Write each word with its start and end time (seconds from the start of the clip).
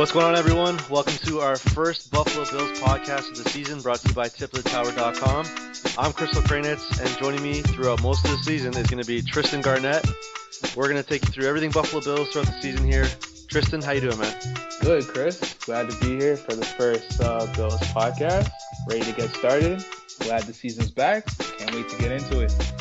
What's 0.00 0.12
going 0.12 0.24
on, 0.24 0.34
everyone? 0.34 0.80
Welcome 0.88 1.12
to 1.26 1.40
our 1.40 1.56
first 1.56 2.10
Buffalo 2.10 2.46
Bills 2.50 2.80
podcast 2.80 3.32
of 3.32 3.44
the 3.44 3.50
season, 3.50 3.82
brought 3.82 3.98
to 3.98 4.08
you 4.08 4.14
by 4.14 4.28
TipOfTheTower.com. 4.30 5.44
I'm 5.98 6.14
Chris 6.14 6.30
Okrainetz, 6.30 6.98
and 6.98 7.18
joining 7.18 7.42
me 7.42 7.60
throughout 7.60 8.00
most 8.00 8.24
of 8.24 8.30
the 8.30 8.38
season 8.38 8.74
is 8.78 8.86
going 8.86 9.02
to 9.02 9.06
be 9.06 9.20
Tristan 9.20 9.60
Garnett. 9.60 10.10
We're 10.74 10.88
going 10.88 10.96
to 10.96 11.06
take 11.06 11.22
you 11.26 11.30
through 11.30 11.48
everything 11.48 11.70
Buffalo 11.70 12.00
Bills 12.00 12.30
throughout 12.30 12.46
the 12.46 12.62
season 12.62 12.90
here. 12.90 13.06
Tristan, 13.48 13.82
how 13.82 13.92
you 13.92 14.00
doing, 14.00 14.18
man? 14.18 14.34
Good, 14.80 15.06
Chris. 15.06 15.38
Glad 15.66 15.90
to 15.90 16.00
be 16.00 16.18
here 16.18 16.38
for 16.38 16.54
the 16.54 16.64
first 16.64 17.20
uh, 17.20 17.44
Bills 17.54 17.78
podcast. 17.92 18.50
Ready 18.88 19.02
to 19.02 19.12
get 19.12 19.28
started. 19.36 19.84
Glad 20.20 20.44
the 20.44 20.54
season's 20.54 20.90
back. 20.90 21.26
Can't 21.58 21.74
wait 21.74 21.90
to 21.90 21.98
get 21.98 22.10
into 22.10 22.40
it. 22.40 22.79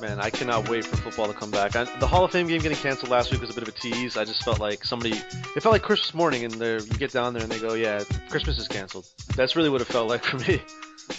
Man, 0.00 0.18
I 0.18 0.30
cannot 0.30 0.68
wait 0.68 0.84
for 0.84 0.96
football 0.96 1.28
to 1.28 1.32
come 1.32 1.50
back. 1.50 1.76
I, 1.76 1.84
the 1.98 2.06
Hall 2.06 2.24
of 2.24 2.32
Fame 2.32 2.48
game 2.48 2.60
getting 2.60 2.76
canceled 2.76 3.10
last 3.10 3.30
week 3.30 3.40
was 3.40 3.50
a 3.50 3.54
bit 3.54 3.62
of 3.62 3.68
a 3.68 3.78
tease. 3.78 4.16
I 4.16 4.24
just 4.24 4.42
felt 4.44 4.58
like 4.58 4.84
somebody. 4.84 5.12
It 5.12 5.60
felt 5.60 5.72
like 5.72 5.82
Christmas 5.82 6.12
morning, 6.14 6.44
and 6.44 6.54
you 6.54 6.80
get 6.98 7.12
down 7.12 7.32
there 7.32 7.42
and 7.42 7.50
they 7.50 7.60
go, 7.60 7.74
"Yeah, 7.74 8.02
Christmas 8.28 8.58
is 8.58 8.66
canceled." 8.66 9.06
That's 9.36 9.54
really 9.54 9.70
what 9.70 9.80
it 9.80 9.86
felt 9.86 10.08
like 10.08 10.24
for 10.24 10.38
me. 10.38 10.60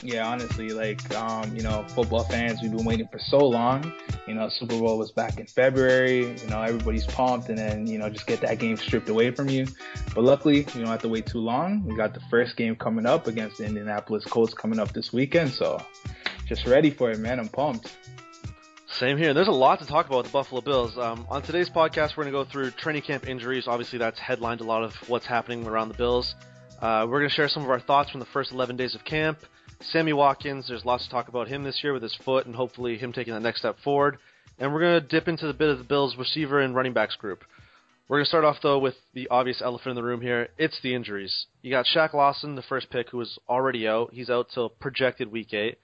Yeah, 0.02 0.28
honestly, 0.28 0.70
like 0.70 1.14
um, 1.16 1.56
you 1.56 1.62
know, 1.62 1.86
football 1.90 2.24
fans, 2.24 2.60
we've 2.62 2.72
been 2.72 2.86
waiting 2.86 3.08
for 3.12 3.20
so 3.20 3.38
long. 3.38 3.94
You 4.28 4.34
know, 4.34 4.50
Super 4.50 4.78
Bowl 4.80 4.98
was 4.98 5.12
back 5.12 5.40
in 5.40 5.46
February. 5.46 6.36
You 6.42 6.48
know, 6.50 6.62
everybody's 6.62 7.06
pumped, 7.06 7.50
and 7.50 7.58
then 7.58 7.88
you 7.88 7.98
know, 7.98 8.10
just 8.10 8.28
get 8.28 8.42
that 8.42 8.60
game 8.60 8.78
stripped 8.78 9.10
away 9.10 9.32
from 9.32 9.48
you. 9.48 9.68
But 10.14 10.24
luckily, 10.24 10.58
you 10.58 10.82
don't 10.82 10.88
have 10.88 11.02
to 11.04 11.10
wait 11.10 11.28
too 11.28 11.40
long. 11.40 11.84
We 11.86 11.96
got 11.96 12.14
the 12.14 12.22
first 12.30 12.58
game 12.58 12.76
coming 12.76 13.06
up 13.06 13.28
against 13.28 13.58
the 13.58 13.66
Indianapolis 13.66 14.26
Colts 14.26 14.54
coming 14.54 14.80
up 14.80 14.92
this 14.92 15.14
weekend, 15.14 15.52
so 15.52 15.82
just 16.48 16.66
ready 16.66 16.90
for 16.90 17.12
it, 17.12 17.20
man. 17.20 17.40
I'm 17.40 17.50
pumped. 17.50 17.96
Same 19.00 19.18
here. 19.18 19.34
There's 19.34 19.50
a 19.50 19.52
lot 19.52 19.80
to 19.80 19.86
talk 19.86 20.06
about 20.06 20.20
with 20.20 20.28
the 20.28 20.32
Buffalo 20.32 20.62
Bills. 20.62 20.98
Um, 20.98 21.28
on 21.30 21.42
today's 21.42 21.70
podcast, 21.70 22.16
we're 22.16 22.24
going 22.24 22.34
to 22.34 22.44
go 22.44 22.46
through 22.46 22.72
training 22.72 23.02
camp 23.02 23.28
injuries. 23.28 23.68
Obviously, 23.68 24.00
that's 24.00 24.18
headlined 24.18 24.62
a 24.62 24.64
lot 24.64 24.84
of 24.84 24.94
what's 25.10 25.26
happening 25.26 25.68
around 25.68 25.90
the 25.90 25.96
Bills. 25.96 26.34
Uh, 26.82 27.06
we're 27.06 27.20
going 27.20 27.30
to 27.30 27.36
share 27.36 27.50
some 27.50 27.62
of 27.62 27.70
our 27.70 27.82
thoughts 27.82 28.10
from 28.10 28.22
the 28.22 28.26
first 28.28 28.54
11 28.54 28.78
days 28.78 28.96
of 28.96 29.04
camp. 29.04 29.40
Sammy 29.82 30.14
Watkins, 30.14 30.70
there's 30.70 30.86
lots 30.86 31.04
to 31.04 31.10
talk 31.10 31.28
about 31.28 31.50
him 31.50 31.66
this 31.66 31.84
year 31.84 31.92
with 31.92 32.04
his 32.04 32.16
foot 32.24 32.46
and 32.46 32.56
hopefully 32.56 32.98
him 32.98 33.12
taking 33.12 33.34
that 33.34 33.42
next 33.42 33.60
step 33.60 33.78
forward. 33.84 34.18
And 34.60 34.72
we're 34.72 34.80
going 34.80 35.02
to 35.02 35.06
dip 35.06 35.28
into 35.28 35.46
the 35.46 35.54
bit 35.54 35.68
of 35.68 35.78
the 35.78 35.84
Bills 35.84 36.16
receiver 36.16 36.62
and 36.62 36.74
running 36.74 36.94
backs 36.94 37.18
group. 37.18 37.44
We're 38.08 38.20
going 38.20 38.26
to 38.26 38.30
start 38.30 38.46
off, 38.46 38.62
though, 38.64 38.80
with 38.80 38.96
the 39.14 39.28
obvious 39.28 39.62
elephant 39.62 39.90
in 39.90 39.96
the 39.98 40.04
room 40.04 40.22
here. 40.22 40.48
It's 40.58 40.80
the 40.82 40.96
injuries. 40.96 41.48
You 41.62 41.70
got 41.70 41.86
Shaq 41.86 42.14
Lawson, 42.14 42.56
the 42.56 42.62
first 42.62 42.90
pick, 42.90 43.10
who 43.10 43.18
was 43.18 43.40
already 43.50 43.90
out. 43.90 44.14
He's 44.14 44.30
out 44.30 44.48
till 44.54 44.70
projected 44.70 45.34
week 45.34 45.54
8. 45.54 45.78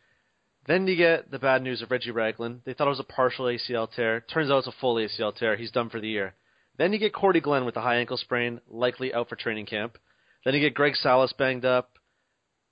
Then 0.67 0.87
you 0.87 0.95
get 0.95 1.31
the 1.31 1.39
bad 1.39 1.63
news 1.63 1.81
of 1.81 1.89
Reggie 1.89 2.11
Ragland. 2.11 2.61
They 2.65 2.73
thought 2.73 2.87
it 2.87 2.91
was 2.91 2.99
a 2.99 3.03
partial 3.03 3.45
ACL 3.45 3.91
tear. 3.91 4.21
Turns 4.21 4.51
out 4.51 4.59
it's 4.59 4.67
a 4.67 4.73
full 4.79 4.95
ACL 4.95 5.35
tear. 5.35 5.55
He's 5.55 5.71
done 5.71 5.89
for 5.89 5.99
the 5.99 6.09
year. 6.09 6.35
Then 6.77 6.93
you 6.93 6.99
get 6.99 7.13
Cordy 7.13 7.41
Glenn 7.41 7.65
with 7.65 7.75
a 7.77 7.81
high 7.81 7.97
ankle 7.97 8.17
sprain, 8.17 8.61
likely 8.69 9.13
out 9.13 9.29
for 9.29 9.35
training 9.35 9.65
camp. 9.65 9.97
Then 10.45 10.53
you 10.53 10.59
get 10.59 10.73
Greg 10.73 10.95
Salas 10.95 11.33
banged 11.33 11.65
up. 11.65 11.97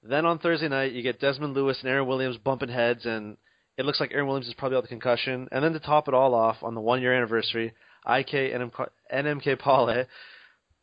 Then 0.01 0.25
on 0.25 0.39
Thursday 0.39 0.69
night, 0.69 0.93
you 0.93 1.01
get 1.01 1.19
Dezmin 1.19 1.53
Lewis 1.53 1.79
and 1.81 1.89
Aaron 1.89 2.07
Williams 2.07 2.37
bumping 2.37 2.69
heads, 2.69 3.05
and 3.05 3.37
it 3.77 3.85
looks 3.85 3.99
like 3.99 4.11
Aaron 4.13 4.27
Williams 4.27 4.47
is 4.47 4.53
probably 4.53 4.77
out 4.77 4.83
with 4.83 4.89
concussion. 4.89 5.49
And 5.51 5.63
then 5.63 5.73
to 5.73 5.79
top 5.79 6.07
it 6.07 6.13
all 6.13 6.33
off, 6.33 6.57
on 6.63 6.75
the 6.75 6.81
one 6.81 7.01
year 7.01 7.13
anniversary, 7.13 7.73
IK 8.07 8.53
Enemkpali 9.13 10.05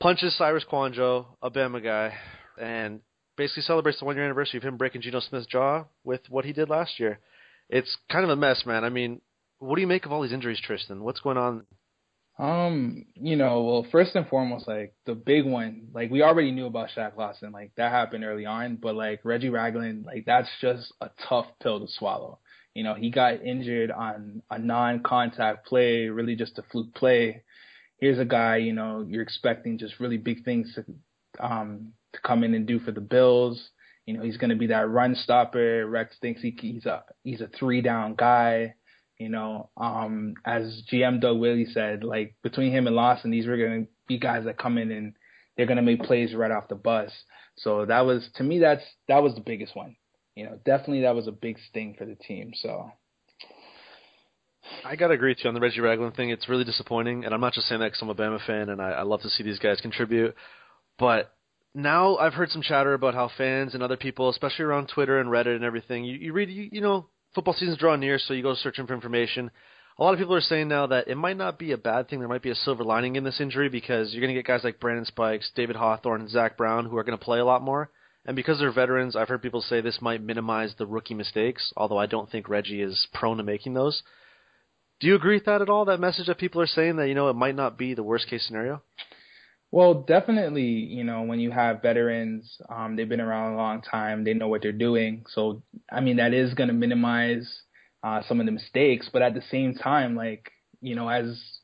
punches 0.01 0.37
Cyrus 0.37 0.65
Kouandjio, 0.71 1.27
a 1.41 1.51
Bama 1.51 1.83
guy, 1.83 2.15
and 2.61 3.01
basically 3.37 3.63
celebrates 3.63 3.99
the 3.99 4.05
one 4.05 4.17
year 4.17 4.25
anniversary 4.25 4.59
of 4.59 4.65
him 4.65 4.77
breaking 4.77 5.03
Geno 5.03 5.21
Smith's 5.21 5.47
jaw 5.47 5.85
with 6.05 6.21
what 6.29 6.45
he 6.45 6.53
did 6.53 6.69
last 6.69 6.99
year. 6.99 7.21
It's 7.69 7.97
kind 8.11 8.25
of 8.25 8.31
a 8.31 8.37
mess, 8.37 8.65
man. 8.65 8.85
I 8.85 8.91
mean, 8.91 9.21
what 9.59 9.77
do 9.77 9.81
you 9.81 9.87
make 9.87 10.07
of 10.07 10.13
all 10.13 10.23
these 10.23 10.33
injuries, 10.33 10.61
Tristan? 10.61 11.03
What's 11.03 11.21
going 11.21 11.37
on? 11.37 11.67
Um, 12.39 13.07
you 13.15 13.37
know, 13.37 13.63
well, 13.63 13.87
first 13.91 14.15
and 14.15 14.29
foremost, 14.29 14.69
like 14.69 14.95
the 15.07 15.15
big 15.15 15.47
one, 15.47 15.89
like 15.95 16.11
we 16.11 16.23
already 16.23 16.53
knew 16.53 16.67
about 16.67 16.91
Shaq 16.95 17.17
Lawson, 17.17 17.51
like 17.51 17.73
that 17.77 17.91
happened 17.91 18.25
early 18.25 18.45
on, 18.45 18.77
but 18.77 18.95
like 18.95 19.21
Reggie 19.25 19.49
Ragland, 19.49 20.05
like 20.05 20.25
that's 20.27 20.49
just 20.61 20.93
a 21.01 21.09
tough 21.29 21.47
pill 21.63 21.81
to 21.81 21.87
swallow. 21.89 22.39
You 22.75 22.85
know, 22.85 22.93
he 22.93 23.11
got 23.11 23.43
injured 23.43 23.91
on 23.91 24.43
a 24.51 24.59
non-contact 24.59 25.67
play, 25.67 26.09
really 26.09 26.37
just 26.37 26.59
a 26.59 26.63
fluke 26.71 26.95
play. 26.95 27.43
Here's 28.01 28.19
a 28.19 28.27
guy, 28.27 28.59
you 28.59 28.75
know, 28.75 29.07
you're 29.09 29.23
expecting 29.23 29.79
just 29.79 29.99
really 29.99 30.19
big 30.19 30.45
things 30.45 30.75
to 30.75 30.85
um 31.41 31.93
to 32.13 32.21
come 32.23 32.45
in 32.45 32.55
and 32.55 32.67
do 32.67 32.79
for 32.81 32.93
the 32.93 33.01
Bills. 33.01 33.71
You 34.07 34.15
know, 34.15 34.23
he's 34.23 34.37
going 34.37 34.51
to 34.51 34.57
be 34.57 34.69
that 34.69 34.89
run 34.89 35.15
stopper. 35.17 35.87
Rex 35.87 36.17
thinks 36.21 36.41
he, 36.41 36.57
he's 36.61 36.87
a 36.87 37.05
he's 37.25 37.41
a 37.41 37.49
three 37.49 37.83
down 37.83 38.15
guy. 38.15 38.75
You 39.19 39.31
know, 39.31 39.71
um, 39.77 40.35
as 40.45 40.83
GM 40.93 41.21
Doug 41.21 41.39
Whaley 41.39 41.67
said, 41.73 42.05
like 42.05 42.35
between 42.43 42.71
him 42.71 42.87
and 42.87 42.95
Lawson, 42.95 43.31
these 43.31 43.47
were 43.47 43.57
going 43.57 43.85
to 43.85 43.91
be 44.07 44.19
guys 44.19 44.45
that 44.45 44.59
come 44.59 44.77
in 44.77 44.91
and 44.91 45.15
they're 45.57 45.67
going 45.67 45.79
to 45.79 45.83
make 45.83 46.03
plays 46.03 46.35
right 46.35 46.51
off 46.51 46.69
the 46.69 46.75
bus. 46.75 47.11
So 47.57 47.87
that 47.87 48.01
was 48.01 48.29
to 48.37 48.45
me 48.45 48.59
that's 48.59 48.85
that 49.09 49.23
was 49.23 49.35
the 49.35 49.41
biggest 49.41 49.75
one. 49.75 49.97
You 50.35 50.45
know, 50.45 50.59
definitely 50.65 51.03
that 51.03 51.15
was 51.15 51.27
a 51.27 51.33
big 51.33 51.59
sting 51.71 51.95
for 51.97 52.05
the 52.05 52.15
team. 52.15 52.53
So 52.55 52.91
I 54.85 54.97
gotta 54.97 55.15
agree 55.15 55.31
with 55.31 55.39
you 55.43 55.49
on 55.49 55.55
the 55.55 55.61
Reggie 55.61 55.81
Ragland 55.81 56.15
thing. 56.15 56.31
It's 56.31 56.49
really 56.49 56.65
disappointing, 56.65 57.25
and 57.25 57.33
I'm 57.33 57.41
not 57.41 57.55
just 57.55 57.69
saying 57.69 57.81
that 57.81 57.87
because 57.87 58.03
I'm 58.03 58.11
a 58.11 58.15
Bama 58.15 58.45
fan 58.47 58.69
and 58.69 58.83
I, 58.83 58.91
I 58.91 59.03
love 59.03 59.23
to 59.23 59.31
see 59.31 59.43
these 59.43 59.59
guys 59.59 59.81
contribute. 59.81 60.35
But 60.99 61.33
now 61.75 62.17
I've 62.17 62.35
heard 62.35 62.51
some 62.51 62.63
chatter 62.63 62.95
about 62.95 63.15
how 63.15 63.31
fans 63.37 63.75
and 63.75 63.83
other 63.83 63.97
people, 63.97 64.29
especially 64.29 64.65
around 64.65 64.89
Twitter 64.89 65.21
and 65.21 65.29
Reddit 65.29 65.57
and 65.57 65.65
everything, 65.65 66.05
you, 66.05 66.17
you 66.17 66.33
read, 66.33 66.51
you, 66.51 66.69
you 66.73 66.81
know, 66.81 67.09
football 67.35 67.55
season's 67.55 67.79
drawing 67.79 68.01
near, 68.01 68.19
so 68.19 68.33
you 68.33 68.43
go 68.43 68.55
searching 68.55 68.87
for 68.87 68.95
information. 68.95 69.51
A 69.99 70.03
lot 70.03 70.13
of 70.13 70.19
people 70.19 70.35
are 70.35 70.41
saying 70.41 70.69
now 70.69 70.87
that 70.89 71.09
it 71.09 71.17
might 71.17 71.37
not 71.37 71.59
be 71.59 71.73
a 71.73 71.79
bad 71.79 72.09
thing. 72.09 72.19
There 72.19 72.29
might 72.29 72.43
be 72.43 72.51
a 72.51 72.55
silver 72.55 72.85
lining 72.85 73.17
in 73.17 73.25
this 73.25 73.41
injury 73.41 73.69
because 73.69 74.13
you're 74.13 74.21
going 74.21 74.35
to 74.35 74.39
get 74.39 74.47
guys 74.47 74.65
like 74.65 74.81
Brandon 74.81 75.07
Spikes, 75.07 75.51
David 75.55 75.77
Hawthorne, 75.77 76.23
and 76.23 76.31
Zach 76.31 76.57
Brown 76.57 76.87
who 76.87 76.97
are 76.97 77.05
going 77.05 77.19
to 77.19 77.25
play 77.25 77.39
a 77.39 77.45
lot 77.45 77.63
more. 77.63 77.91
And 78.27 78.37
because 78.37 78.59
they're 78.59 78.73
veterans, 78.73 79.15
I've 79.15 79.29
heard 79.29 79.43
people 79.43 79.63
say 79.63 79.81
this 79.81 80.03
might 80.03 80.23
minimize 80.23 80.75
the 80.77 80.87
rookie 80.87 81.15
mistakes, 81.15 81.73
although 81.77 81.99
I 81.99 82.07
don't 82.07 82.31
think 82.31 82.49
Reggie 82.49 82.83
is 82.83 83.07
prone 83.15 83.37
to 83.37 83.43
making 83.43 83.75
those. 83.75 84.03
Do 85.01 85.07
you 85.07 85.15
agree 85.15 85.37
with 85.37 85.45
that 85.45 85.63
at 85.63 85.69
all? 85.69 85.85
That 85.85 86.01
message 86.01 86.27
that 86.27 86.39
people 86.39 86.61
are 86.61 86.67
saying 86.67 86.97
that, 86.97 87.09
you 87.09 87.15
know, 87.15 87.29
it 87.29 87.37
might 87.37 87.55
not 87.55 87.79
be 87.79 87.95
the 87.95 88.03
worst 88.03 88.29
case 88.29 88.45
scenario? 88.47 88.83
Well, 89.73 89.95
definitely, 89.95 90.63
you 90.65 91.05
know, 91.05 91.23
when 91.23 91.41
you 91.41 91.51
have 91.51 91.83
veterans, 91.83 92.59
um, 92.69 92.97
they've 92.97 93.09
been 93.09 93.21
around 93.21 93.55
a 93.55 93.57
long 93.57 93.83
time, 93.83 94.25
they 94.25 94.33
know 94.33 94.49
what 94.49 94.63
they're 94.63 94.73
doing. 94.73 95.25
So, 95.29 95.63
I 95.91 96.01
mean, 96.01 96.17
that 96.17 96.33
is 96.33 96.55
going 96.55 96.69
to 96.69 96.75
minimize 96.75 97.63
uh, 98.03 98.23
some 98.29 98.41
of 98.41 98.47
the 98.47 98.53
mistakes, 98.53 99.11
but 99.13 99.23
at 99.23 99.35
the 99.35 99.43
same 99.51 99.75
time, 99.75 100.17
like, 100.17 100.51
you 100.81 100.95
know, 100.95 101.09
as 101.09 101.59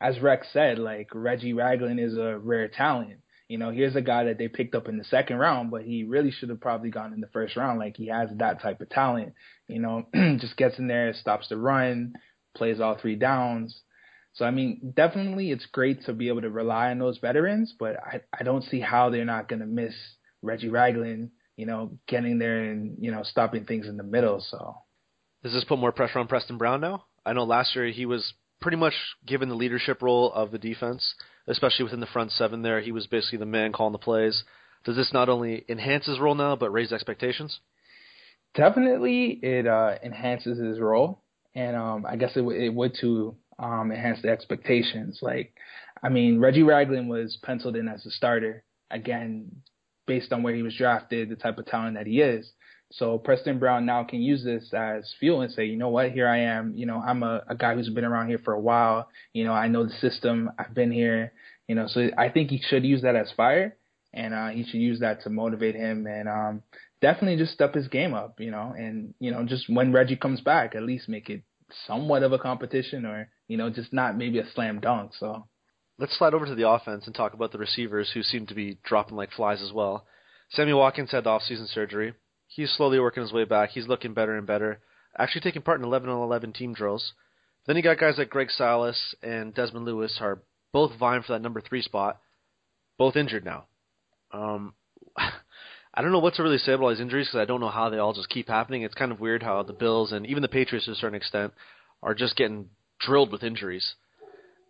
as 0.00 0.20
Rex 0.20 0.48
said, 0.52 0.78
like 0.78 1.08
Reggie 1.14 1.54
Ragland 1.54 1.98
is 1.98 2.16
a 2.18 2.38
rare 2.38 2.68
talent. 2.68 3.20
You 3.48 3.58
know, 3.58 3.70
here's 3.70 3.96
a 3.96 4.02
guy 4.02 4.24
that 4.24 4.38
they 4.38 4.48
picked 4.48 4.74
up 4.74 4.88
in 4.88 4.98
the 4.98 5.04
second 5.04 5.38
round, 5.38 5.70
but 5.70 5.82
he 5.82 6.04
really 6.04 6.30
should 6.30 6.48
have 6.48 6.60
probably 6.60 6.90
gone 6.90 7.12
in 7.12 7.20
the 7.20 7.28
first 7.28 7.56
round. 7.56 7.78
Like 7.78 7.96
he 7.96 8.08
has 8.08 8.28
that 8.36 8.60
type 8.60 8.80
of 8.80 8.90
talent. 8.90 9.34
You 9.68 9.80
know, 9.80 10.06
just 10.38 10.56
gets 10.56 10.78
in 10.78 10.88
there, 10.88 11.14
stops 11.14 11.48
the 11.48 11.56
run, 11.56 12.14
plays 12.56 12.80
all 12.80 12.96
three 12.96 13.16
downs. 13.16 13.80
So 14.34 14.44
I 14.44 14.50
mean, 14.50 14.92
definitely 14.96 15.50
it's 15.50 15.66
great 15.66 16.04
to 16.06 16.12
be 16.12 16.28
able 16.28 16.42
to 16.42 16.50
rely 16.50 16.90
on 16.90 16.98
those 16.98 17.18
veterans, 17.18 17.74
but 17.78 17.96
I 17.96 18.20
I 18.38 18.42
don't 18.42 18.64
see 18.64 18.80
how 18.80 19.10
they're 19.10 19.24
not 19.24 19.48
going 19.48 19.60
to 19.60 19.66
miss 19.66 19.94
Reggie 20.42 20.68
Ragland, 20.68 21.30
you 21.56 21.66
know, 21.66 21.98
getting 22.06 22.38
there 22.38 22.64
and 22.64 22.96
you 23.00 23.10
know 23.10 23.22
stopping 23.22 23.64
things 23.64 23.86
in 23.86 23.96
the 23.96 24.02
middle. 24.02 24.44
So 24.50 24.76
does 25.42 25.52
this 25.52 25.64
put 25.64 25.78
more 25.78 25.92
pressure 25.92 26.18
on 26.18 26.26
Preston 26.26 26.58
Brown 26.58 26.80
now? 26.80 27.04
I 27.24 27.32
know 27.32 27.44
last 27.44 27.74
year 27.76 27.86
he 27.86 28.06
was 28.06 28.34
pretty 28.60 28.76
much 28.76 28.94
given 29.26 29.48
the 29.48 29.54
leadership 29.54 30.02
role 30.02 30.32
of 30.32 30.50
the 30.50 30.58
defense, 30.58 31.14
especially 31.46 31.84
within 31.84 32.00
the 32.00 32.06
front 32.06 32.32
seven. 32.32 32.62
There, 32.62 32.80
he 32.80 32.92
was 32.92 33.06
basically 33.06 33.38
the 33.38 33.46
man 33.46 33.72
calling 33.72 33.92
the 33.92 33.98
plays. 33.98 34.42
Does 34.84 34.96
this 34.96 35.12
not 35.12 35.28
only 35.28 35.64
enhance 35.68 36.06
his 36.06 36.18
role 36.18 36.34
now, 36.34 36.56
but 36.56 36.70
raise 36.70 36.92
expectations? 36.92 37.60
Definitely, 38.54 39.38
it 39.42 39.66
uh, 39.66 39.96
enhances 40.02 40.58
his 40.58 40.78
role, 40.78 41.22
and 41.54 41.76
um, 41.76 42.06
I 42.06 42.16
guess 42.16 42.30
it, 42.36 42.40
w- 42.40 42.60
it 42.60 42.72
would 42.72 42.94
to 43.00 43.36
um, 43.58 43.92
enhance 43.92 44.22
the 44.22 44.28
expectations. 44.28 45.20
Like, 45.22 45.54
I 46.02 46.08
mean, 46.08 46.38
Reggie 46.38 46.62
Ragland 46.62 47.08
was 47.08 47.38
penciled 47.42 47.76
in 47.76 47.88
as 47.88 48.04
a 48.06 48.10
starter 48.10 48.64
again, 48.90 49.50
based 50.06 50.32
on 50.32 50.42
where 50.42 50.54
he 50.54 50.62
was 50.62 50.76
drafted, 50.76 51.28
the 51.28 51.36
type 51.36 51.58
of 51.58 51.66
talent 51.66 51.96
that 51.96 52.06
he 52.06 52.20
is. 52.20 52.50
So 52.92 53.18
Preston 53.18 53.58
Brown 53.58 53.86
now 53.86 54.04
can 54.04 54.20
use 54.20 54.44
this 54.44 54.72
as 54.72 55.12
fuel 55.18 55.40
and 55.40 55.52
say, 55.52 55.64
you 55.64 55.76
know 55.76 55.88
what, 55.88 56.12
here 56.12 56.28
I 56.28 56.38
am. 56.40 56.74
You 56.76 56.86
know, 56.86 57.02
I'm 57.04 57.22
a, 57.22 57.42
a 57.48 57.54
guy 57.56 57.74
who's 57.74 57.88
been 57.88 58.04
around 58.04 58.28
here 58.28 58.38
for 58.38 58.54
a 58.54 58.60
while. 58.60 59.08
You 59.32 59.44
know, 59.44 59.52
I 59.52 59.68
know 59.68 59.84
the 59.84 59.94
system. 59.94 60.50
I've 60.58 60.74
been 60.74 60.92
here. 60.92 61.32
You 61.66 61.74
know, 61.74 61.88
so 61.88 62.10
I 62.16 62.28
think 62.28 62.50
he 62.50 62.60
should 62.68 62.84
use 62.84 63.02
that 63.02 63.16
as 63.16 63.32
fire, 63.36 63.76
and 64.12 64.34
uh, 64.34 64.48
he 64.48 64.64
should 64.64 64.80
use 64.80 65.00
that 65.00 65.22
to 65.22 65.30
motivate 65.30 65.74
him 65.74 66.06
and 66.06 66.28
um, 66.28 66.62
definitely 67.00 67.38
just 67.38 67.54
step 67.54 67.74
his 67.74 67.88
game 67.88 68.14
up. 68.14 68.38
You 68.38 68.50
know, 68.50 68.74
and 68.76 69.14
you 69.18 69.30
know, 69.30 69.44
just 69.44 69.68
when 69.68 69.92
Reggie 69.92 70.16
comes 70.16 70.42
back, 70.42 70.74
at 70.74 70.82
least 70.82 71.08
make 71.08 71.30
it 71.30 71.42
somewhat 71.86 72.22
of 72.22 72.32
a 72.32 72.38
competition 72.38 73.04
or, 73.04 73.28
you 73.48 73.56
know, 73.56 73.70
just 73.70 73.92
not 73.92 74.16
maybe 74.16 74.38
a 74.38 74.50
slam 74.54 74.80
dunk. 74.80 75.12
So 75.18 75.46
let's 75.98 76.16
slide 76.16 76.34
over 76.34 76.46
to 76.46 76.54
the 76.54 76.68
offense 76.68 77.06
and 77.06 77.14
talk 77.14 77.34
about 77.34 77.52
the 77.52 77.58
receivers 77.58 78.10
who 78.12 78.22
seem 78.22 78.46
to 78.46 78.54
be 78.54 78.78
dropping 78.84 79.16
like 79.16 79.32
flies 79.32 79.62
as 79.62 79.72
well. 79.72 80.06
Sammy 80.50 80.72
Watkins 80.72 81.10
had 81.10 81.26
off-season 81.26 81.66
surgery. 81.66 82.14
He's 82.46 82.70
slowly 82.72 83.00
working 83.00 83.22
his 83.22 83.32
way 83.32 83.44
back. 83.44 83.70
He's 83.70 83.88
looking 83.88 84.14
better 84.14 84.36
and 84.36 84.46
better. 84.46 84.80
Actually 85.18 85.40
taking 85.42 85.62
part 85.62 85.80
in 85.80 85.86
11 85.86 86.08
on 86.08 86.22
11 86.22 86.52
team 86.52 86.74
drills. 86.74 87.12
Then 87.66 87.76
you 87.76 87.82
got 87.82 87.98
guys 87.98 88.18
like 88.18 88.30
Greg 88.30 88.50
Salas 88.50 89.14
and 89.22 89.54
Dezmin 89.54 89.84
Lewis 89.84 90.18
are 90.20 90.42
both 90.72 90.98
vying 90.98 91.22
for 91.22 91.32
that 91.32 91.42
number 91.42 91.60
three 91.60 91.82
spot. 91.82 92.20
both 92.98 93.16
injured 93.16 93.44
now. 93.44 93.64
Um, 94.32 94.74
I 95.96 96.02
don't 96.02 96.10
know 96.10 96.18
what 96.18 96.34
to 96.34 96.42
really 96.42 96.58
say 96.58 96.72
about 96.72 96.84
all 96.84 96.90
these 96.90 97.00
injuries 97.00 97.28
because 97.28 97.40
I 97.40 97.44
don't 97.44 97.60
know 97.60 97.68
how 97.68 97.88
they 97.88 97.98
all 97.98 98.12
just 98.12 98.28
keep 98.28 98.48
happening. 98.48 98.82
It's 98.82 98.94
kind 98.94 99.12
of 99.12 99.20
weird 99.20 99.44
how 99.44 99.62
the 99.62 99.72
Bills 99.72 100.10
and 100.10 100.26
even 100.26 100.42
the 100.42 100.48
Patriots 100.48 100.86
to 100.86 100.92
a 100.92 100.96
certain 100.96 101.14
extent 101.14 101.52
are 102.02 102.14
just 102.14 102.36
getting 102.36 102.68
drilled 102.98 103.30
with 103.30 103.44
injuries. 103.44 103.94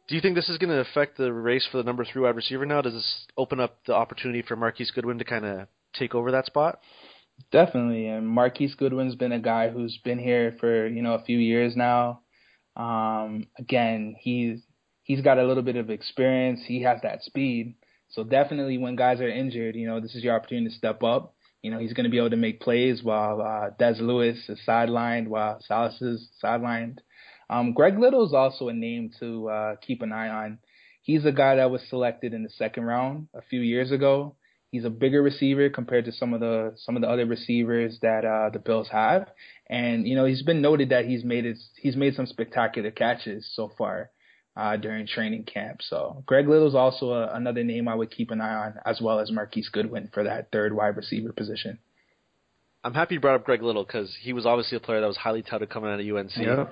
Do 0.06 0.14
you 0.14 0.20
think 0.20 0.34
this 0.34 0.50
is 0.50 0.58
going 0.58 0.70
to 0.70 0.80
affect 0.80 1.16
the 1.16 1.32
race 1.32 1.66
for 1.70 1.78
the 1.78 1.82
number 1.82 2.04
three 2.04 2.20
wide 2.20 2.36
receiver 2.36 2.66
now? 2.66 2.82
Does 2.82 2.92
this 2.92 3.26
open 3.38 3.58
up 3.58 3.78
the 3.86 3.94
opportunity 3.94 4.42
for 4.42 4.54
Marquise 4.54 4.90
Goodwin 4.90 5.18
to 5.18 5.24
kind 5.24 5.46
of 5.46 5.68
take 5.94 6.14
over 6.14 6.30
that 6.30 6.44
spot? 6.44 6.80
Definitely, 7.50 8.06
and 8.06 8.28
Marquise 8.28 8.74
Goodwin's 8.74 9.16
been 9.16 9.32
a 9.32 9.40
guy 9.40 9.70
who's 9.70 9.98
been 10.04 10.18
here 10.18 10.56
for 10.60 10.86
you 10.86 11.02
know 11.02 11.14
a 11.14 11.24
few 11.24 11.38
years 11.38 11.74
now. 11.74 12.20
Um, 12.76 13.46
again, 13.58 14.14
he's 14.18 14.60
he's 15.02 15.20
got 15.20 15.38
a 15.38 15.44
little 15.44 15.62
bit 15.62 15.76
of 15.76 15.90
experience. 15.90 16.60
He 16.66 16.82
has 16.82 17.00
that 17.02 17.22
speed. 17.22 17.74
So 18.14 18.22
definitely, 18.22 18.78
when 18.78 18.94
guys 18.94 19.20
are 19.20 19.28
injured, 19.28 19.74
you 19.74 19.88
know 19.88 19.98
this 19.98 20.14
is 20.14 20.22
your 20.22 20.36
opportunity 20.36 20.68
to 20.68 20.74
step 20.74 21.02
up. 21.02 21.34
You 21.62 21.72
know 21.72 21.78
he's 21.80 21.94
going 21.94 22.04
to 22.04 22.10
be 22.10 22.18
able 22.18 22.30
to 22.30 22.36
make 22.36 22.60
plays 22.60 23.02
while 23.02 23.40
uh, 23.40 23.70
Dez 23.80 24.00
Lewis 24.00 24.38
is 24.48 24.60
sidelined, 24.66 25.26
while 25.26 25.60
Salas 25.66 26.00
is 26.00 26.28
sidelined. 26.42 26.98
Um, 27.50 27.72
Greg 27.72 27.98
Little 27.98 28.24
is 28.24 28.32
also 28.32 28.68
a 28.68 28.72
name 28.72 29.10
to 29.18 29.48
uh, 29.48 29.76
keep 29.84 30.00
an 30.02 30.12
eye 30.12 30.28
on. 30.28 30.58
He's 31.02 31.24
a 31.24 31.32
guy 31.32 31.56
that 31.56 31.72
was 31.72 31.82
selected 31.90 32.32
in 32.32 32.44
the 32.44 32.50
second 32.50 32.84
round 32.84 33.28
a 33.34 33.42
few 33.42 33.60
years 33.60 33.90
ago. 33.90 34.36
He's 34.70 34.84
a 34.84 34.90
bigger 34.90 35.20
receiver 35.20 35.68
compared 35.68 36.04
to 36.04 36.12
some 36.12 36.34
of 36.34 36.40
the 36.40 36.74
some 36.76 36.94
of 36.94 37.02
the 37.02 37.08
other 37.08 37.26
receivers 37.26 37.98
that 38.02 38.24
uh, 38.24 38.50
the 38.50 38.60
Bills 38.60 38.90
have, 38.92 39.28
and 39.68 40.06
you 40.06 40.14
know 40.14 40.24
he's 40.24 40.42
been 40.42 40.62
noted 40.62 40.90
that 40.90 41.06
he's 41.06 41.24
made 41.24 41.46
his, 41.46 41.68
he's 41.76 41.96
made 41.96 42.14
some 42.14 42.26
spectacular 42.26 42.92
catches 42.92 43.50
so 43.56 43.72
far 43.76 44.10
uh, 44.56 44.76
during 44.76 45.06
training 45.06 45.44
camp. 45.44 45.80
So 45.82 46.22
Greg 46.26 46.48
Little 46.48 46.68
is 46.68 46.74
also 46.74 47.12
a, 47.12 47.34
another 47.34 47.64
name 47.64 47.88
I 47.88 47.94
would 47.94 48.10
keep 48.10 48.30
an 48.30 48.40
eye 48.40 48.54
on, 48.54 48.74
as 48.84 49.00
well 49.00 49.18
as 49.20 49.30
Marquise 49.30 49.68
Goodwin 49.68 50.10
for 50.12 50.24
that 50.24 50.50
third 50.52 50.74
wide 50.74 50.96
receiver 50.96 51.32
position. 51.32 51.78
I'm 52.82 52.94
happy 52.94 53.14
you 53.14 53.20
brought 53.20 53.36
up 53.36 53.44
Greg 53.44 53.62
Little 53.62 53.84
because 53.84 54.14
he 54.20 54.32
was 54.32 54.44
obviously 54.44 54.76
a 54.76 54.80
player 54.80 55.00
that 55.00 55.06
was 55.06 55.16
highly 55.16 55.42
touted 55.42 55.70
coming 55.70 55.90
out 55.90 56.00
of 56.00 56.06
UNC. 56.06 56.36
Yeah 56.36 56.66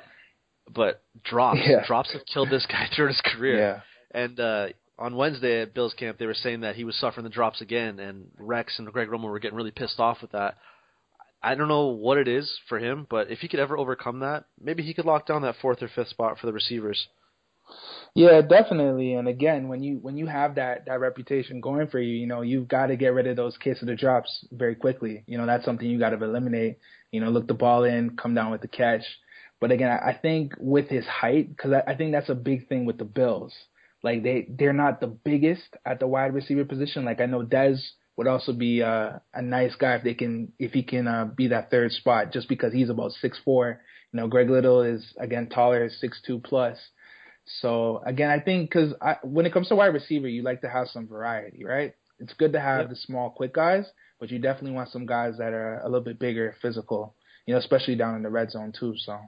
but 0.70 1.02
drops 1.24 1.60
yeah. 1.66 1.84
drops 1.86 2.12
have 2.12 2.22
killed 2.32 2.50
this 2.50 2.66
guy 2.66 2.88
throughout 2.94 3.08
his 3.08 3.22
career. 3.24 3.58
Yeah. 3.58 3.80
And 4.14 4.38
uh, 4.38 4.66
on 4.98 5.16
Wednesday 5.16 5.62
at 5.62 5.74
Bills 5.74 5.94
camp, 5.94 6.18
they 6.18 6.26
were 6.26 6.34
saying 6.34 6.60
that 6.60 6.76
he 6.76 6.84
was 6.84 6.96
suffering 6.96 7.24
the 7.24 7.30
drops 7.30 7.60
again, 7.60 7.98
and 7.98 8.26
Rex 8.38 8.78
and 8.78 8.90
Greg 8.92 9.10
Roman 9.10 9.30
were 9.30 9.38
getting 9.38 9.56
really 9.56 9.70
pissed 9.70 9.98
off 9.98 10.18
with 10.20 10.32
that. 10.32 10.56
I 11.42 11.54
don't 11.54 11.68
know 11.68 11.86
what 11.86 12.18
it 12.18 12.28
is 12.28 12.58
for 12.68 12.78
him, 12.78 13.06
but 13.10 13.30
if 13.30 13.40
he 13.40 13.48
could 13.48 13.58
ever 13.58 13.76
overcome 13.76 14.20
that, 14.20 14.44
maybe 14.60 14.82
he 14.82 14.94
could 14.94 15.06
lock 15.06 15.26
down 15.26 15.42
that 15.42 15.56
fourth 15.60 15.82
or 15.82 15.88
fifth 15.88 16.08
spot 16.08 16.38
for 16.38 16.46
the 16.46 16.52
receivers. 16.52 17.08
Yeah, 18.14 18.42
definitely. 18.42 19.14
And 19.14 19.26
again, 19.26 19.68
when 19.68 19.82
you 19.82 19.98
when 20.02 20.16
you 20.18 20.26
have 20.26 20.56
that 20.56 20.84
that 20.86 21.00
reputation 21.00 21.60
going 21.60 21.86
for 21.88 21.98
you, 21.98 22.14
you 22.14 22.26
know, 22.26 22.42
you've 22.42 22.68
got 22.68 22.86
to 22.86 22.96
get 22.96 23.14
rid 23.14 23.26
of 23.26 23.36
those 23.36 23.56
case 23.56 23.80
of 23.80 23.88
the 23.88 23.94
drops 23.94 24.46
very 24.52 24.74
quickly. 24.74 25.24
You 25.26 25.38
know, 25.38 25.46
that's 25.46 25.64
something 25.64 25.88
you 25.88 25.98
got 25.98 26.10
to 26.10 26.22
eliminate. 26.22 26.78
You 27.10 27.20
know, 27.20 27.30
look 27.30 27.48
the 27.48 27.54
ball 27.54 27.84
in, 27.84 28.16
come 28.16 28.34
down 28.34 28.50
with 28.50 28.60
the 28.60 28.68
catch. 28.68 29.02
But 29.60 29.70
again, 29.70 29.90
I 29.90 30.12
think 30.12 30.52
with 30.58 30.88
his 30.88 31.06
height, 31.06 31.48
because 31.48 31.72
I, 31.72 31.92
I 31.92 31.96
think 31.96 32.12
that's 32.12 32.28
a 32.28 32.34
big 32.34 32.68
thing 32.68 32.84
with 32.84 32.98
the 32.98 33.04
Bills. 33.04 33.54
Like 34.02 34.22
they 34.22 34.46
they're 34.50 34.72
not 34.74 35.00
the 35.00 35.06
biggest 35.06 35.76
at 35.86 36.00
the 36.00 36.06
wide 36.06 36.34
receiver 36.34 36.64
position. 36.64 37.04
Like 37.04 37.20
I 37.20 37.26
know 37.26 37.44
Dez 37.44 37.80
would 38.16 38.26
also 38.26 38.52
be 38.52 38.82
uh, 38.82 39.12
a 39.32 39.40
nice 39.40 39.74
guy 39.76 39.94
if 39.94 40.02
they 40.04 40.14
can 40.14 40.52
if 40.58 40.72
he 40.72 40.82
can 40.82 41.06
uh, 41.08 41.24
be 41.24 41.48
that 41.48 41.70
third 41.70 41.92
spot, 41.92 42.32
just 42.32 42.48
because 42.48 42.72
he's 42.74 42.90
about 42.90 43.12
six 43.12 43.38
four. 43.42 43.80
You 44.12 44.20
know, 44.20 44.28
Greg 44.28 44.50
Little 44.50 44.82
is 44.82 45.14
again 45.18 45.48
taller, 45.48 45.88
six 45.88 46.20
two 46.26 46.40
plus. 46.40 46.76
So 47.44 48.02
again, 48.06 48.30
I 48.30 48.40
think 48.40 48.70
because 48.70 48.94
when 49.22 49.46
it 49.46 49.52
comes 49.52 49.68
to 49.68 49.76
wide 49.76 49.86
receiver, 49.86 50.28
you 50.28 50.42
like 50.42 50.60
to 50.62 50.68
have 50.68 50.88
some 50.88 51.06
variety, 51.08 51.64
right? 51.64 51.92
It's 52.18 52.34
good 52.34 52.52
to 52.52 52.60
have 52.60 52.88
the 52.88 52.96
small, 52.96 53.30
quick 53.30 53.52
guys, 53.52 53.84
but 54.20 54.30
you 54.30 54.38
definitely 54.38 54.72
want 54.72 54.90
some 54.90 55.06
guys 55.06 55.38
that 55.38 55.52
are 55.52 55.80
a 55.80 55.86
little 55.86 56.04
bit 56.04 56.20
bigger, 56.20 56.54
physical. 56.62 57.16
You 57.46 57.54
know, 57.54 57.58
especially 57.58 57.96
down 57.96 58.14
in 58.14 58.22
the 58.22 58.30
red 58.30 58.52
zone 58.52 58.72
too. 58.78 58.94
So 58.96 59.12
I 59.12 59.26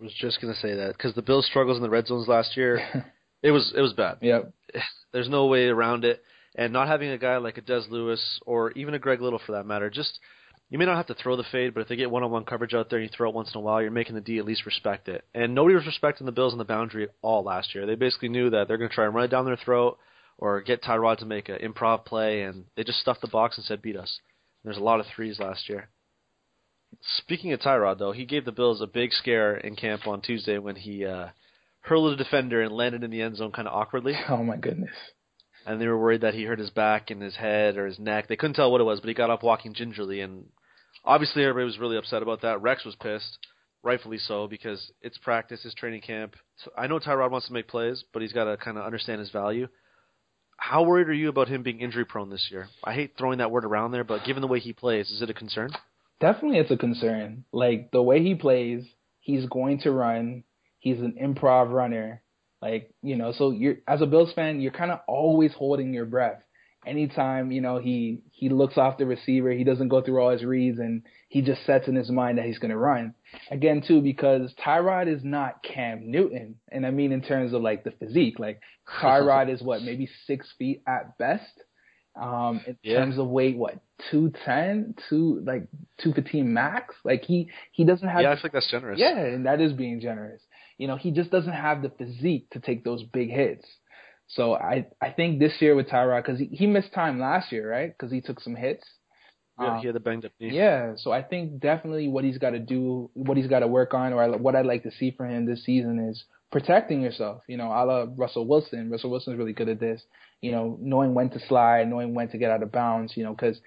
was 0.00 0.12
just 0.14 0.40
gonna 0.40 0.56
say 0.56 0.74
that 0.74 0.96
because 0.96 1.14
the 1.14 1.22
Bills' 1.22 1.46
struggles 1.46 1.76
in 1.76 1.82
the 1.82 1.90
red 1.90 2.08
zones 2.08 2.26
last 2.26 2.56
year, 2.56 2.80
it 3.42 3.52
was 3.52 3.72
it 3.76 3.80
was 3.80 3.92
bad. 3.92 4.18
Yep. 4.20 4.52
There's 5.12 5.28
no 5.28 5.46
way 5.46 5.66
around 5.66 6.04
it, 6.04 6.22
and 6.56 6.72
not 6.72 6.88
having 6.88 7.10
a 7.10 7.18
guy 7.18 7.36
like 7.36 7.58
a 7.58 7.62
Dez 7.62 7.88
Lewis 7.88 8.40
or 8.44 8.72
even 8.72 8.94
a 8.94 8.98
Greg 8.98 9.20
Little 9.20 9.40
for 9.44 9.52
that 9.52 9.64
matter, 9.64 9.88
just 9.88 10.18
you 10.70 10.78
may 10.78 10.84
not 10.84 10.96
have 10.96 11.06
to 11.06 11.14
throw 11.14 11.36
the 11.36 11.44
fade, 11.50 11.72
but 11.72 11.80
if 11.80 11.88
they 11.88 11.96
get 11.96 12.10
one-on-one 12.10 12.44
coverage 12.44 12.74
out 12.74 12.90
there 12.90 12.98
and 12.98 13.08
you 13.08 13.16
throw 13.16 13.30
it 13.30 13.34
once 13.34 13.50
in 13.54 13.58
a 13.58 13.60
while, 13.60 13.80
you're 13.80 13.90
making 13.90 14.14
the 14.14 14.20
D 14.20 14.38
at 14.38 14.44
least 14.44 14.66
respect 14.66 15.08
it. 15.08 15.24
And 15.34 15.54
nobody 15.54 15.74
was 15.74 15.86
respecting 15.86 16.26
the 16.26 16.32
Bills 16.32 16.52
on 16.52 16.58
the 16.58 16.64
boundary 16.64 17.04
at 17.04 17.14
all 17.22 17.42
last 17.42 17.74
year. 17.74 17.86
They 17.86 17.94
basically 17.94 18.28
knew 18.28 18.50
that 18.50 18.68
they're 18.68 18.76
going 18.76 18.90
to 18.90 18.94
try 18.94 19.06
and 19.06 19.14
run 19.14 19.24
it 19.24 19.30
down 19.30 19.46
their 19.46 19.56
throat 19.56 19.98
or 20.36 20.60
get 20.60 20.82
Tyrod 20.82 21.18
to 21.18 21.26
make 21.26 21.48
an 21.48 21.58
improv 21.58 22.04
play, 22.04 22.42
and 22.42 22.64
they 22.76 22.84
just 22.84 23.00
stuffed 23.00 23.22
the 23.22 23.28
box 23.28 23.56
and 23.56 23.64
said 23.64 23.82
beat 23.82 23.96
us. 23.96 24.20
And 24.62 24.70
there's 24.70 24.80
a 24.80 24.84
lot 24.84 25.00
of 25.00 25.06
threes 25.06 25.40
last 25.40 25.68
year. 25.68 25.88
Speaking 27.18 27.52
of 27.52 27.60
Tyrod, 27.60 27.98
though, 27.98 28.12
he 28.12 28.24
gave 28.24 28.44
the 28.44 28.52
Bills 28.52 28.80
a 28.80 28.86
big 28.86 29.12
scare 29.12 29.56
in 29.56 29.74
camp 29.74 30.06
on 30.06 30.20
Tuesday 30.20 30.58
when 30.58 30.76
he 30.76 31.04
uh, 31.04 31.28
hurled 31.80 32.12
a 32.12 32.22
defender 32.22 32.62
and 32.62 32.72
landed 32.72 33.02
in 33.02 33.10
the 33.10 33.22
end 33.22 33.36
zone 33.36 33.52
kind 33.52 33.68
of 33.68 33.74
awkwardly. 33.74 34.14
Oh 34.28 34.42
my 34.42 34.56
goodness! 34.56 34.94
And 35.66 35.80
they 35.80 35.86
were 35.86 35.98
worried 35.98 36.22
that 36.22 36.34
he 36.34 36.44
hurt 36.44 36.58
his 36.58 36.70
back 36.70 37.10
and 37.10 37.20
his 37.20 37.36
head 37.36 37.76
or 37.76 37.86
his 37.86 37.98
neck. 37.98 38.28
They 38.28 38.36
couldn't 38.36 38.54
tell 38.54 38.70
what 38.70 38.80
it 38.80 38.84
was, 38.84 39.00
but 39.00 39.08
he 39.08 39.14
got 39.14 39.30
up 39.30 39.42
walking 39.42 39.74
gingerly, 39.74 40.20
and 40.20 40.46
obviously 41.04 41.42
everybody 41.42 41.64
was 41.64 41.78
really 41.78 41.96
upset 41.96 42.22
about 42.22 42.42
that. 42.42 42.62
Rex 42.62 42.84
was 42.84 42.96
pissed, 42.96 43.38
rightfully 43.82 44.18
so, 44.18 44.46
because 44.46 44.92
it's 45.00 45.18
practice, 45.18 45.60
it's 45.64 45.74
training 45.74 46.02
camp. 46.02 46.36
So 46.64 46.70
I 46.76 46.86
know 46.86 46.98
Tyrod 46.98 47.30
wants 47.30 47.46
to 47.48 47.52
make 47.52 47.68
plays, 47.68 48.04
but 48.12 48.22
he's 48.22 48.32
got 48.32 48.44
to 48.44 48.56
kind 48.56 48.78
of 48.78 48.84
understand 48.84 49.20
his 49.20 49.30
value. 49.30 49.68
How 50.56 50.82
worried 50.82 51.08
are 51.08 51.12
you 51.12 51.28
about 51.28 51.48
him 51.48 51.62
being 51.62 51.80
injury 51.80 52.04
prone 52.04 52.30
this 52.30 52.48
year? 52.50 52.68
I 52.82 52.92
hate 52.92 53.14
throwing 53.16 53.38
that 53.38 53.50
word 53.50 53.64
around 53.64 53.92
there, 53.92 54.04
but 54.04 54.24
given 54.24 54.40
the 54.40 54.48
way 54.48 54.58
he 54.58 54.72
plays, 54.72 55.10
is 55.10 55.22
it 55.22 55.30
a 55.30 55.34
concern? 55.34 55.70
definitely 56.20 56.58
it's 56.58 56.70
a 56.70 56.76
concern. 56.76 57.44
Like 57.52 57.90
the 57.90 58.02
way 58.02 58.22
he 58.22 58.34
plays, 58.34 58.84
he's 59.20 59.46
going 59.46 59.80
to 59.80 59.92
run. 59.92 60.44
He's 60.78 60.98
an 60.98 61.16
improv 61.20 61.72
runner. 61.72 62.22
Like, 62.60 62.92
you 63.02 63.16
know, 63.16 63.32
so 63.32 63.50
you're 63.50 63.76
as 63.86 64.02
a 64.02 64.06
Bills 64.06 64.32
fan, 64.34 64.60
you're 64.60 64.72
kind 64.72 64.90
of 64.90 65.00
always 65.06 65.52
holding 65.52 65.94
your 65.94 66.06
breath. 66.06 66.42
Anytime, 66.86 67.50
you 67.50 67.60
know, 67.60 67.78
he 67.78 68.22
he 68.30 68.48
looks 68.48 68.78
off 68.78 68.98
the 68.98 69.06
receiver, 69.06 69.50
he 69.50 69.64
doesn't 69.64 69.88
go 69.88 70.00
through 70.00 70.20
all 70.20 70.30
his 70.30 70.44
reads 70.44 70.78
and 70.78 71.02
he 71.28 71.42
just 71.42 71.66
sets 71.66 71.88
in 71.88 71.94
his 71.94 72.10
mind 72.10 72.38
that 72.38 72.46
he's 72.46 72.58
going 72.58 72.70
to 72.70 72.78
run. 72.78 73.14
Again, 73.50 73.82
too, 73.86 74.00
because 74.00 74.54
Tyrod 74.64 75.12
is 75.12 75.22
not 75.22 75.62
Cam 75.62 76.10
Newton. 76.10 76.56
And 76.70 76.86
I 76.86 76.90
mean 76.90 77.12
in 77.12 77.20
terms 77.20 77.52
of 77.52 77.62
like 77.62 77.84
the 77.84 77.90
physique. 77.90 78.38
Like 78.38 78.60
Tyrod 79.00 79.50
is 79.54 79.60
what, 79.60 79.82
maybe 79.82 80.08
6 80.26 80.54
feet 80.58 80.82
at 80.86 81.18
best 81.18 81.52
um, 82.20 82.60
in 82.66 82.76
yeah. 82.82 82.98
terms 82.98 83.18
of 83.18 83.28
weight, 83.28 83.56
what 83.56 83.78
two 84.10 84.32
ten, 84.44 84.94
two 85.08 85.42
like 85.44 85.68
two 85.98 86.12
fifteen 86.12 86.52
max? 86.52 86.94
Like 87.04 87.24
he 87.24 87.50
he 87.72 87.84
doesn't 87.84 88.08
have. 88.08 88.22
Yeah, 88.22 88.32
I 88.32 88.40
think 88.40 88.52
that's 88.52 88.70
generous. 88.70 88.98
Yeah, 88.98 89.16
and 89.18 89.46
that 89.46 89.60
is 89.60 89.72
being 89.72 90.00
generous. 90.00 90.42
You 90.78 90.88
know, 90.88 90.96
he 90.96 91.10
just 91.10 91.30
doesn't 91.30 91.52
have 91.52 91.82
the 91.82 91.90
physique 91.90 92.50
to 92.50 92.60
take 92.60 92.84
those 92.84 93.02
big 93.04 93.30
hits. 93.30 93.66
So 94.28 94.54
I 94.54 94.86
I 95.00 95.10
think 95.10 95.38
this 95.38 95.60
year 95.60 95.74
with 95.74 95.88
Tyrod 95.88 96.24
because 96.24 96.38
he, 96.38 96.46
he 96.46 96.66
missed 96.66 96.92
time 96.92 97.18
last 97.18 97.50
year, 97.50 97.70
right? 97.70 97.90
Because 97.90 98.12
he 98.12 98.20
took 98.20 98.40
some 98.40 98.54
hits. 98.54 98.84
Yeah, 99.60 99.74
um, 99.74 99.80
he 99.80 99.86
had 99.86 99.96
the 99.96 100.00
banged 100.00 100.24
up 100.24 100.32
knee. 100.38 100.54
Yeah, 100.54 100.92
so 100.96 101.10
I 101.10 101.22
think 101.22 101.60
definitely 101.60 102.06
what 102.06 102.24
he's 102.24 102.38
got 102.38 102.50
to 102.50 102.60
do, 102.60 103.10
what 103.14 103.36
he's 103.36 103.48
got 103.48 103.60
to 103.60 103.66
work 103.66 103.92
on, 103.92 104.12
or 104.12 104.38
what 104.38 104.54
I'd 104.54 104.66
like 104.66 104.84
to 104.84 104.92
see 104.92 105.10
for 105.16 105.26
him 105.26 105.46
this 105.46 105.64
season 105.64 106.08
is 106.10 106.24
protecting 106.52 107.00
yourself. 107.00 107.42
You 107.48 107.56
know, 107.56 107.68
a 107.68 107.82
la 107.84 108.06
Russell 108.16 108.46
Wilson. 108.46 108.90
Russell 108.90 109.10
Wilson's 109.10 109.38
really 109.38 109.54
good 109.54 109.68
at 109.68 109.80
this 109.80 110.02
you 110.40 110.52
know, 110.52 110.78
knowing 110.80 111.14
when 111.14 111.30
to 111.30 111.40
slide, 111.46 111.88
knowing 111.88 112.14
when 112.14 112.28
to 112.28 112.38
get 112.38 112.50
out 112.50 112.62
of 112.62 112.72
bounds, 112.72 113.16
you 113.16 113.24
know, 113.24 113.34
because 113.34 113.60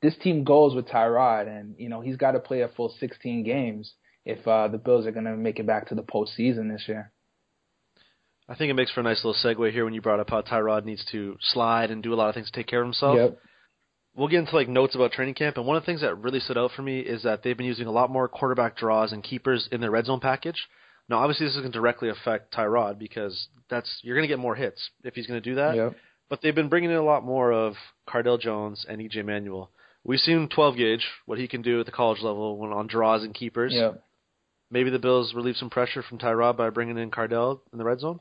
this 0.00 0.16
team 0.16 0.44
goes 0.44 0.74
with 0.74 0.86
Tyrod, 0.86 1.48
and 1.48 1.74
you 1.78 1.88
know 1.88 2.00
he's 2.00 2.16
got 2.16 2.32
to 2.32 2.40
play 2.40 2.62
a 2.62 2.68
full 2.68 2.94
16 2.98 3.44
games 3.44 3.92
if 4.24 4.46
uh, 4.46 4.68
the 4.68 4.78
Bills 4.78 5.06
are 5.06 5.12
going 5.12 5.26
to 5.26 5.36
make 5.36 5.58
it 5.58 5.66
back 5.66 5.88
to 5.88 5.94
the 5.94 6.02
postseason 6.02 6.72
this 6.72 6.84
year. 6.88 7.12
I 8.48 8.54
think 8.54 8.70
it 8.70 8.74
makes 8.74 8.90
for 8.92 9.00
a 9.00 9.04
nice 9.04 9.24
little 9.24 9.40
segue 9.42 9.72
here 9.72 9.84
when 9.84 9.94
you 9.94 10.02
brought 10.02 10.20
up 10.20 10.30
how 10.30 10.42
Tyrod 10.42 10.84
needs 10.84 11.04
to 11.12 11.36
slide 11.40 11.90
and 11.90 12.02
do 12.02 12.12
a 12.12 12.16
lot 12.16 12.28
of 12.28 12.34
things 12.34 12.50
to 12.50 12.52
take 12.52 12.66
care 12.66 12.80
of 12.80 12.86
himself. 12.86 13.16
Yep. 13.16 13.38
We'll 14.16 14.28
get 14.28 14.40
into 14.40 14.54
like 14.54 14.68
notes 14.68 14.94
about 14.94 15.12
training 15.12 15.34
camp, 15.34 15.56
and 15.56 15.66
one 15.66 15.76
of 15.76 15.82
the 15.82 15.86
things 15.86 16.02
that 16.02 16.16
really 16.16 16.40
stood 16.40 16.58
out 16.58 16.70
for 16.76 16.82
me 16.82 17.00
is 17.00 17.22
that 17.24 17.42
they've 17.42 17.56
been 17.56 17.66
using 17.66 17.86
a 17.86 17.92
lot 17.92 18.10
more 18.10 18.28
quarterback 18.28 18.76
draws 18.76 19.12
and 19.12 19.24
keepers 19.24 19.68
in 19.72 19.80
their 19.80 19.90
red 19.90 20.06
zone 20.06 20.20
package. 20.20 20.68
Now, 21.08 21.18
obviously, 21.18 21.46
this 21.46 21.56
is 21.56 21.60
going 21.60 21.72
to 21.72 21.78
directly 21.78 22.08
affect 22.10 22.54
Tyrod 22.54 22.98
because 22.98 23.48
that's 23.68 24.00
you're 24.02 24.14
going 24.14 24.26
to 24.26 24.32
get 24.32 24.38
more 24.38 24.54
hits 24.54 24.90
if 25.02 25.14
he's 25.14 25.26
going 25.26 25.42
to 25.42 25.50
do 25.50 25.56
that. 25.56 25.76
Yep 25.76 25.94
but 26.28 26.40
they've 26.42 26.54
been 26.54 26.68
bringing 26.68 26.90
in 26.90 26.96
a 26.96 27.02
lot 27.04 27.24
more 27.24 27.52
of 27.52 27.74
Cardale 28.08 28.40
Jones 28.40 28.84
and 28.88 29.00
EJ 29.00 29.24
Manuel. 29.24 29.70
We've 30.04 30.20
seen 30.20 30.48
12 30.48 30.76
gauge 30.76 31.06
what 31.26 31.38
he 31.38 31.48
can 31.48 31.62
do 31.62 31.80
at 31.80 31.86
the 31.86 31.92
college 31.92 32.22
level 32.22 32.58
when 32.58 32.72
on 32.72 32.86
draws 32.86 33.22
and 33.22 33.34
keepers. 33.34 33.72
Yeah. 33.72 33.92
Maybe 34.74 34.90
the 34.90 34.98
Bills 34.98 35.34
relieve 35.34 35.56
some 35.56 35.70
pressure 35.70 36.02
from 36.02 36.18
Tyrod 36.18 36.56
by 36.56 36.68
bringing 36.68 36.98
in 36.98 37.12
Cardale 37.12 37.60
in 37.72 37.78
the 37.78 37.84
red 37.84 38.00
zone. 38.00 38.18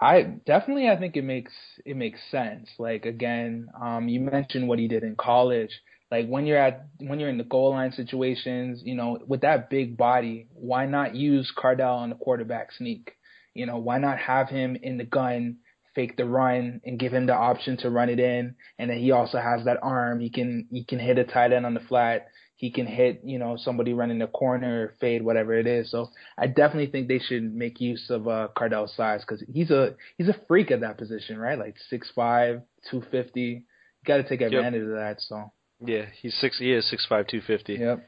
I 0.00 0.22
definitely 0.46 0.88
I 0.88 0.96
think 0.96 1.16
it 1.16 1.24
makes 1.24 1.52
it 1.84 1.96
makes 1.96 2.20
sense. 2.30 2.70
Like 2.78 3.04
again, 3.04 3.68
um, 3.82 4.08
you 4.08 4.20
mentioned 4.20 4.68
what 4.68 4.78
he 4.78 4.86
did 4.86 5.02
in 5.02 5.16
college. 5.16 5.72
Like 6.08 6.28
when 6.28 6.46
you're 6.46 6.56
at 6.56 6.86
when 6.98 7.18
you're 7.18 7.28
in 7.28 7.36
the 7.36 7.42
goal 7.42 7.70
line 7.70 7.90
situations, 7.90 8.82
you 8.84 8.94
know, 8.94 9.18
with 9.26 9.40
that 9.40 9.70
big 9.70 9.96
body, 9.96 10.46
why 10.52 10.86
not 10.86 11.16
use 11.16 11.52
Cardale 11.58 11.96
on 11.96 12.10
the 12.10 12.14
quarterback 12.14 12.70
sneak? 12.70 13.10
You 13.52 13.66
know, 13.66 13.78
why 13.78 13.98
not 13.98 14.18
have 14.18 14.48
him 14.48 14.76
in 14.80 14.98
the 14.98 15.04
gun 15.04 15.56
fake 15.96 16.16
the 16.16 16.24
run 16.24 16.80
and 16.84 17.00
give 17.00 17.12
him 17.12 17.26
the 17.26 17.34
option 17.34 17.76
to 17.78 17.90
run 17.90 18.08
it 18.08 18.20
in, 18.20 18.54
and 18.78 18.88
then 18.88 18.98
he 18.98 19.10
also 19.10 19.38
has 19.38 19.64
that 19.64 19.80
arm. 19.82 20.20
He 20.20 20.30
can 20.30 20.68
he 20.70 20.84
can 20.84 21.00
hit 21.00 21.18
a 21.18 21.24
tight 21.24 21.52
end 21.52 21.66
on 21.66 21.74
the 21.74 21.80
flat. 21.80 22.28
He 22.60 22.70
can 22.70 22.86
hit 22.86 23.22
you 23.24 23.38
know 23.38 23.56
somebody 23.56 23.94
running 23.94 24.18
the 24.18 24.26
corner, 24.26 24.92
fade, 25.00 25.22
whatever 25.22 25.54
it 25.58 25.66
is. 25.66 25.90
So 25.90 26.10
I 26.36 26.46
definitely 26.46 26.88
think 26.88 27.08
they 27.08 27.18
should 27.18 27.54
make 27.54 27.80
use 27.80 28.10
of 28.10 28.28
uh, 28.28 28.48
Cardale's 28.54 28.94
size 28.94 29.22
because 29.22 29.42
he's 29.50 29.70
a 29.70 29.94
he's 30.18 30.28
a 30.28 30.36
freak 30.46 30.70
at 30.70 30.82
that 30.82 30.98
position, 30.98 31.38
right? 31.38 31.58
Like 31.58 31.76
six 31.88 32.12
five, 32.14 32.60
two 32.90 33.02
fifty. 33.10 33.40
You 33.40 33.62
got 34.04 34.18
to 34.18 34.28
take 34.28 34.42
advantage 34.42 34.82
yep. 34.82 34.90
of 34.90 34.96
that. 34.96 35.16
So 35.20 35.52
yeah, 35.86 36.04
he's 36.20 36.34
six. 36.34 36.58
He 36.58 36.70
is 36.70 36.86
six 36.90 37.06
five, 37.08 37.28
two 37.28 37.40
fifty. 37.40 37.76
Yep. 37.76 38.06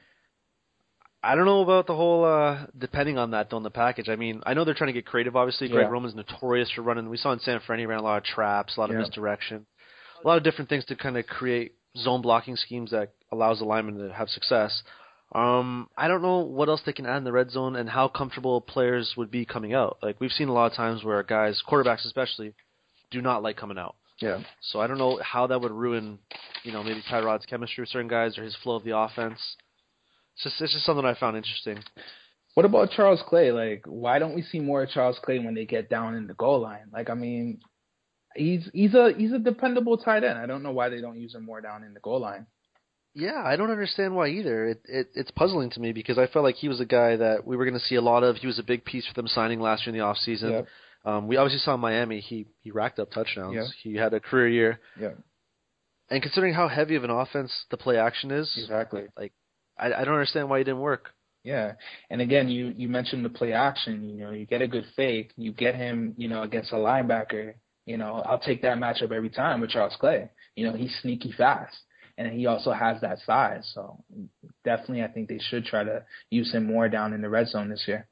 I 1.25 1.35
don't 1.35 1.47
know 1.47 1.63
about 1.63 1.87
the 1.87 1.97
whole 1.97 2.27
uh 2.27 2.67
depending 2.77 3.17
on 3.17 3.31
that 3.31 3.49
though 3.49 3.57
in 3.57 3.63
the 3.63 3.71
package. 3.71 4.11
I 4.11 4.17
mean, 4.17 4.43
I 4.45 4.53
know 4.53 4.67
they're 4.67 4.75
trying 4.75 4.93
to 4.93 4.93
get 4.93 5.07
creative. 5.07 5.35
Obviously, 5.35 5.69
Greg 5.71 5.87
yeah. 5.87 5.91
Roman's 5.91 6.15
notorious 6.15 6.71
for 6.73 6.83
running. 6.83 7.09
We 7.09 7.17
saw 7.17 7.33
in 7.33 7.39
San 7.39 7.59
Fran 7.67 7.79
he 7.79 7.87
ran 7.87 8.01
a 8.01 8.03
lot 8.03 8.19
of 8.19 8.25
traps, 8.25 8.77
a 8.77 8.81
lot 8.81 8.91
of 8.91 8.97
yeah. 8.97 9.01
misdirection, 9.01 9.65
a 10.23 10.29
lot 10.29 10.37
of 10.37 10.45
different 10.45 10.69
things 10.69 10.85
to 10.87 10.95
kind 10.95 11.17
of 11.17 11.27
create 11.27 11.73
zone 11.97 12.21
blocking 12.21 12.57
schemes 12.57 12.91
that 12.91 13.13
allows 13.33 13.59
the 13.59 13.65
lineman 13.65 13.99
to 13.99 14.15
have 14.15 14.29
success. 14.29 14.83
Um, 15.35 15.89
I 15.97 16.09
don't 16.09 16.23
know 16.23 16.41
what 16.41 16.69
else 16.69 16.83
they 16.85 16.93
can 16.93 17.07
add 17.07 17.17
in 17.17 17.25
the 17.25 17.33
red 17.33 17.51
zone 17.51 17.75
and 17.75 17.89
how 17.89 18.07
comfortable 18.07 18.61
players 18.61 19.15
would 19.17 19.31
be 19.31 19.47
coming 19.47 19.73
out. 19.73 19.99
Like 20.03 20.21
we've 20.21 20.31
seen 20.31 20.49
a 20.49 20.53
lot 20.53 20.71
of 20.71 20.77
times 20.77 21.03
where 21.03 21.23
guys, 21.23 21.63
quarterbacks 21.67 22.05
especially, 22.05 22.55
do 23.11 23.23
not 23.23 23.43
like 23.43 23.57
coming 23.57 23.79
out. 23.79 23.97
Yeah. 24.19 24.41
So 24.61 24.81
I 24.81 24.87
don't 24.87 24.99
know 24.99 25.19
how 25.23 25.47
that 25.47 25.61
would 25.61 25.73
ruin, 25.73 26.19
you 26.63 26.73
know, 26.73 26.85
maybe 26.85 27.03
Tyrod's 27.11 27.47
chemistry 27.47 27.83
with 27.83 27.89
certain 27.89 28.09
guys 28.09 28.37
or 28.37 28.45
his 28.45 28.57
flow 28.63 28.77
of 28.77 28.85
the 28.85 28.97
offense. 28.97 29.41
It's 30.35 30.45
just 30.45 30.61
it's 30.61 30.73
just 30.75 30.85
something 30.85 31.05
I 31.05 31.15
found 31.15 31.37
interesting. 31.37 31.79
What 32.55 32.67
about 32.67 32.91
Charles 32.91 33.23
Clay? 33.27 33.51
Like, 33.51 33.85
why 33.87 34.19
don't 34.19 34.35
we 34.35 34.43
see 34.43 34.61
more 34.61 34.83
of 34.83 34.91
Charles 34.91 35.19
Clay 35.25 35.39
when 35.39 35.55
they 35.55 35.65
get 35.65 35.89
down 35.89 36.15
in 36.15 36.27
the 36.27 36.35
goal 36.35 36.61
line? 36.61 36.91
Like, 36.93 37.09
I 37.09 37.15
mean, 37.15 37.61
he's 38.37 38.69
he's 38.75 38.95
a 38.95 39.13
he's 39.17 39.33
a 39.33 39.39
dependable 39.39 39.97
tight 39.97 40.25
end. 40.25 40.39
I 40.39 40.47
don't 40.47 40.63
know 40.63 40.73
why 40.73 40.91
they 40.91 41.01
don't 41.01 41.19
use 41.19 41.35
him 41.35 41.45
more 41.45 41.61
down 41.61 41.85
in 41.85 41.95
the 41.95 42.01
goal 42.01 42.21
line. 42.21 42.47
Yeah, 43.15 43.43
I 43.45 43.57
don't 43.57 43.71
understand 43.71 44.15
why 44.17 44.29
either. 44.29 44.69
It, 44.69 44.83
it 44.85 45.09
it's 45.15 45.31
puzzling 45.33 45.71
to 45.71 45.81
me 45.81 45.93
because 45.93 46.19
I 46.19 46.27
felt 46.27 46.45
like 46.45 46.55
he 46.57 46.69
was 46.69 46.81
a 46.81 46.87
guy 46.87 47.17
that 47.17 47.47
we 47.47 47.57
were 47.57 47.65
going 47.65 47.79
to 47.79 47.85
see 47.85 47.97
a 47.97 48.01
lot 48.01 48.23
of. 48.23 48.37
He 48.37 48.47
was 48.47 48.59
a 48.59 48.63
big 48.63 48.85
piece 48.85 49.07
for 49.07 49.15
them 49.15 49.29
signing 49.29 49.61
last 49.61 49.87
year 49.87 49.95
in 49.95 49.99
the 49.99 50.05
off 50.05 50.17
season. 50.17 50.51
Yep. 50.51 50.69
Um, 51.05 51.29
we 51.29 51.37
obviously 51.37 51.59
saw 51.59 51.75
in 51.75 51.81
Miami 51.81 52.21
he 52.21 52.47
he 52.61 52.71
racked 52.71 52.99
up 52.99 53.11
touchdowns. 53.11 53.55
Yeah. 53.55 53.67
He 53.83 53.97
had 53.97 54.15
a 54.15 54.21
career 54.21 54.49
year. 54.49 54.81
Yeah. 54.99 55.11
And 56.11 56.23
considering 56.23 56.55
how 56.55 56.69
heavy 56.69 56.95
of 56.95 57.05
an 57.05 57.11
offense 57.11 57.53
the 57.71 57.77
play 57.77 57.97
action 57.97 58.31
is, 58.31 58.53
exactly. 58.57 59.05
Like, 59.17 59.33
I, 59.79 59.87
I 59.87 60.05
don't 60.05 60.15
understand 60.15 60.51
why 60.51 60.59
he 60.59 60.65
didn't 60.65 60.81
work. 60.81 61.11
Yeah, 61.45 61.73
and 62.09 62.21
again, 62.21 62.49
you 62.49 62.73
you 62.77 62.89
mentioned 62.89 63.25
the 63.25 63.31
play 63.31 63.53
action. 63.53 64.09
You 64.09 64.25
know, 64.25 64.31
you 64.31 64.47
get 64.47 64.63
a 64.63 64.69
good 64.69 64.85
fake, 64.95 65.33
you 65.37 65.53
get 65.53 65.75
him, 65.75 66.15
you 66.17 66.29
know, 66.29 66.43
against 66.43 66.73
a 66.73 66.77
linebacker. 66.77 67.55
You 67.85 67.97
know, 67.97 68.23
I'll 68.25 68.39
take 68.39 68.63
that 68.63 68.79
matchup 68.79 69.11
every 69.11 69.31
time 69.31 69.61
with 69.61 69.71
Charles 69.71 69.97
Clay. 69.99 70.31
You 70.55 70.67
know, 70.67 70.77
he's 70.77 70.95
sneaky 71.03 71.33
fast, 71.33 71.77
and 72.19 72.33
he 72.33 72.47
also 72.47 72.73
has 72.73 73.01
that 73.01 73.19
size. 73.27 73.71
So 73.75 74.03
definitely, 74.65 75.03
I 75.03 75.09
think 75.09 75.29
they 75.29 75.39
should 75.39 75.65
try 75.65 75.85
to 75.85 76.05
use 76.31 76.53
him 76.53 76.67
more 76.67 76.89
down 76.89 77.13
in 77.13 77.23
the 77.23 77.29
red 77.29 77.49
zone 77.49 77.69
this 77.69 77.85
year. 77.87 78.09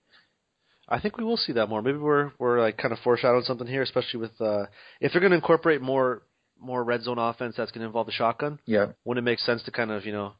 I 0.89 1.01
think 1.01 1.17
we 1.17 1.25
will 1.25 1.37
see 1.37 1.53
that 1.53 1.69
more. 1.69 1.83
Maybe 1.83 1.99
we're 1.99 2.33
we're 2.39 2.61
like 2.61 2.77
kind 2.77 2.93
of 2.93 2.99
foreshadowing 2.99 3.45
something 3.45 3.67
here, 3.67 3.83
especially 3.83 4.21
with 4.21 4.41
uh 4.41 4.67
if 5.01 5.13
they're 5.13 5.21
going 5.21 5.31
to 5.31 5.37
incorporate 5.37 5.81
more 5.81 6.23
more 6.61 6.83
red 6.83 7.03
zone 7.03 7.19
offense 7.19 7.55
that's 7.57 7.71
going 7.71 7.81
to 7.81 7.87
involve 7.87 8.07
the 8.07 8.13
shotgun. 8.13 8.59
Yeah. 8.67 8.87
Wouldn't 9.05 9.25
it 9.25 9.31
make 9.31 9.39
sense 9.39 9.63
to 9.65 9.71
kind 9.71 9.91
of 9.91 10.05
you 10.05 10.13
know 10.13 10.33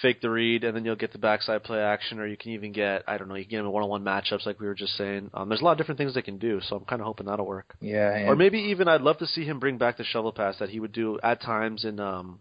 fake 0.00 0.22
the 0.22 0.30
read 0.30 0.64
and 0.64 0.74
then 0.74 0.84
you'll 0.84 0.96
get 0.96 1.12
the 1.12 1.18
backside 1.18 1.64
play 1.64 1.80
action, 1.80 2.18
or 2.18 2.26
you 2.26 2.36
can 2.36 2.52
even 2.52 2.72
get 2.72 3.02
I 3.08 3.18
don't 3.18 3.28
know 3.28 3.34
you 3.34 3.44
can 3.44 3.50
get 3.50 3.56
them 3.58 3.66
in 3.66 3.72
one 3.72 3.82
on 3.82 3.88
one 3.88 4.04
matchups 4.04 4.46
like 4.46 4.60
we 4.60 4.66
were 4.66 4.74
just 4.74 4.96
saying. 4.96 5.30
Um, 5.34 5.48
there's 5.48 5.60
a 5.60 5.64
lot 5.64 5.72
of 5.72 5.78
different 5.78 5.98
things 5.98 6.14
they 6.14 6.22
can 6.22 6.38
do, 6.38 6.60
so 6.62 6.76
I'm 6.76 6.84
kind 6.84 7.02
of 7.02 7.06
hoping 7.06 7.26
that'll 7.26 7.44
work. 7.44 7.74
Yeah. 7.80 8.28
Or 8.28 8.36
maybe 8.36 8.58
even 8.58 8.86
I'd 8.86 9.02
love 9.02 9.18
to 9.18 9.26
see 9.26 9.44
him 9.44 9.58
bring 9.58 9.78
back 9.78 9.96
the 9.96 10.04
shovel 10.04 10.32
pass 10.32 10.58
that 10.60 10.70
he 10.70 10.78
would 10.78 10.92
do 10.92 11.18
at 11.22 11.42
times 11.42 11.84
in 11.84 11.98
um 11.98 12.40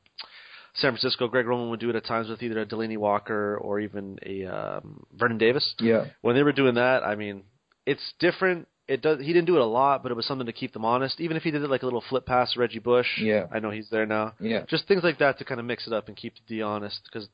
San 0.76 0.92
Francisco. 0.92 1.28
Greg 1.28 1.48
Roman 1.48 1.70
would 1.70 1.80
do 1.80 1.90
it 1.90 1.96
at 1.96 2.06
times 2.06 2.30
with 2.30 2.42
either 2.42 2.62
a 2.62 2.66
Delanie 2.66 2.98
Walker 2.98 3.58
or 3.58 3.80
even 3.80 4.18
a 4.26 4.46
um, 4.46 5.04
Vernon 5.14 5.38
Davis. 5.38 5.76
Yeah. 5.80 6.06
When 6.22 6.36
they 6.36 6.44
were 6.44 6.54
doing 6.54 6.76
that, 6.76 7.04
I 7.04 7.16
mean, 7.16 7.44
it's 7.86 8.14
different. 8.20 8.68
It 8.88 9.02
does. 9.02 9.20
He 9.20 9.28
didn't 9.28 9.46
do 9.46 9.56
it 9.56 9.62
a 9.62 9.66
lot, 9.66 10.04
but 10.04 10.12
it 10.12 10.16
was 10.16 10.26
something 10.26 10.48
to 10.48 10.54
keep 10.54 10.74
them 10.74 10.86
honest. 10.86 11.22
Even 11.22 11.38
if 11.38 11.44
he 11.44 11.52
did 11.52 11.62
it 11.62 11.70
like 11.70 11.84
a 11.84 11.86
little 11.86 12.04
flip 12.10 12.26
pass, 12.26 12.58
Reggie 12.58 12.80
Bush. 12.80 13.08
Yeah. 13.20 13.48
I 13.52 13.60
know 13.60 13.70
he's 13.70 13.90
there 13.90 14.06
now. 14.06 14.34
Yeah. 14.40 14.64
Just 14.68 14.88
things 14.88 15.04
like 15.04 15.20
that 15.20 15.38
to 15.40 15.46
kind 15.46 15.60
of 15.60 15.66
mix 15.66 15.88
it 15.88 15.94
up 15.94 16.08
and 16.08 16.18
keep 16.18 16.36
the 16.36 16.56
D 16.56 16.62
honest 16.62 17.00
because 17.06 17.30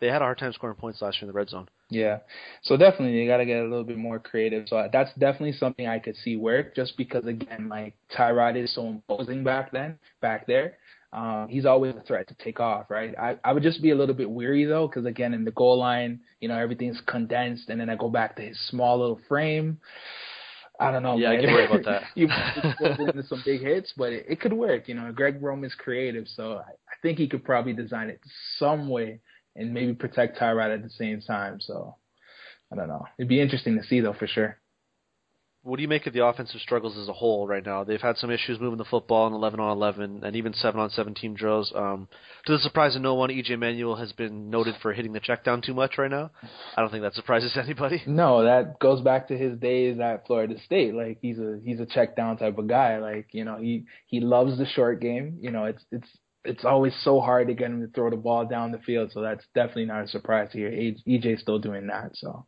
they 0.00 0.08
had 0.08 0.22
a 0.22 0.24
hard 0.24 0.38
time 0.38 0.52
scoring 0.52 0.76
points 0.76 1.00
last 1.00 1.16
year 1.16 1.22
in 1.22 1.28
the 1.28 1.38
red 1.38 1.48
zone. 1.48 1.68
Yeah. 1.90 2.18
So 2.62 2.76
definitely 2.76 3.20
you 3.20 3.28
got 3.28 3.36
to 3.36 3.46
get 3.46 3.60
a 3.60 3.68
little 3.68 3.84
bit 3.84 3.98
more 3.98 4.18
creative. 4.18 4.66
So 4.68 4.88
that's 4.92 5.10
definitely 5.14 5.52
something 5.52 5.86
I 5.86 5.98
could 5.98 6.16
see 6.16 6.36
work 6.36 6.74
just 6.74 6.96
because 6.96 7.24
again, 7.26 7.68
like 7.68 7.94
Tyrod 8.16 8.62
is 8.62 8.74
so 8.74 8.88
imposing 8.88 9.44
back 9.44 9.70
then, 9.72 9.98
back 10.20 10.46
there. 10.46 10.78
Um, 11.12 11.46
he's 11.48 11.66
always 11.66 11.94
a 11.94 12.00
threat 12.00 12.28
to 12.28 12.34
take 12.34 12.60
off, 12.60 12.90
right? 12.90 13.14
I, 13.18 13.38
I 13.44 13.52
would 13.52 13.62
just 13.62 13.80
be 13.80 13.90
a 13.90 13.94
little 13.94 14.14
bit 14.14 14.30
weary 14.30 14.64
though, 14.64 14.88
because 14.88 15.06
again, 15.06 15.34
in 15.34 15.44
the 15.44 15.52
goal 15.52 15.78
line, 15.78 16.20
you 16.40 16.48
know, 16.48 16.58
everything's 16.58 17.00
condensed, 17.06 17.68
and 17.68 17.80
then 17.80 17.88
I 17.88 17.96
go 17.96 18.10
back 18.10 18.36
to 18.36 18.42
his 18.42 18.58
small 18.68 18.98
little 18.98 19.20
frame. 19.28 19.78
I 20.78 20.90
don't 20.90 21.02
know. 21.02 21.16
Yeah, 21.16 21.30
man. 21.30 21.38
I 21.38 21.40
get 21.40 21.52
worried 21.52 21.70
about 21.70 21.84
that. 21.84 22.02
you 22.14 22.28
into 23.06 23.22
some 23.26 23.42
big 23.44 23.62
hits, 23.62 23.94
but 23.96 24.12
it, 24.12 24.26
it 24.28 24.40
could 24.40 24.52
work. 24.52 24.88
You 24.88 24.94
know, 24.94 25.10
Greg 25.12 25.42
Roman's 25.42 25.74
creative, 25.74 26.26
so 26.28 26.54
I, 26.54 26.70
I 26.70 26.94
think 27.02 27.18
he 27.18 27.28
could 27.28 27.44
probably 27.44 27.72
design 27.72 28.10
it 28.10 28.20
some 28.58 28.88
way 28.88 29.20
and 29.54 29.72
maybe 29.72 29.94
protect 29.94 30.38
Tyrod 30.38 30.74
at 30.74 30.82
the 30.82 30.90
same 30.90 31.20
time. 31.20 31.60
So 31.60 31.96
I 32.72 32.76
don't 32.76 32.88
know. 32.88 33.06
It'd 33.18 33.28
be 33.28 33.40
interesting 33.40 33.76
to 33.78 33.84
see 33.84 34.00
though, 34.00 34.12
for 34.12 34.26
sure. 34.26 34.58
What 35.66 35.78
do 35.78 35.82
you 35.82 35.88
make 35.88 36.06
of 36.06 36.12
the 36.12 36.24
offensive 36.24 36.60
struggles 36.60 36.96
as 36.96 37.08
a 37.08 37.12
whole 37.12 37.48
right 37.48 37.64
now? 37.66 37.82
They've 37.82 38.00
had 38.00 38.18
some 38.18 38.30
issues 38.30 38.60
moving 38.60 38.78
the 38.78 38.84
football 38.84 39.26
in 39.26 39.32
11 39.32 39.58
on 39.58 39.76
11 39.76 40.22
and 40.22 40.36
even 40.36 40.54
7 40.54 40.80
on 40.80 40.90
7 40.90 41.12
team 41.12 41.34
drills. 41.34 41.72
Um, 41.74 42.06
to 42.46 42.52
the 42.52 42.60
surprise 42.60 42.94
of 42.94 43.02
no 43.02 43.14
one, 43.14 43.30
EJ 43.30 43.58
Manuel 43.58 43.96
has 43.96 44.12
been 44.12 44.48
noted 44.48 44.76
for 44.80 44.92
hitting 44.92 45.12
the 45.12 45.18
check 45.18 45.42
down 45.42 45.62
too 45.62 45.74
much 45.74 45.98
right 45.98 46.10
now. 46.10 46.30
I 46.76 46.80
don't 46.80 46.92
think 46.92 47.02
that 47.02 47.14
surprises 47.14 47.56
anybody. 47.60 48.00
No, 48.06 48.44
that 48.44 48.78
goes 48.78 49.00
back 49.00 49.26
to 49.28 49.36
his 49.36 49.58
days 49.58 49.98
at 49.98 50.24
Florida 50.28 50.54
State. 50.64 50.94
Like 50.94 51.18
he's 51.20 51.40
a 51.40 51.58
he's 51.64 51.80
a 51.80 51.86
check 51.86 52.14
down 52.14 52.36
type 52.36 52.58
of 52.58 52.68
guy. 52.68 52.98
Like 52.98 53.26
you 53.32 53.44
know 53.44 53.58
he 53.58 53.86
he 54.06 54.20
loves 54.20 54.58
the 54.58 54.66
short 54.66 55.00
game. 55.00 55.38
You 55.40 55.50
know 55.50 55.64
it's 55.64 55.84
it's 55.90 56.08
it's 56.44 56.64
always 56.64 56.94
so 57.02 57.20
hard 57.20 57.48
to 57.48 57.54
get 57.54 57.72
him 57.72 57.80
to 57.80 57.88
throw 57.88 58.08
the 58.08 58.16
ball 58.16 58.46
down 58.46 58.70
the 58.70 58.78
field. 58.78 59.10
So 59.12 59.20
that's 59.20 59.44
definitely 59.52 59.86
not 59.86 60.04
a 60.04 60.08
surprise 60.08 60.52
to 60.52 60.58
hear 60.58 60.70
EJ's 60.70 61.40
still 61.40 61.58
doing 61.58 61.88
that. 61.88 62.12
So. 62.14 62.46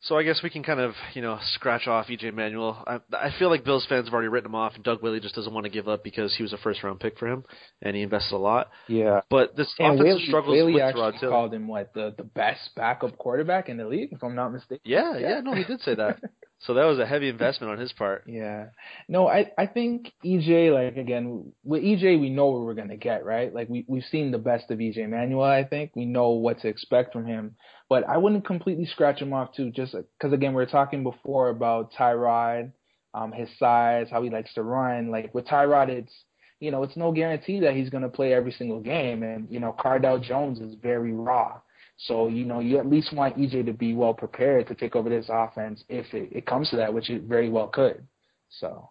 So 0.00 0.16
I 0.16 0.22
guess 0.22 0.40
we 0.44 0.50
can 0.50 0.62
kind 0.62 0.78
of, 0.78 0.94
you 1.14 1.22
know, 1.22 1.38
scratch 1.54 1.88
off 1.88 2.06
EJ 2.06 2.32
Manuel. 2.32 2.84
I, 2.86 3.00
I 3.12 3.30
feel 3.36 3.50
like 3.50 3.64
Bills 3.64 3.84
fans 3.88 4.06
have 4.06 4.14
already 4.14 4.28
written 4.28 4.50
him 4.50 4.54
off, 4.54 4.74
and 4.76 4.84
Doug 4.84 5.02
Whaley 5.02 5.18
just 5.18 5.34
doesn't 5.34 5.52
want 5.52 5.64
to 5.64 5.70
give 5.70 5.88
up 5.88 6.04
because 6.04 6.36
he 6.36 6.44
was 6.44 6.52
a 6.52 6.58
first 6.58 6.84
round 6.84 7.00
pick 7.00 7.18
for 7.18 7.26
him, 7.26 7.44
and 7.82 7.96
he 7.96 8.02
invested 8.02 8.36
a 8.36 8.38
lot. 8.38 8.70
Yeah. 8.86 9.22
But 9.28 9.56
this 9.56 9.74
and 9.78 9.98
offensive 9.98 10.04
Whaley, 10.04 10.26
struggles 10.26 10.54
Whaley 10.54 10.72
with 10.74 10.82
actually 10.82 11.02
Rod 11.02 11.20
called 11.20 11.54
him 11.54 11.66
what 11.66 11.92
the 11.94 12.14
the 12.16 12.22
best 12.22 12.70
backup 12.76 13.18
quarterback 13.18 13.68
in 13.68 13.76
the 13.76 13.86
league, 13.86 14.10
if 14.12 14.22
I'm 14.22 14.36
not 14.36 14.52
mistaken. 14.52 14.82
Yeah, 14.84 15.18
yeah, 15.18 15.28
yeah, 15.28 15.40
no, 15.40 15.54
he 15.54 15.64
did 15.64 15.80
say 15.80 15.96
that. 15.96 16.20
so 16.60 16.74
that 16.74 16.84
was 16.84 17.00
a 17.00 17.06
heavy 17.06 17.28
investment 17.28 17.72
on 17.72 17.78
his 17.78 17.92
part. 17.92 18.22
Yeah. 18.26 18.66
No, 19.08 19.28
I 19.28 19.50
I 19.58 19.66
think 19.66 20.12
EJ 20.24 20.72
like 20.72 20.96
again 20.96 21.52
with 21.64 21.82
EJ 21.82 22.20
we 22.20 22.30
know 22.30 22.46
what 22.46 22.62
we're 22.62 22.74
gonna 22.74 22.96
get 22.96 23.24
right. 23.24 23.52
Like 23.52 23.68
we 23.68 23.84
we've 23.88 24.04
seen 24.04 24.30
the 24.30 24.38
best 24.38 24.70
of 24.70 24.78
EJ 24.78 25.08
Manuel. 25.08 25.42
I 25.42 25.64
think 25.64 25.92
we 25.94 26.04
know 26.04 26.30
what 26.30 26.60
to 26.60 26.68
expect 26.68 27.12
from 27.12 27.26
him. 27.26 27.56
But 27.88 28.06
I 28.06 28.18
wouldn't 28.18 28.46
completely 28.46 28.84
scratch 28.86 29.20
him 29.20 29.32
off 29.32 29.54
too, 29.54 29.70
just 29.70 29.92
because 29.92 30.32
again 30.32 30.50
we 30.50 30.56
were 30.56 30.66
talking 30.66 31.02
before 31.02 31.48
about 31.48 31.92
Tyrod, 31.92 32.72
um, 33.14 33.32
his 33.32 33.48
size, 33.58 34.08
how 34.10 34.22
he 34.22 34.30
likes 34.30 34.52
to 34.54 34.62
run. 34.62 35.10
Like 35.10 35.34
with 35.34 35.46
Tyrod, 35.46 35.88
it's 35.88 36.12
you 36.60 36.70
know 36.70 36.82
it's 36.82 36.96
no 36.96 37.12
guarantee 37.12 37.60
that 37.60 37.74
he's 37.74 37.88
gonna 37.88 38.08
play 38.08 38.34
every 38.34 38.52
single 38.52 38.80
game, 38.80 39.22
and 39.22 39.48
you 39.50 39.58
know 39.58 39.74
Cardale 39.78 40.22
Jones 40.22 40.60
is 40.60 40.74
very 40.82 41.12
raw. 41.12 41.60
So 41.96 42.28
you 42.28 42.44
know 42.44 42.60
you 42.60 42.78
at 42.78 42.86
least 42.86 43.14
want 43.14 43.38
EJ 43.38 43.64
to 43.66 43.72
be 43.72 43.94
well 43.94 44.14
prepared 44.14 44.68
to 44.68 44.74
take 44.74 44.94
over 44.94 45.08
this 45.08 45.26
offense 45.30 45.82
if 45.88 46.12
it, 46.12 46.28
it 46.30 46.46
comes 46.46 46.68
to 46.70 46.76
that, 46.76 46.92
which 46.92 47.08
it 47.08 47.22
very 47.22 47.48
well 47.48 47.68
could. 47.68 48.06
So. 48.50 48.90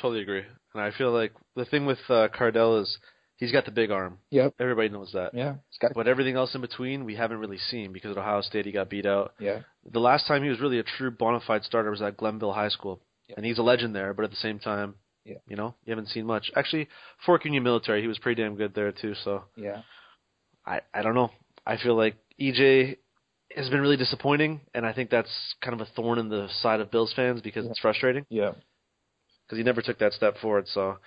Totally 0.00 0.22
agree, 0.22 0.42
and 0.74 0.82
I 0.82 0.90
feel 0.90 1.12
like 1.12 1.32
the 1.54 1.66
thing 1.66 1.84
with 1.84 1.98
uh, 2.08 2.28
Cardale 2.28 2.80
is 2.80 2.98
He's 3.42 3.50
got 3.50 3.64
the 3.64 3.72
big 3.72 3.90
arm. 3.90 4.18
Yep. 4.30 4.54
Everybody 4.60 4.88
knows 4.88 5.10
that. 5.14 5.34
Yeah. 5.34 5.56
Got 5.80 5.94
but 5.94 6.06
everything 6.06 6.36
else 6.36 6.54
in 6.54 6.60
between, 6.60 7.04
we 7.04 7.16
haven't 7.16 7.38
really 7.38 7.58
seen 7.58 7.92
because 7.92 8.12
at 8.12 8.16
Ohio 8.16 8.40
State 8.40 8.66
he 8.66 8.70
got 8.70 8.88
beat 8.88 9.04
out. 9.04 9.34
Yeah. 9.40 9.62
The 9.90 9.98
last 9.98 10.28
time 10.28 10.44
he 10.44 10.48
was 10.48 10.60
really 10.60 10.78
a 10.78 10.84
true 10.84 11.10
bona 11.10 11.40
fide 11.44 11.64
starter 11.64 11.90
was 11.90 12.00
at 12.02 12.16
Glenville 12.16 12.52
High 12.52 12.68
School, 12.68 13.00
yep. 13.28 13.38
and 13.38 13.44
he's 13.44 13.58
a 13.58 13.62
legend 13.64 13.96
there. 13.96 14.14
But 14.14 14.26
at 14.26 14.30
the 14.30 14.36
same 14.36 14.60
time, 14.60 14.94
yeah. 15.24 15.38
you 15.48 15.56
know, 15.56 15.74
you 15.84 15.90
haven't 15.90 16.10
seen 16.10 16.24
much. 16.24 16.52
Actually, 16.54 16.86
Fork 17.26 17.44
Union 17.44 17.64
Military, 17.64 18.00
he 18.00 18.06
was 18.06 18.16
pretty 18.16 18.40
damn 18.40 18.54
good 18.54 18.76
there 18.76 18.92
too. 18.92 19.14
So 19.24 19.42
yeah. 19.56 19.82
I 20.64 20.82
I 20.94 21.02
don't 21.02 21.16
know. 21.16 21.32
I 21.66 21.78
feel 21.78 21.96
like 21.96 22.14
EJ 22.40 22.96
has 23.56 23.68
been 23.70 23.80
really 23.80 23.96
disappointing, 23.96 24.60
and 24.72 24.86
I 24.86 24.92
think 24.92 25.10
that's 25.10 25.56
kind 25.60 25.74
of 25.74 25.80
a 25.80 25.90
thorn 25.96 26.20
in 26.20 26.28
the 26.28 26.46
side 26.60 26.78
of 26.78 26.92
Bills 26.92 27.12
fans 27.16 27.40
because 27.40 27.64
yeah. 27.64 27.72
it's 27.72 27.80
frustrating. 27.80 28.24
Yeah. 28.28 28.52
Because 29.46 29.58
he 29.58 29.64
never 29.64 29.82
took 29.82 29.98
that 29.98 30.12
step 30.12 30.38
forward. 30.38 30.68
So 30.68 30.98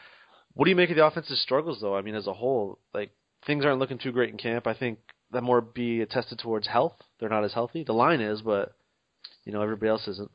what 0.55 0.65
do 0.65 0.71
you 0.71 0.75
make 0.75 0.89
of 0.89 0.95
the 0.95 1.05
offensive 1.05 1.37
struggles, 1.37 1.79
though? 1.81 1.95
I 1.95 2.01
mean, 2.01 2.15
as 2.15 2.27
a 2.27 2.33
whole, 2.33 2.79
like 2.93 3.11
things 3.45 3.63
aren't 3.63 3.79
looking 3.79 3.97
too 3.97 4.11
great 4.11 4.31
in 4.31 4.37
camp. 4.37 4.67
I 4.67 4.73
think 4.73 4.99
that 5.31 5.43
more 5.43 5.61
be 5.61 6.01
attested 6.01 6.39
towards 6.39 6.67
health. 6.67 6.95
They're 7.19 7.29
not 7.29 7.43
as 7.43 7.53
healthy. 7.53 7.83
The 7.83 7.93
line 7.93 8.21
is, 8.21 8.41
but 8.41 8.73
you 9.43 9.51
know 9.51 9.61
everybody 9.61 9.89
else 9.89 10.07
isn't. 10.07 10.31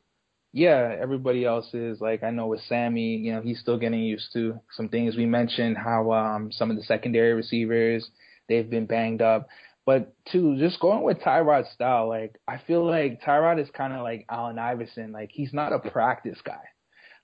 Yeah, 0.53 0.95
everybody 0.99 1.45
else 1.45 1.73
is 1.73 2.01
like 2.01 2.23
I 2.23 2.29
know 2.31 2.47
with 2.47 2.61
Sammy, 2.61 3.15
you 3.15 3.33
know, 3.33 3.41
he's 3.41 3.59
still 3.59 3.77
getting 3.77 4.03
used 4.03 4.31
to 4.33 4.59
some 4.71 4.89
things. 4.89 5.15
We 5.15 5.25
mentioned 5.25 5.77
how 5.77 6.11
um 6.11 6.51
some 6.51 6.69
of 6.69 6.77
the 6.77 6.83
secondary 6.83 7.33
receivers 7.33 8.09
they've 8.47 8.69
been 8.69 8.85
banged 8.85 9.21
up. 9.21 9.47
But 9.85 10.13
two, 10.31 10.57
just 10.59 10.79
going 10.79 11.01
with 11.01 11.19
Tyrod's 11.19 11.71
style, 11.73 12.07
like 12.07 12.35
I 12.47 12.59
feel 12.67 12.85
like 12.85 13.21
Tyrod 13.23 13.61
is 13.61 13.69
kind 13.71 13.93
of 13.93 14.03
like 14.03 14.25
Allen 14.29 14.59
Iverson. 14.59 15.11
Like 15.11 15.31
he's 15.31 15.53
not 15.53 15.73
a 15.73 15.79
practice 15.79 16.39
guy. 16.43 16.61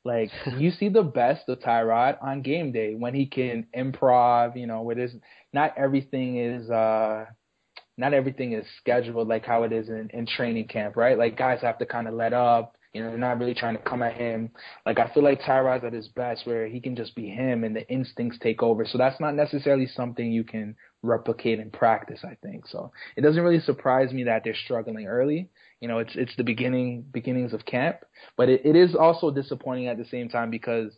Like 0.07 0.31
you 0.57 0.71
see 0.71 0.89
the 0.89 1.03
best 1.03 1.47
of 1.49 1.59
Tyrod 1.59 2.17
on 2.23 2.41
game 2.41 2.71
day 2.71 2.95
when 2.95 3.13
he 3.13 3.27
can 3.27 3.67
improv. 3.77 4.57
You 4.57 4.65
know, 4.65 4.81
where 4.81 4.95
there's 4.95 5.15
not 5.53 5.77
everything 5.77 6.37
is 6.37 6.69
uh 6.71 7.25
not 7.97 8.13
everything 8.13 8.53
is 8.53 8.65
scheduled 8.79 9.27
like 9.27 9.45
how 9.45 9.63
it 9.63 9.73
is 9.73 9.89
in, 9.89 10.09
in 10.13 10.25
training 10.25 10.67
camp, 10.67 10.95
right? 10.95 11.17
Like 11.17 11.37
guys 11.37 11.61
have 11.61 11.77
to 11.79 11.85
kind 11.85 12.07
of 12.07 12.13
let 12.13 12.33
up. 12.33 12.75
You 12.93 13.03
know, 13.03 13.09
they're 13.09 13.19
not 13.19 13.37
really 13.37 13.53
trying 13.53 13.75
to 13.75 13.83
come 13.83 14.01
at 14.01 14.13
him. 14.13 14.49
Like 14.85 14.97
I 14.97 15.11
feel 15.13 15.23
like 15.23 15.41
Tyrod's 15.41 15.83
at 15.83 15.93
his 15.93 16.07
best 16.07 16.47
where 16.47 16.67
he 16.67 16.79
can 16.79 16.95
just 16.95 17.15
be 17.15 17.27
him 17.27 17.63
and 17.63 17.75
the 17.75 17.87
instincts 17.89 18.39
take 18.39 18.63
over. 18.63 18.85
So 18.85 18.97
that's 18.97 19.19
not 19.19 19.35
necessarily 19.35 19.87
something 19.87 20.31
you 20.31 20.43
can 20.43 20.75
replicate 21.03 21.59
in 21.59 21.69
practice, 21.69 22.21
I 22.23 22.37
think. 22.41 22.67
So 22.67 22.91
it 23.15 23.21
doesn't 23.21 23.43
really 23.43 23.59
surprise 23.59 24.13
me 24.13 24.23
that 24.23 24.43
they're 24.43 24.55
struggling 24.55 25.05
early. 25.05 25.49
You 25.79 25.87
know, 25.87 25.99
it's 25.99 26.13
it's 26.15 26.35
the 26.37 26.43
beginning 26.43 27.05
beginnings 27.11 27.53
of 27.53 27.65
camp, 27.65 27.97
but 28.35 28.49
it, 28.49 28.61
it 28.65 28.75
is 28.75 28.95
also 28.95 29.29
disappointing 29.29 29.87
at 29.87 29.97
the 29.97 30.05
same 30.05 30.29
time 30.29 30.49
because 30.49 30.91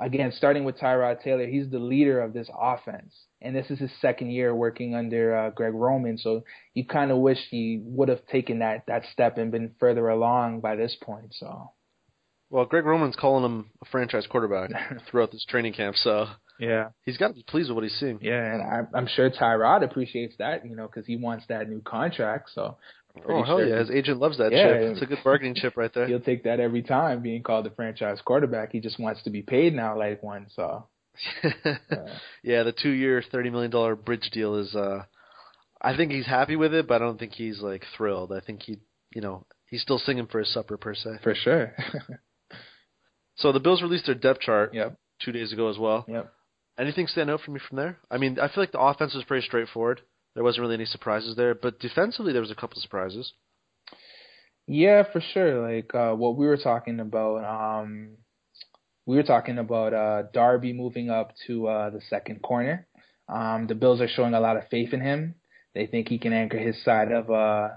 again, 0.00 0.32
starting 0.36 0.64
with 0.64 0.78
Tyrod 0.78 1.22
Taylor, 1.22 1.46
he's 1.46 1.70
the 1.70 1.78
leader 1.78 2.20
of 2.20 2.32
this 2.32 2.48
offense, 2.58 3.14
and 3.40 3.54
this 3.54 3.70
is 3.70 3.78
his 3.78 3.90
second 4.00 4.30
year 4.30 4.54
working 4.54 4.94
under 4.94 5.36
uh, 5.36 5.50
Greg 5.50 5.74
Roman. 5.74 6.18
So 6.18 6.42
you 6.74 6.84
kind 6.84 7.10
of 7.10 7.18
wish 7.18 7.38
he 7.50 7.80
would 7.84 8.08
have 8.08 8.26
taken 8.26 8.60
that 8.60 8.84
that 8.88 9.04
step 9.12 9.38
and 9.38 9.52
been 9.52 9.74
further 9.78 10.08
along 10.08 10.60
by 10.60 10.76
this 10.76 10.96
point. 11.00 11.34
So. 11.34 11.70
Well, 12.52 12.64
Greg 12.64 12.84
Roman's 12.84 13.14
calling 13.14 13.44
him 13.44 13.70
a 13.80 13.84
franchise 13.90 14.26
quarterback 14.26 14.70
throughout 15.08 15.30
this 15.30 15.44
training 15.48 15.74
camp, 15.74 15.94
so 15.94 16.26
yeah, 16.60 16.88
he's 17.06 17.16
got 17.16 17.28
to 17.28 17.34
be 17.34 17.42
pleased 17.42 17.70
with 17.70 17.76
what 17.76 17.84
he's 17.84 17.98
seeing. 17.98 18.18
Yeah, 18.20 18.52
and 18.52 18.62
I, 18.62 18.80
I'm 18.92 19.06
sure 19.06 19.30
Tyrod 19.30 19.82
appreciates 19.82 20.34
that, 20.38 20.66
you 20.66 20.76
know, 20.76 20.86
because 20.86 21.06
he 21.06 21.16
wants 21.16 21.46
that 21.48 21.70
new 21.70 21.80
contract. 21.80 22.50
So 22.54 22.76
Oh 23.28 23.42
hell 23.42 23.58
sure. 23.58 23.66
yeah! 23.66 23.78
His 23.78 23.90
agent 23.90 24.20
loves 24.20 24.38
that 24.38 24.52
yeah, 24.52 24.68
chip. 24.68 24.92
It's 24.92 25.02
a 25.02 25.06
good 25.06 25.18
bargaining 25.24 25.54
chip 25.54 25.76
right 25.76 25.92
there. 25.92 26.06
He'll 26.06 26.20
take 26.20 26.44
that 26.44 26.60
every 26.60 26.82
time. 26.82 27.22
Being 27.22 27.42
called 27.42 27.66
the 27.66 27.70
franchise 27.70 28.20
quarterback, 28.24 28.72
he 28.72 28.80
just 28.80 28.98
wants 28.98 29.22
to 29.24 29.30
be 29.30 29.42
paid 29.42 29.74
now 29.74 29.98
like 29.98 30.22
one. 30.22 30.46
So. 30.54 30.86
uh, 31.44 31.50
yeah, 32.42 32.62
the 32.62 32.72
two-year, 32.72 33.22
thirty 33.30 33.50
million 33.50 33.70
dollar 33.70 33.96
bridge 33.96 34.30
deal 34.32 34.56
is. 34.56 34.74
uh 34.74 35.02
I 35.82 35.96
think 35.96 36.12
he's 36.12 36.26
happy 36.26 36.56
with 36.56 36.74
it, 36.74 36.86
but 36.86 36.96
I 36.96 37.04
don't 37.06 37.18
think 37.18 37.32
he's 37.32 37.60
like 37.60 37.84
thrilled. 37.96 38.32
I 38.32 38.40
think 38.40 38.62
he, 38.62 38.78
you 39.14 39.22
know, 39.22 39.46
he's 39.66 39.80
still 39.80 39.98
singing 39.98 40.26
for 40.26 40.38
his 40.38 40.52
supper 40.52 40.76
per 40.76 40.94
se. 40.94 41.18
For 41.22 41.34
sure. 41.34 41.74
so 43.36 43.52
the 43.52 43.60
Bills 43.60 43.80
released 43.80 44.06
their 44.06 44.14
depth 44.14 44.40
chart. 44.40 44.74
Yep. 44.74 44.96
Two 45.24 45.32
days 45.32 45.52
ago 45.52 45.68
as 45.68 45.78
well. 45.78 46.04
Yep. 46.08 46.32
Anything 46.78 47.06
stand 47.06 47.30
out 47.30 47.40
for 47.40 47.50
me 47.50 47.60
from 47.66 47.76
there? 47.76 47.98
I 48.10 48.18
mean, 48.18 48.38
I 48.38 48.48
feel 48.48 48.62
like 48.62 48.72
the 48.72 48.80
offense 48.80 49.14
was 49.14 49.24
pretty 49.24 49.46
straightforward. 49.46 50.00
There 50.40 50.44
wasn't 50.46 50.62
really 50.62 50.76
any 50.76 50.86
surprises 50.86 51.36
there, 51.36 51.54
but 51.54 51.80
defensively 51.80 52.32
there 52.32 52.40
was 52.40 52.50
a 52.50 52.54
couple 52.54 52.80
surprises. 52.80 53.34
Yeah, 54.66 55.02
for 55.02 55.20
sure. 55.20 55.70
Like 55.70 55.94
uh, 55.94 56.14
what 56.14 56.38
we 56.38 56.46
were 56.46 56.56
talking 56.56 56.98
about, 56.98 57.44
um, 57.44 58.12
we 59.04 59.16
were 59.16 59.22
talking 59.22 59.58
about 59.58 59.92
uh, 59.92 60.22
Darby 60.32 60.72
moving 60.72 61.10
up 61.10 61.34
to 61.46 61.68
uh, 61.68 61.90
the 61.90 62.00
second 62.08 62.40
corner. 62.40 62.86
Um, 63.28 63.66
the 63.66 63.74
Bills 63.74 64.00
are 64.00 64.08
showing 64.08 64.32
a 64.32 64.40
lot 64.40 64.56
of 64.56 64.66
faith 64.70 64.94
in 64.94 65.02
him. 65.02 65.34
They 65.74 65.84
think 65.84 66.08
he 66.08 66.18
can 66.18 66.32
anchor 66.32 66.56
his 66.56 66.82
side 66.84 67.12
of 67.12 67.30
uh, 67.30 67.68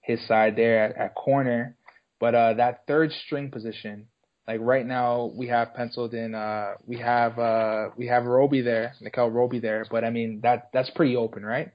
his 0.00 0.26
side 0.26 0.56
there 0.56 0.84
at, 0.84 0.96
at 0.96 1.14
corner. 1.14 1.76
But 2.18 2.34
uh, 2.34 2.54
that 2.54 2.86
third 2.86 3.12
string 3.26 3.50
position, 3.50 4.06
like 4.48 4.60
right 4.62 4.86
now, 4.86 5.32
we 5.36 5.48
have 5.48 5.74
penciled 5.74 6.14
in. 6.14 6.34
Uh, 6.34 6.76
we 6.86 6.96
have 6.96 7.38
uh, 7.38 7.88
we 7.94 8.06
have 8.06 8.24
Robey 8.24 8.62
there, 8.62 8.94
Nickell 9.02 9.30
Robey 9.30 9.60
there. 9.60 9.84
But 9.90 10.02
I 10.02 10.08
mean 10.08 10.40
that 10.44 10.70
that's 10.72 10.88
pretty 10.88 11.14
open, 11.14 11.44
right? 11.44 11.72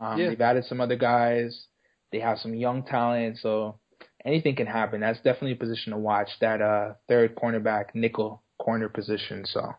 Um, 0.00 0.18
yeah. 0.18 0.28
They've 0.28 0.40
added 0.40 0.64
some 0.64 0.80
other 0.80 0.96
guys. 0.96 1.66
They 2.12 2.20
have 2.20 2.38
some 2.38 2.54
young 2.54 2.84
talent, 2.84 3.38
so 3.38 3.78
anything 4.24 4.56
can 4.56 4.66
happen. 4.66 5.00
That's 5.00 5.18
definitely 5.18 5.52
a 5.52 5.56
position 5.56 5.92
to 5.92 5.98
watch. 5.98 6.28
That 6.40 6.60
uh, 6.60 6.94
third 7.08 7.34
cornerback 7.34 7.94
nickel 7.94 8.42
corner 8.58 8.88
position. 8.88 9.44
So. 9.46 9.74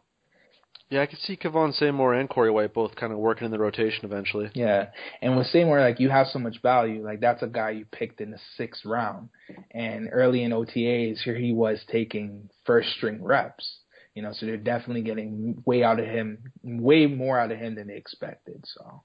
Yeah, 0.90 1.02
I 1.02 1.06
could 1.06 1.20
see 1.20 1.36
Kevon 1.36 1.74
Seymour 1.74 2.14
and 2.14 2.30
Corey 2.30 2.50
White 2.50 2.74
both 2.74 2.96
kind 2.96 3.12
of 3.12 3.20
working 3.20 3.44
in 3.44 3.52
the 3.52 3.60
rotation 3.60 4.06
eventually. 4.06 4.50
Yeah, 4.54 4.88
and 5.22 5.36
with 5.36 5.48
Seymour, 5.48 5.82
like 5.82 6.00
you 6.00 6.10
have 6.10 6.28
so 6.28 6.40
much 6.40 6.62
value. 6.62 7.04
Like 7.04 7.20
that's 7.20 7.44
a 7.44 7.48
guy 7.48 7.72
you 7.72 7.86
picked 7.92 8.22
in 8.22 8.32
the 8.32 8.40
sixth 8.56 8.86
round, 8.86 9.28
and 9.72 10.10
early 10.14 10.44
in 10.44 10.52
OTAs, 10.52 11.20
here 11.20 11.36
he 11.36 11.52
was 11.52 11.84
taking 11.92 12.50
first 12.66 12.90
string 12.92 13.22
reps. 13.22 13.80
You 14.16 14.24
know, 14.24 14.32
so 14.34 14.46
they're 14.46 14.58
definitely 14.58 15.04
getting 15.04 15.62
way 15.66 15.84
out 15.84 16.00
of 16.00 16.06
him, 16.06 16.40
way 16.64 17.06
more 17.06 17.38
out 17.38 17.52
of 17.52 17.60
him 17.60 17.76
than 17.76 17.88
they 17.88 17.98
expected. 17.98 18.64
So. 18.66 19.04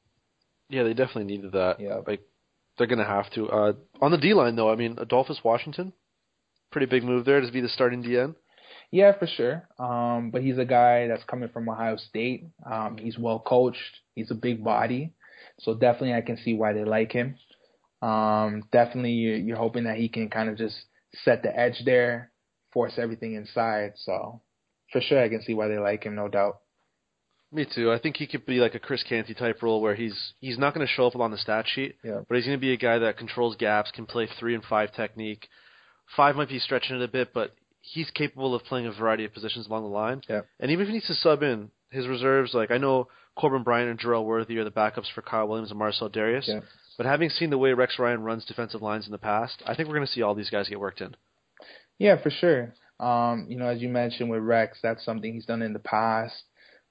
Yeah, 0.73 0.85
they 0.85 0.95
definitely 0.95 1.25
needed 1.25 1.53
that. 1.53 1.81
Yeah. 1.81 2.01
Like 2.07 2.23
they're 2.79 2.87
gonna 2.87 3.05
have 3.05 3.31
to. 3.33 3.49
Uh, 3.49 3.73
on 4.01 4.11
the 4.11 4.17
D 4.17 4.33
line 4.33 4.57
though, 4.57 4.73
I 4.73 4.77
mean 4.77 4.97
Adolphus 4.99 5.45
Washington, 5.45 5.93
pretty 6.73 6.87
big 6.87 7.05
move 7.05 7.27
there 7.27 7.41
to 7.41 7.53
be 7.53 7.61
the 7.61 7.69
starting 7.69 8.03
DN. 8.03 8.35
Yeah, 8.91 9.13
for 9.19 9.27
sure. 9.27 9.69
Um, 9.79 10.31
but 10.31 10.43
he's 10.43 10.57
a 10.59 10.65
guy 10.65 11.09
that's 11.09 11.25
coming 11.25 11.51
from 11.51 11.69
Ohio 11.69 11.97
State. 11.97 12.47
Um, 12.65 12.97
he's 12.99 13.19
well 13.19 13.39
coached. 13.39 14.01
He's 14.15 14.31
a 14.31 14.35
big 14.35 14.65
body, 14.65 15.13
so 15.61 15.75
definitely 15.75 16.15
I 16.15 16.23
can 16.23 16.39
see 16.39 16.55
why 16.55 16.73
they 16.73 16.85
like 16.85 17.13
him. 17.13 17.37
Um, 18.01 18.65
definitely 18.73 19.13
you're, 19.13 19.37
you're 19.37 19.57
hoping 19.59 19.85
that 19.85 19.99
he 19.99 20.09
can 20.09 20.31
kind 20.31 20.49
of 20.49 20.57
just 20.57 20.77
set 21.25 21.43
the 21.43 21.57
edge 21.57 21.83
there, 21.85 22.33
force 22.73 22.95
everything 22.97 23.35
inside. 23.35 23.93
So 23.97 24.41
for 24.91 25.03
sure 25.03 25.23
I 25.23 25.29
can 25.29 25.43
see 25.43 25.53
why 25.53 25.69
they 25.69 25.79
like 25.79 26.05
him, 26.05 26.15
no 26.15 26.29
doubt. 26.29 26.62
Me 27.53 27.67
too. 27.67 27.93
I 27.93 27.99
think 27.99 28.17
he 28.17 28.27
could 28.27 28.47
be 28.47 28.61
like 28.61 28.75
a 28.75 28.79
Chris 28.79 29.03
Canty 29.03 29.35
type 29.35 29.63
role 29.63 29.83
where 29.83 29.95
he's 29.95 30.33
he's 30.41 30.57
not 30.57 30.75
going 30.75 30.87
to 30.87 30.93
show 30.93 31.07
up 31.07 31.17
on 31.17 31.31
the 31.31 31.37
stat 31.37 31.67
sheet, 31.69 31.97
yeah. 32.03 32.21
but 32.27 32.37
he's 32.37 32.47
going 32.47 32.57
to 32.57 32.61
be 32.61 32.73
a 32.73 32.79
guy 32.79 32.99
that 32.99 33.19
controls 33.19 33.57
gaps, 33.57 33.91
can 33.91 34.07
play 34.07 34.27
three 34.39 34.55
and 34.55 34.65
five 34.65 34.95
technique. 34.95 35.49
Five 36.17 36.35
might 36.35 36.49
be 36.49 36.59
stretching 36.59 36.97
it 36.97 37.03
a 37.03 37.09
bit, 37.09 37.35
but 37.35 37.55
he's 37.83 38.11
capable 38.11 38.55
of 38.55 38.65
playing 38.65 38.87
a 38.87 38.93
variety 38.93 39.27
of 39.27 39.35
positions 39.35 39.67
along 39.67 39.83
the 39.83 39.89
line. 39.89 40.23
Yeah. 40.29 40.43
And 40.61 40.71
even 40.71 40.83
if 40.83 40.89
he 40.89 40.95
needs 40.95 41.07
to 41.09 41.15
sub 41.15 41.43
in 41.43 41.71
his 41.91 42.07
reserves, 42.07 42.55
like 42.55 42.71
I 42.71 42.79
know 42.79 43.09
Corbin 43.37 43.63
Bryant 43.63 43.91
and 43.91 44.01
Jerel 44.01 44.25
Worthy 44.25 44.57
are 44.57 44.65
the 44.65 44.71
backups 44.71 45.13
for 45.15 45.21
Kyle 45.21 45.47
Williams 45.47 45.71
and 45.71 45.79
Marcell 45.79 46.09
Dareus. 46.09 46.49
Yeah. 46.49 46.61
But 46.97 47.07
having 47.07 47.29
seen 47.29 47.51
the 47.51 47.59
way 47.59 47.73
Rex 47.73 47.99
Ryan 47.99 48.23
runs 48.23 48.45
defensive 48.47 48.83
lines 48.83 49.07
in 49.07 49.13
the 49.13 49.19
past, 49.19 49.63
I 49.67 49.75
think 49.75 49.89
we're 49.89 49.97
going 49.97 50.07
to 50.07 50.13
see 50.13 50.23
all 50.23 50.35
these 50.35 50.51
guys 50.51 50.69
get 50.69 50.81
worked 50.81 51.01
in. 51.01 51.17
Yeah, 51.99 52.21
for 52.23 52.31
sure. 52.31 52.75
Um, 53.01 53.47
you 53.49 53.57
know, 53.57 53.67
as 53.67 53.81
you 53.81 53.89
mentioned 53.89 54.31
with 54.31 54.43
Rex, 54.43 54.79
that's 54.83 55.05
something 55.05 55.35
he's 55.35 55.47
done 55.47 55.63
in 55.63 55.73
the 55.73 55.79
past. 55.79 56.43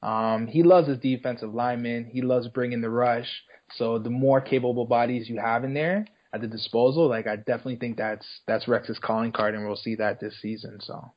Um, 0.01 0.47
he 0.47 0.63
loves 0.63 0.87
his 0.87 0.99
defensive 0.99 1.53
linemen. 1.53 2.09
He 2.11 2.21
loves 2.21 2.47
bringing 2.47 2.81
the 2.81 2.89
rush. 2.89 3.27
So 3.75 3.99
the 3.99 4.09
more 4.09 4.41
capable 4.41 4.85
bodies 4.85 5.29
you 5.29 5.39
have 5.39 5.63
in 5.63 5.73
there 5.73 6.05
at 6.33 6.41
the 6.41 6.47
disposal, 6.47 7.07
like 7.07 7.27
I 7.27 7.35
definitely 7.35 7.77
think 7.77 7.97
that's 7.97 8.25
that's 8.47 8.67
Rex's 8.67 8.99
calling 8.99 9.31
card, 9.31 9.53
and 9.53 9.65
we'll 9.65 9.75
see 9.75 9.95
that 9.95 10.19
this 10.19 10.35
season. 10.41 10.79
So. 10.81 11.11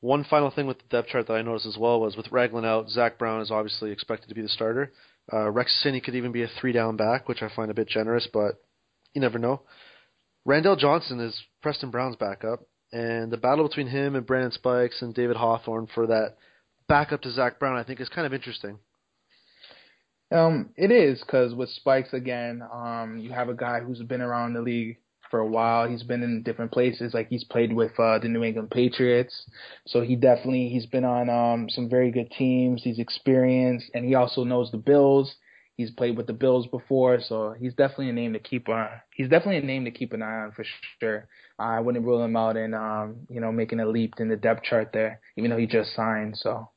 One 0.00 0.24
final 0.24 0.50
thing 0.50 0.66
with 0.66 0.76
the 0.78 0.84
depth 0.90 1.08
chart 1.08 1.28
that 1.28 1.32
I 1.32 1.40
noticed 1.40 1.64
as 1.64 1.78
well 1.78 1.98
was 1.98 2.14
with 2.14 2.30
Ragland 2.30 2.66
out, 2.66 2.90
Zach 2.90 3.18
Brown 3.18 3.40
is 3.40 3.50
obviously 3.50 3.90
expected 3.90 4.28
to 4.28 4.34
be 4.34 4.42
the 4.42 4.50
starter. 4.50 4.92
Uh, 5.32 5.48
Rex 5.50 5.82
Cini 5.82 6.04
could 6.04 6.14
even 6.14 6.30
be 6.30 6.42
a 6.42 6.50
three 6.60 6.72
down 6.72 6.96
back, 6.98 7.26
which 7.26 7.40
I 7.40 7.48
find 7.56 7.70
a 7.70 7.74
bit 7.74 7.88
generous, 7.88 8.28
but 8.30 8.62
you 9.14 9.22
never 9.22 9.38
know. 9.38 9.62
Randell 10.44 10.76
Johnson 10.76 11.20
is 11.20 11.42
Preston 11.62 11.90
Brown's 11.90 12.16
backup, 12.16 12.60
and 12.92 13.32
the 13.32 13.38
battle 13.38 13.66
between 13.66 13.86
him 13.86 14.14
and 14.14 14.26
Brandon 14.26 14.52
Spikes 14.52 15.00
and 15.00 15.14
David 15.14 15.36
Hawthorne 15.36 15.88
for 15.94 16.06
that 16.08 16.36
backup 16.88 17.22
to 17.22 17.32
Zach 17.32 17.58
Brown, 17.58 17.76
I 17.76 17.84
think, 17.84 18.00
is 18.00 18.08
kind 18.08 18.26
of 18.26 18.34
interesting. 18.34 18.78
Um, 20.30 20.70
it 20.76 20.90
is 20.90 21.20
because 21.20 21.54
with 21.54 21.68
Spikes 21.70 22.12
again, 22.12 22.62
um, 22.72 23.18
you 23.18 23.30
have 23.32 23.48
a 23.48 23.54
guy 23.54 23.80
who's 23.80 24.02
been 24.02 24.20
around 24.20 24.54
the 24.54 24.62
league 24.62 24.98
for 25.30 25.40
a 25.40 25.46
while. 25.46 25.88
He's 25.88 26.02
been 26.02 26.22
in 26.22 26.42
different 26.42 26.72
places. 26.72 27.14
Like 27.14 27.28
he's 27.28 27.44
played 27.44 27.72
with 27.72 27.92
uh, 27.98 28.18
the 28.18 28.28
New 28.28 28.42
England 28.42 28.70
Patriots, 28.70 29.34
so 29.86 30.00
he 30.00 30.16
definitely 30.16 30.68
he's 30.68 30.86
been 30.86 31.04
on 31.04 31.28
um, 31.28 31.68
some 31.68 31.88
very 31.88 32.10
good 32.10 32.30
teams. 32.32 32.82
He's 32.82 32.98
experienced, 32.98 33.90
and 33.94 34.04
he 34.04 34.14
also 34.14 34.44
knows 34.44 34.70
the 34.70 34.78
Bills. 34.78 35.34
He's 35.76 35.90
played 35.90 36.16
with 36.16 36.28
the 36.28 36.32
Bills 36.32 36.68
before, 36.68 37.20
so 37.20 37.54
he's 37.58 37.74
definitely 37.74 38.10
a 38.10 38.12
name 38.12 38.32
to 38.34 38.38
keep 38.38 38.68
on. 38.68 38.88
He's 39.14 39.28
definitely 39.28 39.56
a 39.56 39.66
name 39.66 39.84
to 39.86 39.90
keep 39.90 40.12
an 40.12 40.22
eye 40.22 40.42
on 40.42 40.52
for 40.52 40.64
sure. 41.00 41.26
I 41.58 41.80
wouldn't 41.80 42.04
rule 42.04 42.24
him 42.24 42.36
out 42.36 42.56
in 42.56 42.74
um, 42.74 43.26
you 43.28 43.40
know 43.40 43.52
making 43.52 43.80
a 43.80 43.86
leap 43.86 44.14
in 44.18 44.28
the 44.28 44.36
depth 44.36 44.62
chart 44.62 44.90
there, 44.92 45.20
even 45.36 45.50
though 45.50 45.58
he 45.58 45.66
just 45.66 45.94
signed. 45.94 46.36
So 46.36 46.70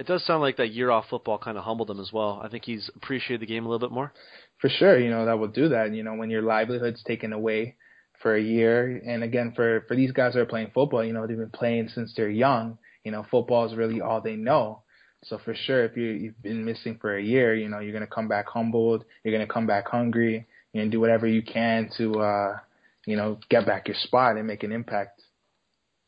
it 0.00 0.06
does 0.06 0.24
sound 0.24 0.40
like 0.40 0.56
that 0.56 0.72
year 0.72 0.90
off 0.90 1.04
football 1.10 1.38
kind 1.38 1.58
of 1.58 1.64
humbled 1.64 1.90
him 1.90 2.00
as 2.00 2.10
well. 2.12 2.40
I 2.42 2.48
think 2.48 2.64
he's 2.64 2.90
appreciated 2.96 3.40
the 3.40 3.52
game 3.52 3.66
a 3.66 3.68
little 3.68 3.86
bit 3.86 3.94
more. 3.94 4.12
For 4.58 4.68
sure, 4.68 4.98
you 4.98 5.10
know 5.10 5.26
that 5.26 5.38
will 5.38 5.48
do 5.48 5.68
that. 5.68 5.92
You 5.92 6.02
know 6.02 6.14
when 6.14 6.30
your 6.30 6.42
livelihood's 6.42 7.02
taken 7.04 7.32
away 7.32 7.76
for 8.22 8.34
a 8.34 8.42
year, 8.42 9.00
and 9.06 9.22
again 9.22 9.52
for 9.54 9.84
for 9.86 9.94
these 9.94 10.12
guys 10.12 10.34
that 10.34 10.40
are 10.40 10.46
playing 10.46 10.72
football, 10.74 11.04
you 11.04 11.12
know 11.12 11.26
they've 11.26 11.36
been 11.36 11.50
playing 11.50 11.88
since 11.94 12.12
they're 12.16 12.30
young. 12.30 12.78
You 13.04 13.12
know 13.12 13.24
football 13.30 13.66
is 13.66 13.76
really 13.76 14.00
all 14.00 14.20
they 14.20 14.36
know. 14.36 14.82
So 15.24 15.38
for 15.44 15.54
sure, 15.54 15.84
if 15.84 15.96
you 15.96 16.08
you've 16.08 16.42
been 16.42 16.64
missing 16.64 16.98
for 17.00 17.16
a 17.16 17.22
year, 17.22 17.54
you 17.54 17.68
know 17.68 17.80
you're 17.80 17.92
gonna 17.92 18.06
come 18.06 18.28
back 18.28 18.48
humbled. 18.48 19.04
You're 19.22 19.34
gonna 19.34 19.52
come 19.52 19.66
back 19.66 19.86
hungry. 19.86 20.46
You're 20.72 20.84
gonna 20.84 20.90
do 20.90 21.00
whatever 21.00 21.26
you 21.26 21.42
can 21.42 21.90
to 21.98 22.20
uh, 22.20 22.58
you 23.06 23.16
know, 23.16 23.38
get 23.48 23.66
back 23.66 23.88
your 23.88 23.96
spot 23.96 24.36
and 24.36 24.46
make 24.46 24.62
an 24.62 24.72
impact. 24.72 25.22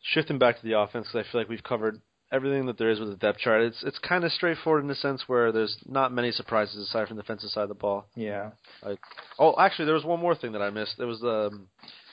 Shifting 0.03 0.39
back 0.39 0.61
to 0.61 0.67
the 0.67 0.79
offense, 0.79 1.09
I 1.15 1.23
feel 1.31 1.41
like 1.41 1.49
we've 1.49 1.63
covered 1.63 2.01
everything 2.33 2.67
that 2.67 2.79
there 2.79 2.91
is 2.91 2.99
with 2.99 3.11
the 3.11 3.17
depth 3.17 3.39
chart. 3.39 3.63
It's 3.63 3.83
it's 3.83 3.99
kind 3.99 4.25
of 4.25 4.33
straightforward 4.33 4.83
in 4.83 4.89
the 4.89 4.95
sense 4.95 5.25
where 5.27 5.53
there's 5.53 5.77
not 5.87 6.13
many 6.13 6.33
surprises 6.33 6.89
aside 6.89 7.07
from 7.07 7.17
the 7.17 7.23
defensive 7.23 7.51
side 7.51 7.65
of 7.65 7.69
the 7.69 7.75
ball. 7.75 8.07
Yeah. 8.17 8.51
Like, 8.83 8.99
oh, 9.39 9.55
actually, 9.59 9.85
there 9.85 9.95
was 9.95 10.05
one 10.05 10.21
more 10.21 10.35
thing 10.35 10.53
that 10.53 10.63
I 10.63 10.71
missed. 10.71 10.97
It 10.99 11.05
was 11.05 11.21
the 11.21 11.51
um, 11.53 11.69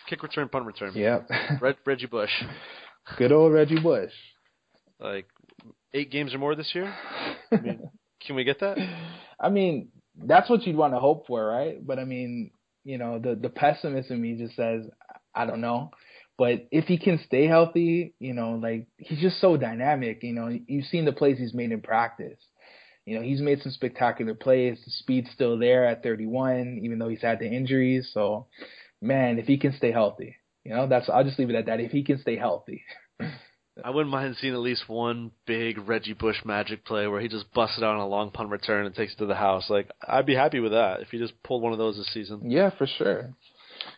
kick 0.08 0.21
return, 0.21 0.49
punt 0.49 0.65
return. 0.65 0.91
Yeah. 0.93 1.21
Reg, 1.62 1.77
Reggie 1.86 2.08
Bush. 2.08 2.32
Good 3.17 3.32
old 3.32 3.53
Reggie 3.53 3.79
Bush. 3.79 4.12
Like 4.99 5.27
eight 5.93 6.12
games 6.12 6.34
or 6.34 6.38
more 6.38 6.55
this 6.55 6.75
year. 6.75 6.93
I 7.51 7.55
mean, 7.58 7.89
can 8.25 8.36
we 8.36 8.43
get 8.43 8.60
that? 8.60 8.77
I 9.39 9.49
mean, 9.49 9.89
that's 10.15 10.49
what 10.49 10.63
you'd 10.63 10.75
want 10.75 10.93
to 10.93 10.99
hope 10.99 11.27
for, 11.27 11.45
right? 11.45 11.86
But 11.86 11.97
I 11.97 12.03
mean, 12.03 12.51
you 12.84 12.97
know, 12.97 13.19
the 13.19 13.36
the 13.36 13.49
pessimist 13.49 14.12
in 14.12 14.21
me 14.21 14.36
just 14.36 14.55
says, 14.55 14.86
I 15.34 15.45
don't 15.45 15.62
know. 15.62 15.91
But 16.39 16.69
if 16.71 16.86
he 16.86 16.97
can 16.97 17.19
stay 17.28 17.47
healthy, 17.47 18.13
you 18.17 18.34
know, 18.34 18.52
like 18.52 18.88
he's 18.95 19.19
just 19.19 19.41
so 19.41 19.58
dynamic. 19.58 20.23
You 20.23 20.32
know, 20.32 20.47
you've 20.47 20.86
seen 20.86 21.04
the 21.04 21.12
plays 21.12 21.38
he's 21.38 21.54
made 21.54 21.73
in 21.73 21.82
practice. 21.82 22.39
You 23.06 23.17
know, 23.17 23.21
he's 23.21 23.41
made 23.41 23.62
some 23.62 23.73
spectacular 23.73 24.34
plays. 24.36 24.80
The 24.86 24.91
speed's 24.91 25.30
still 25.32 25.60
there 25.60 25.86
at 25.86 26.02
31, 26.02 26.80
even 26.82 26.97
though 26.97 27.10
he's 27.10 27.21
had 27.21 27.39
the 27.39 27.45
injuries. 27.45 28.10
So, 28.13 28.47
man, 29.02 29.38
if 29.38 29.47
he 29.47 29.58
can 29.58 29.73
stay 29.73 29.91
healthy, 29.91 30.38
you 30.63 30.73
know, 30.73 30.88
that's 30.88 31.10
I'll 31.10 31.25
just 31.25 31.38
leave 31.38 31.49
it 31.49 31.58
at 31.58 31.65
that. 31.65 31.82
If 31.82 31.91
he 31.91 32.04
can 32.04 32.21
stay 32.21 32.38
healthy. 32.38 32.84
I 33.84 33.89
wouldn't 33.89 34.12
mind 34.12 34.38
seeing 34.39 34.54
at 34.54 34.60
least 34.60 34.88
one 34.88 35.32
big 35.45 35.78
Reggie 35.89 36.13
Bush 36.13 36.38
magic 36.45 36.86
play 36.86 37.08
where 37.08 37.19
he 37.19 37.28
just 37.28 37.54
busted 37.54 37.84
out 37.84 37.95
on 37.95 38.02
a 38.02 38.08
long 38.08 38.32
punt 38.32 38.49
return 38.49 38.86
and 38.86 38.95
takes 38.95 39.13
it 39.13 39.17
to 39.17 39.25
the 39.25 39.36
house. 39.36 39.69
Like 39.69 39.89
I'd 40.08 40.25
be 40.25 40.36
happy 40.36 40.62
with 40.62 40.71
that 40.71 41.02
if 41.02 41.10
he 41.10 41.17
just 41.17 41.41
pulled 41.43 41.63
one 41.63 41.73
of 41.73 41.80
those 41.80 41.97
this 41.97 42.13
season. 42.13 42.49
Yeah, 42.49 42.69
for 42.78 42.88
sure. 42.88 43.34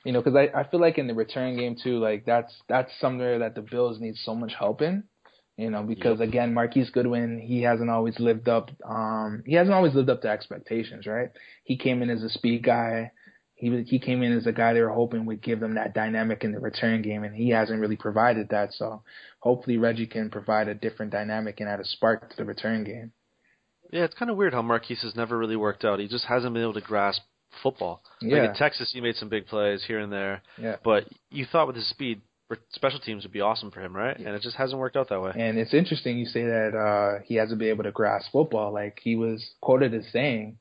You 0.06 0.14
know, 0.14 0.22
because 0.22 0.36
I 0.36 0.60
I 0.60 0.64
feel 0.68 0.82
like 0.82 0.98
in 0.98 1.08
the 1.08 1.14
return 1.14 1.58
game 1.58 1.76
too, 1.82 2.00
like 2.00 2.26
that's 2.26 2.54
that's 2.68 2.92
somewhere 3.00 3.40
that 3.40 3.56
the 3.56 3.62
Bills 3.62 4.00
need 4.00 4.16
so 4.16 4.36
much 4.36 4.54
help 4.58 4.82
in. 4.82 5.04
You 5.58 5.70
know, 5.70 5.84
because 5.84 6.20
yep. 6.20 6.30
again, 6.30 6.54
Marquise 6.54 6.90
Goodwin, 6.90 7.40
he 7.40 7.62
hasn't 7.62 7.90
always 7.90 8.20
lived 8.20 8.50
up. 8.50 8.72
Um, 8.84 9.44
he 9.46 9.54
hasn't 9.54 9.76
always 9.76 9.94
lived 9.94 10.10
up 10.10 10.22
to 10.24 10.30
expectations, 10.30 11.06
right? 11.06 11.30
He 11.64 11.78
came 11.78 12.02
in 12.02 12.10
as 12.10 12.24
a 12.24 12.30
speed 12.30 12.64
guy 12.64 13.12
he 13.62 13.84
he 13.84 14.00
came 14.00 14.24
in 14.24 14.36
as 14.36 14.48
a 14.48 14.52
guy 14.52 14.74
they 14.74 14.82
were 14.82 14.90
hoping 14.90 15.26
would 15.26 15.44
give 15.44 15.60
them 15.60 15.76
that 15.76 15.94
dynamic 15.94 16.44
in 16.44 16.52
the 16.52 16.60
return 16.60 17.04
game, 17.04 17.24
and 17.24 17.36
he 17.36 17.50
hasn't 17.50 17.80
really 17.80 17.96
provided 17.96 18.50
that. 18.50 18.74
So 18.74 19.04
hopefully 19.40 19.78
Reggie 19.78 20.08
can 20.08 20.32
provide 20.32 20.68
a 20.68 20.74
different 20.74 21.12
dynamic 21.12 21.60
and 21.60 21.70
add 21.70 21.80
a 21.80 21.86
spark 21.86 22.32
to 22.32 22.38
the 22.38 22.44
return 22.44 22.84
game. 22.84 23.12
Yeah, 23.92 24.06
it's 24.06 24.16
kind 24.16 24.32
of 24.32 24.38
weird 24.38 24.54
how 24.54 24.64
Marquise 24.64 25.04
has 25.04 25.16
never 25.16 25.38
really 25.38 25.56
worked 25.56 25.86
out. 25.86 26.00
He 26.00 26.08
just 26.08 26.26
hasn't 26.26 26.56
been 26.56 26.64
able 26.64 26.74
to 26.74 26.82
grasp 26.82 27.22
football. 27.64 28.04
Yeah. 28.22 28.38
Like 28.38 28.50
in 28.50 28.56
Texas, 28.56 28.92
he 28.94 29.02
made 29.02 29.16
some 29.16 29.30
big 29.30 29.48
plays 29.48 29.84
here 29.86 30.00
and 30.00 30.12
there. 30.12 30.42
Yeah. 30.58 30.78
But 30.84 31.06
you 31.30 31.46
thought 31.46 31.68
with 31.68 31.76
his 31.76 31.90
speed, 31.90 32.22
special 32.72 33.00
teams 33.00 33.24
would 33.24 33.32
be 33.32 33.42
awesome 33.42 33.72
for 33.72 33.82
him, 33.82 33.96
right? 33.96 34.20
Yeah. 34.20 34.28
And 34.28 34.36
it 34.36 34.42
just 34.42 34.58
hasn't 34.58 34.80
worked 34.80 34.98
out 34.98 35.10
that 35.10 35.22
way. 35.22 35.32
And 35.36 35.58
it's 35.58 35.74
interesting 35.74 36.18
you 36.18 36.26
say 36.26 36.44
that 36.44 36.76
uh 36.76 37.24
he 37.26 37.36
hasn't 37.36 37.60
been 37.60 37.70
able 37.70 37.84
to 37.84 37.92
grasp 37.92 38.32
football. 38.32 38.74
Like 38.74 39.00
he 39.02 39.16
was 39.16 39.46
quoted 39.62 39.94
as 39.94 40.06
saying 40.12 40.58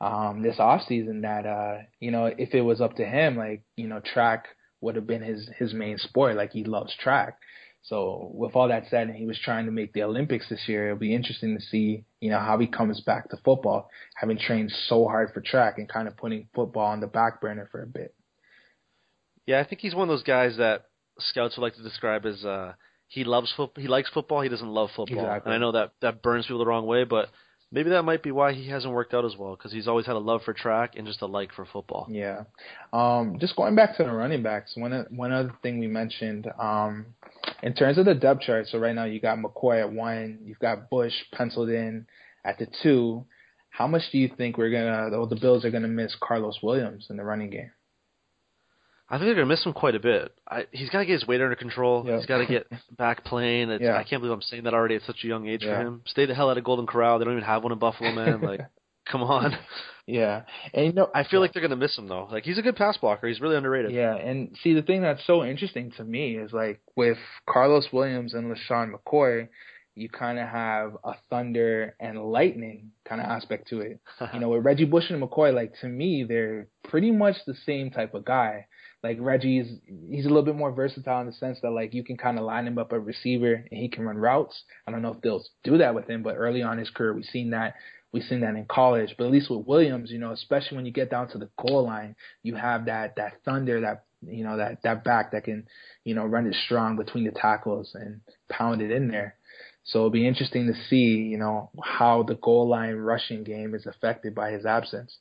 um, 0.00 0.42
this 0.42 0.56
off 0.58 0.82
season 0.86 1.22
that 1.22 1.46
uh, 1.46 1.78
you 2.00 2.10
know 2.10 2.26
if 2.26 2.54
it 2.54 2.60
was 2.60 2.80
up 2.80 2.96
to 2.96 3.04
him, 3.04 3.36
like 3.36 3.62
you 3.76 3.86
know 3.86 4.00
track 4.00 4.46
would 4.80 4.96
have 4.96 5.06
been 5.06 5.22
his 5.22 5.48
his 5.58 5.72
main 5.72 5.98
sport. 5.98 6.36
Like 6.36 6.52
he 6.52 6.64
loves 6.64 6.94
track. 6.96 7.38
So 7.88 8.32
with 8.34 8.56
all 8.56 8.68
that 8.68 8.88
said, 8.90 9.06
and 9.06 9.16
he 9.16 9.26
was 9.26 9.38
trying 9.38 9.66
to 9.66 9.72
make 9.72 9.92
the 9.92 10.02
Olympics 10.02 10.48
this 10.48 10.66
year, 10.66 10.86
it'll 10.86 10.98
be 10.98 11.14
interesting 11.14 11.56
to 11.56 11.64
see 11.64 12.04
you 12.20 12.30
know 12.30 12.40
how 12.40 12.58
he 12.58 12.66
comes 12.66 13.00
back 13.00 13.30
to 13.30 13.36
football, 13.44 13.90
having 14.16 14.38
trained 14.38 14.72
so 14.88 15.06
hard 15.06 15.32
for 15.32 15.40
track 15.40 15.78
and 15.78 15.88
kind 15.88 16.08
of 16.08 16.16
putting 16.16 16.48
football 16.52 16.86
on 16.86 17.00
the 17.00 17.06
back 17.06 17.40
burner 17.40 17.68
for 17.70 17.82
a 17.82 17.86
bit. 17.86 18.12
Yeah, 19.46 19.60
I 19.60 19.64
think 19.64 19.80
he's 19.80 19.94
one 19.94 20.08
of 20.08 20.12
those 20.12 20.24
guys 20.24 20.56
that 20.56 20.86
scouts 21.20 21.56
would 21.56 21.62
like 21.62 21.76
to 21.76 21.82
describe 21.82 22.26
as 22.26 22.44
uh, 22.44 22.72
he 23.06 23.22
loves 23.22 23.52
football. 23.56 23.80
He 23.80 23.88
likes 23.88 24.10
football. 24.10 24.40
He 24.40 24.48
doesn't 24.48 24.66
love 24.66 24.90
football. 24.96 25.20
Exactly. 25.24 25.52
And 25.52 25.54
I 25.54 25.64
know 25.64 25.72
that 25.72 25.92
that 26.02 26.22
burns 26.22 26.46
people 26.46 26.58
the 26.58 26.66
wrong 26.66 26.86
way, 26.86 27.04
but 27.04 27.28
maybe 27.70 27.90
that 27.90 28.02
might 28.02 28.22
be 28.22 28.32
why 28.32 28.52
he 28.52 28.68
hasn't 28.68 28.92
worked 28.92 29.14
out 29.14 29.24
as 29.24 29.36
well 29.36 29.54
because 29.56 29.72
he's 29.72 29.86
always 29.86 30.06
had 30.06 30.16
a 30.16 30.18
love 30.20 30.42
for 30.44 30.52
track 30.52 30.94
and 30.96 31.06
just 31.06 31.22
a 31.22 31.26
like 31.26 31.52
for 31.52 31.64
football. 31.64 32.08
Yeah. 32.10 32.44
Um, 32.92 33.38
just 33.40 33.56
going 33.56 33.76
back 33.76 33.96
to 33.96 34.04
the 34.04 34.10
running 34.10 34.42
backs, 34.42 34.72
one 34.76 35.06
one 35.10 35.32
other 35.32 35.52
thing 35.62 35.78
we 35.78 35.86
mentioned 35.86 36.48
um, 36.58 37.06
in 37.62 37.74
terms 37.74 37.98
of 37.98 38.04
the 38.04 38.14
depth 38.14 38.42
chart. 38.42 38.66
So 38.68 38.78
right 38.78 38.94
now 38.94 39.04
you 39.04 39.20
got 39.20 39.38
McCoy 39.38 39.80
at 39.80 39.92
one, 39.92 40.40
you've 40.44 40.58
got 40.58 40.90
Bush 40.90 41.14
penciled 41.32 41.68
in 41.70 42.06
at 42.44 42.58
the 42.58 42.66
two. 42.82 43.24
How 43.70 43.86
much 43.86 44.02
do 44.10 44.18
you 44.18 44.30
think 44.36 44.56
we're 44.56 44.70
gonna, 44.70 45.10
the 45.28 45.36
Bills 45.36 45.64
are 45.64 45.70
gonna 45.70 45.88
miss 45.88 46.14
Carlos 46.20 46.58
Williams 46.62 47.06
in 47.10 47.16
the 47.16 47.24
running 47.24 47.50
game? 47.50 47.70
I 49.08 49.18
think 49.18 49.26
they're 49.28 49.34
gonna 49.36 49.46
miss 49.46 49.64
him 49.64 49.72
quite 49.72 49.94
a 49.94 50.00
bit. 50.00 50.32
I, 50.48 50.66
he's 50.72 50.90
got 50.90 50.98
to 51.00 51.06
get 51.06 51.12
his 51.12 51.26
weight 51.28 51.40
under 51.40 51.54
control. 51.54 52.04
Yep. 52.06 52.16
He's 52.18 52.26
got 52.26 52.38
to 52.38 52.46
get 52.46 52.66
back 52.98 53.22
playing. 53.24 53.70
It's, 53.70 53.82
Yeah. 53.82 53.96
I 53.96 54.02
can't 54.02 54.20
believe 54.20 54.32
I'm 54.32 54.42
saying 54.42 54.64
that 54.64 54.74
already 54.74 54.96
at 54.96 55.02
such 55.02 55.22
a 55.22 55.26
young 55.28 55.46
age 55.46 55.62
Yeah. 55.62 55.80
for 55.80 55.86
him. 55.86 56.02
Stay 56.06 56.26
the 56.26 56.34
hell 56.34 56.50
out 56.50 56.58
of 56.58 56.64
Golden 56.64 56.86
Corral. 56.86 57.18
They 57.18 57.24
don't 57.24 57.34
even 57.34 57.44
have 57.44 57.62
one 57.62 57.70
in 57.72 57.78
Buffalo, 57.78 58.10
man. 58.12 58.40
Like, 58.40 58.60
come 59.10 59.22
on. 59.22 59.56
Yeah, 60.08 60.42
and 60.72 60.86
you 60.86 60.92
know, 60.92 61.10
I 61.12 61.24
feel 61.24 61.40
like 61.40 61.52
they're 61.52 61.62
gonna 61.62 61.74
miss 61.74 61.98
him 61.98 62.06
though. 62.06 62.28
Like, 62.30 62.44
he's 62.44 62.58
a 62.58 62.62
good 62.62 62.76
pass 62.76 62.96
blocker. 62.96 63.26
He's 63.26 63.40
really 63.40 63.56
underrated. 63.56 63.90
Yeah, 63.90 64.14
and 64.14 64.56
see 64.62 64.72
the 64.72 64.82
thing 64.82 65.02
that's 65.02 65.26
so 65.26 65.44
interesting 65.44 65.90
to 65.96 66.04
me 66.04 66.36
is 66.36 66.52
like 66.52 66.80
with 66.94 67.18
Carlos 67.44 67.88
Williams 67.92 68.32
and 68.32 68.54
LeSean 68.54 68.92
McCoy, 68.92 69.48
you 69.96 70.08
kind 70.08 70.38
of 70.38 70.46
have 70.46 70.96
a 71.02 71.14
thunder 71.28 71.96
and 71.98 72.22
lightning 72.22 72.92
kind 73.04 73.20
of 73.20 73.26
aspect 73.26 73.66
to 73.70 73.80
it. 73.80 73.98
You 74.32 74.38
know, 74.38 74.50
with 74.50 74.64
Reggie 74.64 74.84
Bush 74.84 75.10
and 75.10 75.20
McCoy, 75.20 75.52
like 75.52 75.72
to 75.80 75.88
me, 75.88 76.22
they're 76.22 76.68
pretty 76.84 77.10
much 77.10 77.36
the 77.44 77.56
same 77.66 77.90
type 77.90 78.14
of 78.14 78.24
guy. 78.24 78.66
Like 79.02 79.18
Reggie's, 79.20 79.78
he's 80.08 80.24
a 80.24 80.28
little 80.28 80.42
bit 80.42 80.56
more 80.56 80.72
versatile 80.72 81.20
in 81.20 81.26
the 81.26 81.32
sense 81.32 81.58
that 81.62 81.70
like 81.70 81.94
you 81.94 82.04
can 82.04 82.16
kind 82.16 82.38
of 82.38 82.44
line 82.44 82.66
him 82.66 82.78
up 82.78 82.92
a 82.92 82.98
receiver 83.00 83.54
and 83.54 83.80
he 83.80 83.88
can 83.88 84.04
run 84.04 84.16
routes. 84.16 84.62
I 84.86 84.90
don't 84.90 85.02
know 85.02 85.12
if 85.12 85.20
they'll 85.20 85.44
do 85.64 85.78
that 85.78 85.94
with 85.94 86.08
him, 86.08 86.22
but 86.22 86.36
early 86.36 86.62
on 86.62 86.74
in 86.74 86.78
his 86.80 86.90
career, 86.90 87.12
we've 87.12 87.24
seen 87.24 87.50
that. 87.50 87.74
We've 88.12 88.22
seen 88.22 88.40
that 88.40 88.54
in 88.54 88.64
college, 88.66 89.14
but 89.18 89.24
at 89.24 89.32
least 89.32 89.50
with 89.50 89.66
Williams, 89.66 90.10
you 90.10 90.18
know, 90.18 90.32
especially 90.32 90.76
when 90.76 90.86
you 90.86 90.92
get 90.92 91.10
down 91.10 91.28
to 91.28 91.38
the 91.38 91.50
goal 91.58 91.84
line, 91.84 92.16
you 92.42 92.54
have 92.54 92.86
that 92.86 93.16
that 93.16 93.42
thunder, 93.44 93.80
that 93.82 94.04
you 94.22 94.44
know, 94.44 94.56
that 94.56 94.82
that 94.82 95.04
back 95.04 95.32
that 95.32 95.44
can, 95.44 95.66
you 96.04 96.14
know, 96.14 96.24
run 96.24 96.46
it 96.46 96.54
strong 96.64 96.96
between 96.96 97.24
the 97.24 97.32
tackles 97.32 97.90
and 97.94 98.20
pound 98.48 98.80
it 98.80 98.90
in 98.90 99.08
there. 99.08 99.36
So 99.84 100.00
it'll 100.00 100.10
be 100.10 100.26
interesting 100.26 100.66
to 100.66 100.74
see, 100.88 101.28
you 101.30 101.38
know, 101.38 101.70
how 101.82 102.22
the 102.22 102.34
goal 102.34 102.68
line 102.68 102.94
rushing 102.94 103.44
game 103.44 103.74
is 103.74 103.86
affected 103.86 104.34
by 104.34 104.50
his 104.50 104.66
absence. 104.66 105.18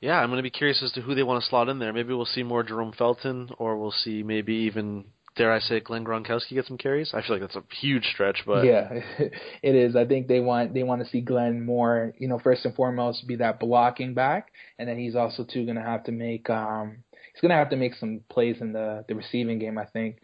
Yeah, 0.00 0.20
I'm 0.20 0.30
gonna 0.30 0.42
be 0.42 0.50
curious 0.50 0.82
as 0.82 0.92
to 0.92 1.00
who 1.00 1.14
they 1.14 1.24
want 1.24 1.42
to 1.42 1.48
slot 1.48 1.68
in 1.68 1.78
there. 1.78 1.92
Maybe 1.92 2.14
we'll 2.14 2.24
see 2.24 2.42
more 2.42 2.62
Jerome 2.62 2.92
Felton, 2.92 3.50
or 3.58 3.76
we'll 3.76 3.90
see 3.90 4.22
maybe 4.22 4.54
even 4.54 5.06
dare 5.38 5.52
I 5.52 5.60
say 5.60 5.80
Glenn 5.80 6.04
Gronkowski 6.04 6.50
get 6.50 6.66
some 6.66 6.76
carries. 6.76 7.14
I 7.14 7.22
feel 7.22 7.36
like 7.36 7.40
that's 7.40 7.56
a 7.56 7.62
huge 7.74 8.04
stretch, 8.12 8.42
but 8.44 8.64
yeah, 8.64 8.88
it 9.62 9.74
is. 9.74 9.96
I 9.96 10.04
think 10.04 10.26
they 10.26 10.40
want 10.40 10.74
they 10.74 10.82
want 10.82 11.02
to 11.02 11.08
see 11.08 11.20
Glenn 11.20 11.64
more, 11.64 12.12
you 12.18 12.28
know, 12.28 12.38
first 12.38 12.64
and 12.64 12.74
foremost 12.74 13.26
be 13.26 13.36
that 13.36 13.60
blocking 13.60 14.12
back, 14.12 14.48
and 14.78 14.88
then 14.88 14.98
he's 14.98 15.14
also 15.16 15.44
too 15.44 15.64
going 15.64 15.76
to 15.76 15.82
have 15.82 16.04
to 16.04 16.12
make 16.12 16.50
um 16.50 17.04
he's 17.32 17.40
going 17.40 17.50
to 17.50 17.56
have 17.56 17.70
to 17.70 17.76
make 17.76 17.94
some 17.94 18.20
plays 18.28 18.56
in 18.60 18.72
the 18.72 19.04
the 19.08 19.14
receiving 19.14 19.58
game, 19.58 19.78
I 19.78 19.86
think. 19.86 20.18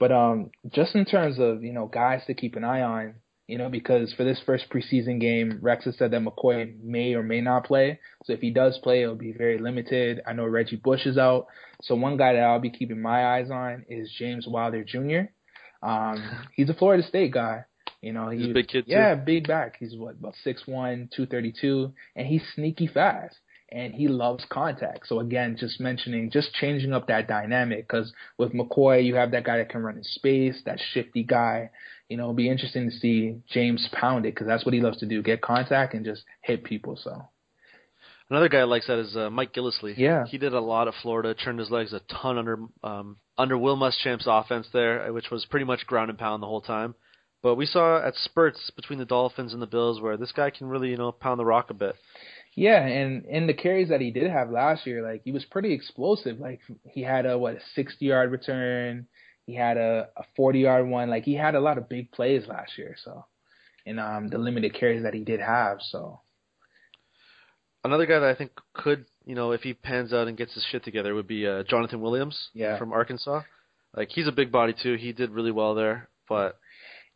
But 0.00 0.10
um 0.10 0.50
just 0.72 0.94
in 0.94 1.04
terms 1.04 1.38
of 1.38 1.62
you 1.62 1.72
know 1.72 1.86
guys 1.86 2.22
to 2.26 2.34
keep 2.34 2.56
an 2.56 2.64
eye 2.64 2.82
on, 2.82 3.16
you 3.48 3.58
know, 3.58 3.68
because 3.68 4.12
for 4.14 4.24
this 4.24 4.40
first 4.44 4.68
preseason 4.70 5.20
game, 5.20 5.58
Rex 5.62 5.84
has 5.84 5.96
said 5.96 6.10
that 6.10 6.22
McCoy 6.22 6.82
may 6.82 7.14
or 7.14 7.22
may 7.22 7.40
not 7.40 7.64
play. 7.64 8.00
So 8.24 8.32
if 8.32 8.40
he 8.40 8.50
does 8.50 8.78
play, 8.82 9.02
it'll 9.02 9.14
be 9.14 9.32
very 9.32 9.58
limited. 9.58 10.20
I 10.26 10.32
know 10.32 10.46
Reggie 10.46 10.76
Bush 10.76 11.06
is 11.06 11.16
out. 11.16 11.46
So 11.82 11.94
one 11.94 12.16
guy 12.16 12.32
that 12.32 12.42
I'll 12.42 12.58
be 12.58 12.70
keeping 12.70 13.00
my 13.00 13.36
eyes 13.36 13.50
on 13.50 13.84
is 13.88 14.12
James 14.18 14.46
Wilder 14.48 14.82
Jr. 14.82 15.30
Um, 15.86 16.46
he's 16.54 16.70
a 16.70 16.74
Florida 16.74 17.04
State 17.06 17.32
guy. 17.32 17.64
You 18.02 18.12
know, 18.12 18.28
he's 18.28 18.50
a 18.50 18.54
big 18.54 18.68
kid 18.68 18.86
too. 18.86 18.92
Yeah, 18.92 19.14
big 19.14 19.46
back. 19.48 19.76
He's 19.78 19.96
what 19.96 20.14
about 20.14 20.34
six 20.44 20.66
one, 20.66 21.08
two 21.14 21.26
thirty 21.26 21.52
two, 21.52 21.92
and 22.14 22.26
he's 22.26 22.42
sneaky 22.54 22.86
fast. 22.86 23.36
And 23.72 23.92
he 23.92 24.06
loves 24.06 24.44
contact. 24.48 25.08
So 25.08 25.18
again, 25.18 25.56
just 25.58 25.80
mentioning, 25.80 26.30
just 26.30 26.54
changing 26.54 26.92
up 26.92 27.08
that 27.08 27.26
dynamic. 27.26 27.88
Because 27.88 28.12
with 28.38 28.52
McCoy, 28.52 29.04
you 29.04 29.16
have 29.16 29.32
that 29.32 29.42
guy 29.42 29.58
that 29.58 29.70
can 29.70 29.82
run 29.82 29.96
in 29.96 30.04
space, 30.04 30.62
that 30.66 30.78
shifty 30.92 31.24
guy. 31.24 31.70
You 32.08 32.16
know, 32.16 32.24
it'll 32.24 32.34
be 32.34 32.48
interesting 32.48 32.88
to 32.88 32.96
see 32.96 33.38
James 33.50 33.88
pound 33.92 34.26
it 34.26 34.34
because 34.34 34.46
that's 34.46 34.64
what 34.64 34.74
he 34.74 34.80
loves 34.80 34.98
to 34.98 35.06
do: 35.06 35.22
get 35.22 35.40
contact 35.40 35.94
and 35.94 36.04
just 36.04 36.22
hit 36.42 36.64
people. 36.64 36.96
So 36.96 37.22
Another 38.28 38.48
guy 38.48 38.64
likes 38.64 38.88
that 38.88 38.98
is 38.98 39.16
uh, 39.16 39.30
Mike 39.30 39.52
Gillislee. 39.52 39.94
Yeah. 39.96 40.26
he 40.26 40.36
did 40.38 40.52
a 40.52 40.60
lot 40.60 40.88
at 40.88 40.94
Florida, 41.00 41.34
turned 41.34 41.60
his 41.60 41.70
legs 41.70 41.92
a 41.92 42.00
ton 42.00 42.38
under 42.38 42.58
um, 42.82 43.18
under 43.38 43.56
Will 43.56 43.76
Muschamp's 43.76 44.26
offense 44.26 44.66
there, 44.72 45.12
which 45.12 45.30
was 45.30 45.46
pretty 45.46 45.64
much 45.64 45.86
ground 45.86 46.10
and 46.10 46.18
pound 46.18 46.42
the 46.42 46.48
whole 46.48 46.60
time. 46.60 46.94
But 47.42 47.54
we 47.54 47.66
saw 47.66 48.04
at 48.04 48.16
spurts 48.16 48.70
between 48.74 48.98
the 48.98 49.04
Dolphins 49.04 49.52
and 49.52 49.62
the 49.62 49.66
Bills 49.66 50.00
where 50.00 50.16
this 50.16 50.32
guy 50.32 50.50
can 50.50 50.66
really, 50.66 50.90
you 50.90 50.96
know, 50.96 51.12
pound 51.12 51.38
the 51.38 51.44
rock 51.44 51.70
a 51.70 51.74
bit. 51.74 51.94
Yeah, 52.56 52.84
and 52.84 53.24
in 53.26 53.46
the 53.46 53.54
carries 53.54 53.90
that 53.90 54.00
he 54.00 54.10
did 54.10 54.28
have 54.28 54.50
last 54.50 54.86
year, 54.86 55.02
like 55.02 55.22
he 55.24 55.30
was 55.30 55.44
pretty 55.44 55.72
explosive. 55.72 56.40
Like 56.40 56.60
he 56.90 57.02
had 57.02 57.26
a 57.26 57.38
what 57.38 57.56
a 57.56 57.60
sixty 57.76 58.06
yard 58.06 58.32
return, 58.32 59.06
he 59.46 59.54
had 59.54 59.76
a, 59.76 60.08
a 60.16 60.22
forty 60.36 60.60
yard 60.60 60.86
one. 60.88 61.08
Like 61.08 61.24
he 61.24 61.34
had 61.34 61.54
a 61.54 61.60
lot 61.60 61.78
of 61.78 61.88
big 61.88 62.10
plays 62.12 62.46
last 62.46 62.76
year. 62.78 62.96
So, 63.02 63.24
and 63.86 63.98
um 64.00 64.28
the 64.28 64.38
limited 64.38 64.74
carries 64.74 65.02
that 65.04 65.14
he 65.14 65.24
did 65.24 65.40
have, 65.40 65.78
so 65.80 66.20
Another 67.84 68.06
guy 68.06 68.18
that 68.18 68.28
I 68.28 68.34
think 68.34 68.50
could, 68.74 69.06
you 69.24 69.36
know, 69.36 69.52
if 69.52 69.60
he 69.62 69.72
pans 69.72 70.12
out 70.12 70.26
and 70.26 70.36
gets 70.36 70.54
his 70.54 70.64
shit 70.72 70.82
together, 70.84 71.14
would 71.14 71.28
be 71.28 71.46
uh, 71.46 71.62
Jonathan 71.62 72.00
Williams 72.00 72.48
Yeah. 72.52 72.78
from 72.78 72.92
Arkansas. 72.92 73.42
Like 73.94 74.08
he's 74.10 74.26
a 74.26 74.32
big 74.32 74.50
body 74.50 74.74
too. 74.82 74.94
He 74.96 75.12
did 75.12 75.30
really 75.30 75.52
well 75.52 75.74
there, 75.76 76.08
but 76.28 76.58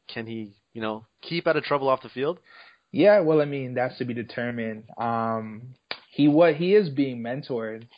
can 0.09 0.27
he, 0.27 0.53
you 0.73 0.81
know, 0.81 1.07
keep 1.23 1.49
out 1.49 1.57
of 1.57 1.65
trouble 1.65 1.89
off 1.89 2.03
the 2.03 2.09
field? 2.09 2.39
Yeah, 2.93 3.21
well, 3.21 3.41
I 3.41 3.45
mean, 3.47 3.75
that's 3.75 3.99
to 3.99 4.05
be 4.05 4.15
determined. 4.15 4.85
Um, 4.97 5.75
he 6.13 6.29
what 6.29 6.55
he 6.55 6.75
is 6.75 6.89
being 6.89 7.21
mentored 7.23 7.89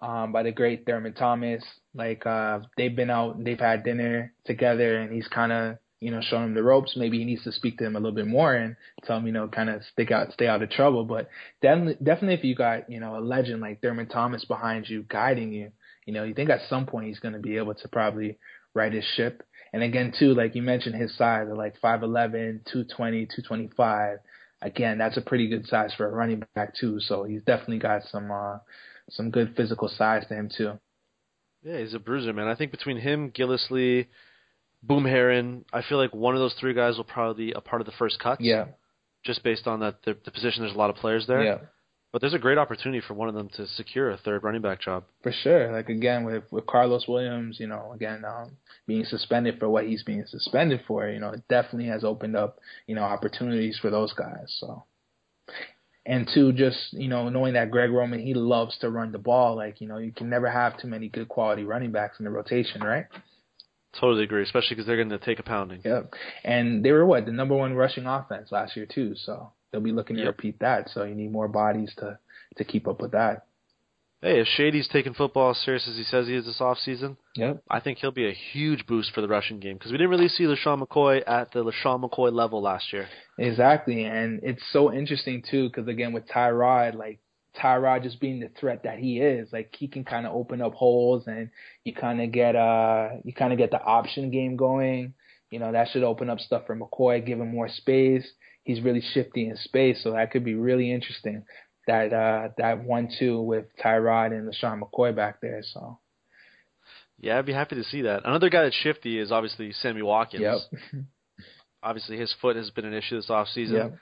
um, 0.00 0.32
by 0.32 0.42
the 0.42 0.52
great 0.52 0.86
Thurman 0.86 1.12
Thomas. 1.14 1.62
Like 1.94 2.24
uh, 2.26 2.60
they've 2.76 2.94
been 2.94 3.10
out, 3.10 3.42
they've 3.42 3.58
had 3.58 3.84
dinner 3.84 4.32
together, 4.46 4.98
and 4.98 5.12
he's 5.12 5.28
kind 5.28 5.52
of 5.52 5.78
you 6.00 6.10
know 6.10 6.20
showing 6.22 6.44
him 6.44 6.54
the 6.54 6.62
ropes. 6.62 6.96
Maybe 6.96 7.18
he 7.18 7.24
needs 7.24 7.44
to 7.44 7.52
speak 7.52 7.78
to 7.78 7.84
him 7.84 7.96
a 7.96 8.00
little 8.00 8.14
bit 8.14 8.26
more 8.26 8.54
and 8.54 8.76
tell 9.04 9.18
him 9.18 9.26
you 9.26 9.32
know 9.32 9.48
kind 9.48 9.70
of 9.70 9.82
stick 9.92 10.10
out, 10.10 10.32
stay 10.32 10.46
out 10.46 10.62
of 10.62 10.70
trouble. 10.70 11.04
But 11.04 11.28
definitely, 11.60 11.96
definitely, 12.02 12.34
if 12.34 12.44
you 12.44 12.54
got 12.54 12.90
you 12.90 13.00
know 13.00 13.16
a 13.18 13.20
legend 13.20 13.60
like 13.60 13.80
Thurman 13.80 14.08
Thomas 14.08 14.44
behind 14.44 14.88
you, 14.88 15.04
guiding 15.08 15.52
you, 15.52 15.72
you 16.06 16.12
know, 16.12 16.24
you 16.24 16.34
think 16.34 16.50
at 16.50 16.68
some 16.68 16.86
point 16.86 17.06
he's 17.08 17.20
going 17.20 17.34
to 17.34 17.40
be 17.40 17.56
able 17.56 17.74
to 17.74 17.88
probably 17.88 18.38
right 18.74 18.92
his 18.92 19.04
ship. 19.16 19.42
And 19.74 19.82
again, 19.82 20.12
too, 20.18 20.34
like 20.34 20.54
you 20.54 20.62
mentioned, 20.62 20.94
his 20.94 21.16
size 21.16 21.48
of 21.50 21.56
like 21.56 21.80
5'11", 21.80 22.60
220, 22.70 23.26
225 23.26 24.18
again, 24.62 24.98
that's 24.98 25.16
a 25.16 25.20
pretty 25.22 25.48
good 25.48 25.66
size 25.66 25.92
for 25.96 26.06
a 26.06 26.10
running 26.12 26.42
back 26.54 26.74
too. 26.74 27.00
So 27.00 27.24
he's 27.24 27.42
definitely 27.42 27.78
got 27.78 28.02
some 28.10 28.30
uh, 28.30 28.58
some 29.10 29.30
good 29.30 29.54
physical 29.56 29.88
size 29.88 30.24
to 30.28 30.34
him 30.34 30.48
too. 30.56 30.78
Yeah, 31.64 31.78
he's 31.78 31.94
a 31.94 31.98
bruiser, 31.98 32.32
man. 32.32 32.48
I 32.48 32.54
think 32.54 32.70
between 32.70 32.96
him, 32.98 33.30
Gillislee, 33.30 34.06
Boom 34.82 35.04
Herron, 35.04 35.64
I 35.72 35.82
feel 35.82 35.98
like 35.98 36.12
one 36.12 36.34
of 36.34 36.40
those 36.40 36.54
three 36.54 36.74
guys 36.74 36.96
will 36.96 37.04
probably 37.04 37.46
be 37.46 37.52
a 37.52 37.60
part 37.60 37.80
of 37.80 37.86
the 37.86 37.92
first 37.92 38.18
cuts. 38.18 38.40
Yeah, 38.40 38.66
Just 39.24 39.44
based 39.44 39.66
on 39.68 39.80
that, 39.80 40.02
the, 40.04 40.16
the 40.24 40.30
position, 40.32 40.62
there's 40.62 40.74
a 40.74 40.78
lot 40.78 40.90
of 40.90 40.96
players 40.96 41.26
there. 41.28 41.44
yeah, 41.44 41.58
But 42.10 42.20
there's 42.20 42.34
a 42.34 42.38
great 42.40 42.58
opportunity 42.58 43.00
for 43.06 43.14
one 43.14 43.28
of 43.28 43.34
them 43.36 43.48
to 43.56 43.68
secure 43.68 44.10
a 44.10 44.16
third 44.16 44.42
running 44.42 44.60
back 44.62 44.80
job. 44.80 45.04
for 45.22 45.30
sure. 45.30 45.70
Like 45.70 45.88
again 45.88 46.24
with 46.24 46.42
with 46.50 46.66
Carlos 46.66 47.06
Williams, 47.06 47.60
you 47.60 47.68
know, 47.68 47.92
again 47.94 48.24
um, 48.24 48.56
being 48.88 49.04
suspended 49.04 49.60
for 49.60 49.68
what 49.70 49.86
he's 49.86 50.02
being 50.02 50.24
suspended 50.26 50.80
for, 50.88 51.08
you 51.08 51.20
know, 51.20 51.30
it 51.30 51.46
definitely 51.48 51.86
has 51.88 52.02
opened 52.02 52.34
up 52.36 52.58
you 52.88 52.96
know 52.96 53.02
opportunities 53.04 53.78
for 53.80 53.90
those 53.90 54.12
guys. 54.14 54.52
So. 54.58 54.84
And 56.04 56.28
two, 56.34 56.52
just 56.52 56.92
you 56.92 57.08
know, 57.08 57.28
knowing 57.28 57.54
that 57.54 57.70
Greg 57.70 57.90
Roman, 57.90 58.18
he 58.20 58.34
loves 58.34 58.76
to 58.78 58.90
run 58.90 59.12
the 59.12 59.18
ball. 59.18 59.54
Like 59.54 59.80
you 59.80 59.86
know, 59.86 59.98
you 59.98 60.10
can 60.12 60.28
never 60.28 60.50
have 60.50 60.76
too 60.78 60.88
many 60.88 61.08
good 61.08 61.28
quality 61.28 61.64
running 61.64 61.92
backs 61.92 62.18
in 62.18 62.24
the 62.24 62.30
rotation, 62.30 62.82
right? 62.82 63.06
Totally 64.00 64.24
agree, 64.24 64.42
especially 64.42 64.74
because 64.74 64.86
they're 64.86 64.96
going 64.96 65.10
to 65.10 65.18
take 65.18 65.38
a 65.38 65.42
pounding. 65.42 65.80
Yep. 65.84 66.14
And 66.44 66.84
they 66.84 66.92
were 66.92 67.04
what 67.04 67.26
the 67.26 67.32
number 67.32 67.54
one 67.54 67.74
rushing 67.74 68.06
offense 68.06 68.50
last 68.50 68.74
year 68.74 68.86
too. 68.86 69.14
So 69.14 69.52
they'll 69.70 69.82
be 69.82 69.92
looking 69.92 70.16
to 70.16 70.22
Yep. 70.22 70.28
repeat 70.38 70.58
that. 70.60 70.88
So 70.88 71.04
you 71.04 71.14
need 71.14 71.30
more 71.30 71.48
bodies 71.48 71.92
to 71.98 72.18
to 72.56 72.64
keep 72.64 72.88
up 72.88 73.00
with 73.00 73.12
that. 73.12 73.46
Hey, 74.22 74.38
if 74.38 74.46
Shady's 74.46 74.86
taking 74.86 75.14
football 75.14 75.50
as 75.50 75.58
serious 75.58 75.88
as 75.88 75.96
he 75.96 76.04
says 76.04 76.28
he 76.28 76.36
is 76.36 76.44
this 76.44 76.60
offseason, 76.60 77.16
Yep. 77.34 77.64
I 77.68 77.80
think 77.80 77.98
he'll 77.98 78.12
be 78.12 78.28
a 78.28 78.32
huge 78.32 78.86
boost 78.86 79.12
for 79.12 79.20
the 79.20 79.26
rushing 79.26 79.58
game 79.58 79.74
because 79.74 79.90
we 79.90 79.98
didn't 79.98 80.10
really 80.10 80.28
see 80.28 80.44
LeSean 80.44 80.80
McCoy 80.80 81.22
at 81.26 81.50
the 81.50 81.64
LeSean 81.64 82.08
McCoy 82.08 82.32
level 82.32 82.62
last 82.62 82.92
year. 82.92 83.08
Exactly. 83.36 84.04
And 84.04 84.40
it's 84.44 84.62
so 84.72 84.92
interesting 84.92 85.42
too, 85.50 85.68
because 85.68 85.88
again 85.88 86.12
with 86.12 86.28
Tyrod, 86.28 86.94
like 86.94 87.18
Tyrod 87.56 88.04
just 88.04 88.20
being 88.20 88.38
the 88.38 88.50
threat 88.60 88.84
that 88.84 88.98
he 88.98 89.18
is, 89.18 89.52
like 89.52 89.74
he 89.76 89.88
can 89.88 90.04
kind 90.04 90.24
of 90.24 90.34
open 90.34 90.62
up 90.62 90.74
holes, 90.74 91.24
and 91.26 91.50
you 91.84 91.92
kind 91.92 92.20
of 92.22 92.30
get 92.30 92.54
uh 92.54 93.08
you 93.24 93.32
kind 93.32 93.52
of 93.52 93.58
get 93.58 93.72
the 93.72 93.82
option 93.82 94.30
game 94.30 94.56
going. 94.56 95.14
You 95.50 95.58
know 95.58 95.72
that 95.72 95.88
should 95.88 96.04
open 96.04 96.30
up 96.30 96.38
stuff 96.38 96.66
for 96.66 96.76
McCoy, 96.76 97.26
give 97.26 97.40
him 97.40 97.50
more 97.50 97.68
space. 97.68 98.26
He's 98.62 98.80
really 98.80 99.02
shifty 99.12 99.48
in 99.48 99.56
space, 99.56 100.00
so 100.04 100.12
that 100.12 100.30
could 100.30 100.44
be 100.44 100.54
really 100.54 100.92
interesting. 100.92 101.44
That 101.86 102.12
uh 102.12 102.48
that 102.58 102.84
one 102.84 103.08
two 103.18 103.40
with 103.40 103.66
Tyrod 103.82 104.32
and 104.32 104.48
LeSean 104.52 104.80
McCoy 104.80 105.14
back 105.14 105.40
there. 105.40 105.62
So 105.62 105.98
Yeah, 107.18 107.38
I'd 107.38 107.46
be 107.46 107.52
happy 107.52 107.76
to 107.76 107.84
see 107.84 108.02
that. 108.02 108.22
Another 108.24 108.50
guy 108.50 108.62
that's 108.64 108.74
shifty 108.76 109.18
is 109.18 109.32
obviously 109.32 109.72
Sammy 109.72 110.02
Watkins. 110.02 110.42
yep, 110.42 111.04
Obviously, 111.82 112.16
his 112.16 112.32
foot 112.40 112.54
has 112.56 112.70
been 112.70 112.84
an 112.84 112.94
issue 112.94 113.16
this 113.16 113.28
offseason. 113.30 113.72
yep, 113.72 113.98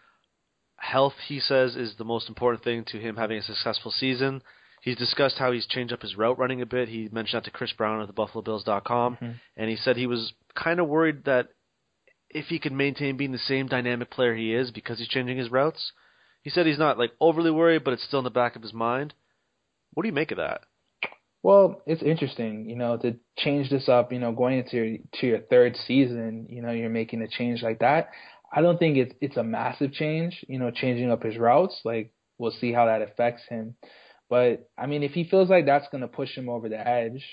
Health, 0.76 1.14
he 1.28 1.40
says, 1.40 1.76
is 1.76 1.94
the 1.96 2.04
most 2.04 2.28
important 2.28 2.62
thing 2.64 2.84
to 2.88 2.98
him 2.98 3.16
having 3.16 3.38
a 3.38 3.42
successful 3.42 3.90
season. 3.90 4.42
He's 4.82 4.96
discussed 4.96 5.36
how 5.38 5.52
he's 5.52 5.66
changed 5.66 5.92
up 5.92 6.00
his 6.02 6.16
route 6.16 6.38
running 6.38 6.62
a 6.62 6.66
bit. 6.66 6.88
He 6.88 7.08
mentioned 7.12 7.38
that 7.42 7.44
to 7.44 7.50
Chris 7.50 7.72
Brown 7.74 8.00
at 8.00 8.06
the 8.06 8.14
BuffaloBills.com, 8.14 9.16
Mhm. 9.16 9.34
and 9.56 9.70
he 9.70 9.76
said 9.76 9.96
he 9.96 10.06
was 10.06 10.32
kind 10.54 10.80
of 10.80 10.88
worried 10.88 11.24
that 11.24 11.48
if 12.30 12.46
he 12.46 12.58
could 12.58 12.72
maintain 12.72 13.16
being 13.18 13.32
the 13.32 13.38
same 13.38 13.66
dynamic 13.66 14.08
player 14.10 14.34
he 14.34 14.54
is 14.54 14.70
because 14.70 14.98
he's 14.98 15.08
changing 15.08 15.36
his 15.36 15.50
routes. 15.50 15.92
He 16.42 16.50
said 16.50 16.66
he's 16.66 16.78
not 16.78 16.98
like 16.98 17.12
overly 17.20 17.50
worried, 17.50 17.84
but 17.84 17.92
it's 17.92 18.04
still 18.04 18.20
in 18.20 18.24
the 18.24 18.30
back 18.30 18.56
of 18.56 18.62
his 18.62 18.72
mind. 18.72 19.14
What 19.92 20.02
do 20.02 20.08
you 20.08 20.14
make 20.14 20.30
of 20.30 20.38
that? 20.38 20.62
Well, 21.42 21.82
it's 21.86 22.02
interesting, 22.02 22.68
you 22.68 22.76
know, 22.76 22.98
to 22.98 23.16
change 23.38 23.70
this 23.70 23.88
up, 23.88 24.12
you 24.12 24.18
know, 24.18 24.32
going 24.32 24.58
into 24.58 24.76
your, 24.76 24.98
to 25.20 25.26
your 25.26 25.38
third 25.38 25.74
season, 25.86 26.46
you 26.50 26.60
know, 26.60 26.70
you're 26.70 26.90
making 26.90 27.22
a 27.22 27.28
change 27.28 27.62
like 27.62 27.78
that. 27.78 28.10
I 28.52 28.60
don't 28.60 28.78
think 28.78 28.96
it's 28.96 29.14
it's 29.20 29.36
a 29.36 29.44
massive 29.44 29.92
change, 29.92 30.44
you 30.48 30.58
know, 30.58 30.70
changing 30.70 31.10
up 31.10 31.22
his 31.22 31.38
routes. 31.38 31.80
Like 31.84 32.12
we'll 32.38 32.50
see 32.50 32.72
how 32.72 32.86
that 32.86 33.02
affects 33.02 33.42
him. 33.48 33.76
But 34.28 34.68
I 34.76 34.86
mean, 34.86 35.02
if 35.02 35.12
he 35.12 35.24
feels 35.24 35.48
like 35.48 35.66
that's 35.66 35.88
going 35.90 36.02
to 36.02 36.08
push 36.08 36.36
him 36.36 36.48
over 36.48 36.68
the 36.68 36.78
edge, 36.78 37.24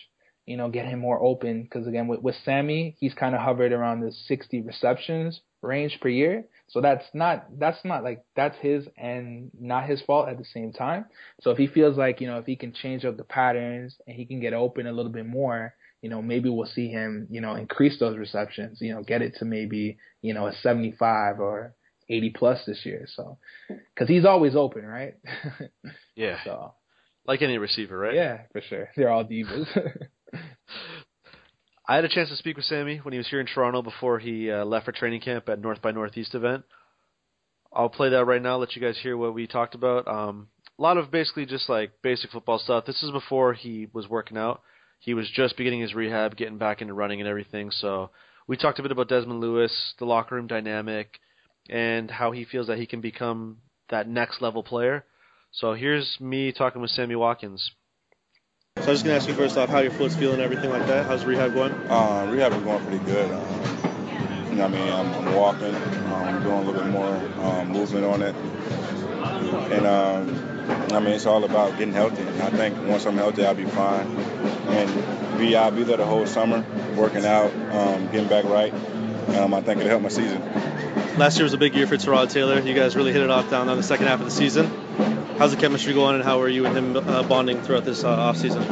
you 0.46 0.58
know, 0.58 0.70
get 0.70 0.86
him 0.86 1.00
more 1.00 1.22
open 1.22 1.64
because 1.64 1.88
again 1.88 2.08
with 2.08 2.22
with 2.22 2.36
Sammy, 2.46 2.96
he's 3.00 3.14
kind 3.14 3.36
of 3.36 3.42
hovered 3.42 3.72
around 3.72 4.02
the 4.02 4.12
60 4.12 4.62
receptions 4.62 5.42
range 5.62 5.98
per 6.02 6.10
year. 6.10 6.46
So 6.70 6.82
that's 6.82 7.06
not 7.14 7.48
that's 7.60 7.84
not 7.86 8.04
like 8.04 8.26
that's 8.36 8.58
his 8.60 8.86
and 8.98 9.52
not 9.58 9.88
his 9.88 10.02
fault 10.02 10.28
at 10.28 10.38
the 10.38 10.46
same 10.46 10.74
time. 10.74 11.06
So 11.42 11.52
if 11.52 11.58
he 11.58 11.68
feels 11.68 11.98
like, 11.98 12.20
you 12.20 12.28
know, 12.28 12.40
if 12.40 12.46
he 12.46 12.56
can 12.58 12.74
change 12.74 13.06
up 13.06 13.16
the 13.16 13.24
patterns 13.24 13.96
and 14.06 14.16
he 14.16 14.26
can 14.26 14.42
get 14.42 14.54
open 14.54 14.86
a 14.86 14.92
little 14.92 15.12
bit 15.12 15.26
more, 15.26 15.74
you 16.02 16.10
know, 16.10 16.22
maybe 16.22 16.50
we'll 16.50 16.66
see 16.68 16.90
him, 16.90 17.28
you 17.30 17.40
know, 17.40 17.56
increase 17.56 18.00
those 18.00 18.18
receptions, 18.18 18.80
you 18.82 18.94
know, 18.94 19.02
get 19.02 19.22
it 19.22 19.36
to 19.40 19.46
maybe, 19.46 19.98
you 20.22 20.34
know, 20.34 20.48
a 20.48 20.54
75 20.62 21.40
or 21.40 21.74
80 22.10 22.30
plus 22.32 22.66
this 22.66 22.86
year. 22.86 23.08
So, 23.16 23.38
cause 23.98 24.08
he's 24.08 24.26
always 24.26 24.56
open, 24.56 24.86
right? 24.86 25.16
Yeah, 26.16 26.38
so, 26.44 26.74
like 27.26 27.42
any 27.42 27.58
receiver, 27.58 27.98
right? 27.98 28.16
yeah, 28.16 28.42
for 28.52 28.62
sure. 28.62 28.90
They're 28.96 29.10
all 29.10 29.24
divas. 29.26 29.68
I 31.90 31.96
had 31.96 32.04
a 32.04 32.10
chance 32.10 32.28
to 32.30 32.36
speak 32.36 32.58
with 32.58 32.66
Sammy 32.66 32.98
when 32.98 33.14
he 33.14 33.18
was 33.18 33.30
here 33.30 33.40
in 33.40 33.46
Toronto 33.46 33.82
before 33.82 34.20
he 34.20 34.52
uh, 34.52 34.66
left 34.66 34.86
for 34.86 34.92
training 34.92 35.22
camp 35.22 35.48
at 35.48 35.62
North 35.62 35.82
by 35.82 35.92
Northeast 35.92 36.36
event. 36.36 36.66
I'll 37.72 37.88
play 37.88 38.10
that 38.10 38.26
right 38.26 38.42
now. 38.42 38.58
Let 38.58 38.76
you 38.76 38.82
guys 38.82 38.98
hear 39.02 39.16
what 39.16 39.34
we 39.34 39.48
talked 39.48 39.74
about. 39.74 40.06
Um, 40.06 40.50
a 40.78 40.82
lot 40.82 40.98
of 40.98 41.12
basically 41.12 41.46
just 41.46 41.70
like 41.70 41.92
basic 42.02 42.32
football 42.32 42.60
stuff. 42.60 42.86
This 42.86 43.02
is 43.04 43.12
before 43.12 43.54
he 43.54 43.88
was 43.94 44.10
working 44.10 44.38
out. 44.38 44.62
He 45.00 45.14
was 45.14 45.30
just 45.34 45.56
beginning 45.56 45.80
his 45.80 45.94
rehab, 45.94 46.36
getting 46.36 46.58
back 46.58 46.82
into 46.82 46.94
running 46.94 47.22
and 47.22 47.30
everything. 47.30 47.72
So 47.72 48.10
we 48.48 48.58
talked 48.58 48.80
a 48.80 48.82
bit 48.82 48.92
about 48.92 49.08
Dezmin 49.08 49.40
Lewis, 49.40 49.94
the 49.98 50.06
locker 50.06 50.36
room 50.36 50.48
dynamic, 50.48 51.20
and 51.70 52.12
how 52.12 52.32
he 52.32 52.44
feels 52.44 52.68
that 52.68 52.80
he 52.80 52.86
can 52.86 53.00
become 53.00 53.60
that 53.90 54.10
next 54.10 54.42
level 54.42 54.62
player. 54.62 55.06
So 55.52 55.74
here's 55.74 56.18
me 56.20 56.52
talking 56.52 56.82
with 56.82 56.92
Sammy 56.92 57.16
Watkins. 57.16 57.72
So 58.82 58.92
I 58.92 58.92
was 58.92 59.02
just 59.02 59.04
gonna 59.04 59.18
ask 59.18 59.28
you 59.28 59.34
first 59.34 59.58
off 59.58 59.70
how 59.70 59.80
your 59.80 59.92
foot's 59.92 60.16
feeling, 60.16 60.40
everything 60.40 60.70
like 60.70 60.88
that. 60.88 61.06
How's 61.06 61.26
rehab 61.26 61.54
going? 61.54 61.74
Uh, 61.90 62.28
rehab 62.32 62.54
is 62.54 62.64
going 62.64 62.86
pretty 62.86 63.04
good. 63.06 63.30
Um, 63.32 64.50
you 64.50 64.56
know, 64.56 64.66
I 64.66 64.68
mean, 64.70 64.94
I'm, 64.94 65.36
walking. 65.36 65.76
I'm 65.76 66.38
um, 66.38 66.44
doing 66.44 66.56
a 66.56 66.62
little 66.62 66.74
bit 66.74 66.88
more 66.88 67.08
um, 67.46 67.70
movement 67.70 68.06
on 68.06 68.22
it, 68.22 68.36
and 69.74 69.86
um, 69.86 70.94
I 70.94 71.00
mean, 71.00 71.14
it's 71.14 71.26
all 71.26 71.44
about 71.44 71.78
getting 71.78 71.94
healthy. 71.94 72.22
And 72.22 72.42
I 72.42 72.50
think 72.50 72.78
once 72.88 73.06
I'm 73.06 73.18
healthy, 73.18 73.46
I'll 73.46 73.56
be 73.56 73.66
fine, 73.66 74.08
and 74.08 75.38
be 75.38 75.56
I'll 75.56 75.72
be 75.72 75.84
there 75.84 75.98
the 75.98 76.06
whole 76.06 76.26
summer, 76.26 76.66
working 76.96 77.26
out, 77.26 77.54
um, 77.72 78.06
getting 78.12 78.30
back 78.30 78.46
right. 78.46 78.74
Um, 79.36 79.54
I 79.54 79.62
think 79.62 79.80
it'll 79.80 79.90
help 79.90 80.02
my 80.02 80.10
season. 80.10 80.42
Last 81.18 81.38
year 81.38 81.44
was 81.44 81.54
a 81.54 81.58
big 81.58 81.76
year 81.76 81.88
for 81.88 81.96
Tyrod 81.96 82.32
Taylor. 82.32 82.60
You 82.60 82.74
guys 82.74 82.96
really 82.96 83.12
hit 83.12 83.22
it 83.22 83.30
off 83.30 83.50
down 83.50 83.70
on 83.70 83.78
the 83.78 83.84
second 83.84 84.08
half 84.08 84.20
of 84.20 84.26
the 84.26 84.32
season. 84.32 84.72
How's 85.38 85.52
the 85.52 85.58
chemistry 85.58 85.94
going, 85.94 86.16
and 86.16 86.24
how 86.24 86.42
are 86.42 86.50
you 86.50 86.66
and 86.66 86.76
him 86.76 86.98
uh, 86.98 87.22
bonding 87.22 87.62
throughout 87.62 87.86
this 87.86 88.04
uh, 88.04 88.10
off 88.10 88.38
season? 88.38 88.64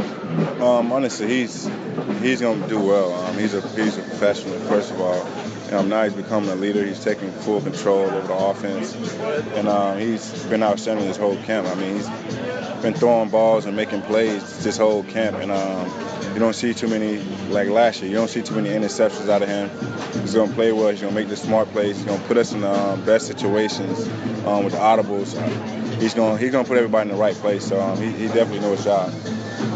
Um, 0.61 0.91
honestly, 0.91 1.27
he's 1.27 1.69
he's 2.21 2.41
gonna 2.41 2.67
do 2.67 2.79
well. 2.79 3.13
Um, 3.13 3.37
he's 3.37 3.53
a 3.53 3.61
he's 3.69 3.97
a 3.99 4.01
professional, 4.01 4.57
first 4.61 4.89
of 4.89 4.99
all. 4.99 5.21
Um, 5.77 5.89
now 5.89 6.03
he's 6.03 6.13
becoming 6.13 6.49
a 6.49 6.55
leader. 6.55 6.83
He's 6.83 7.03
taking 7.03 7.31
full 7.31 7.61
control 7.61 7.99
over 7.99 8.27
the 8.27 8.33
offense, 8.33 8.95
and 8.95 9.67
um, 9.67 9.99
he's 9.99 10.43
been 10.45 10.63
outstanding 10.63 11.05
this 11.07 11.17
whole 11.17 11.37
camp. 11.43 11.67
I 11.67 11.75
mean, 11.75 11.97
he's 11.97 12.09
been 12.81 12.95
throwing 12.95 13.29
balls 13.29 13.65
and 13.65 13.75
making 13.75 14.01
plays 14.01 14.63
this 14.63 14.77
whole 14.77 15.03
camp, 15.03 15.37
and 15.37 15.51
um, 15.51 16.14
you 16.35 16.41
don't 16.41 16.53
see 16.53 16.73
too 16.73 16.89
many 16.89 17.17
like 17.49 17.69
last 17.69 18.01
year. 18.01 18.11
You 18.11 18.17
don't 18.17 18.27
see 18.27 18.41
too 18.41 18.55
many 18.55 18.67
interceptions 18.67 19.29
out 19.29 19.41
of 19.41 19.47
him. 19.47 19.69
He's 20.21 20.35
gonna 20.35 20.53
play 20.53 20.73
well. 20.73 20.89
He's 20.89 20.99
gonna 20.99 21.15
make 21.15 21.29
the 21.29 21.37
smart 21.37 21.71
plays. 21.71 21.95
He's 21.95 22.05
gonna 22.05 22.21
put 22.27 22.35
us 22.35 22.51
in 22.51 22.59
the 22.59 22.69
um, 22.69 23.05
best 23.05 23.25
situations 23.25 24.05
um, 24.45 24.65
with 24.65 24.73
the 24.73 24.79
audibles. 24.79 25.33
He's 26.01 26.13
gonna 26.13 26.37
he's 26.37 26.51
gonna 26.51 26.67
put 26.67 26.75
everybody 26.75 27.09
in 27.09 27.15
the 27.15 27.21
right 27.21 27.35
place. 27.35 27.65
So 27.65 27.79
um, 27.79 27.97
he, 27.97 28.11
he 28.11 28.27
definitely 28.27 28.59
knows 28.59 28.79
his 28.79 28.85
job. 28.85 29.13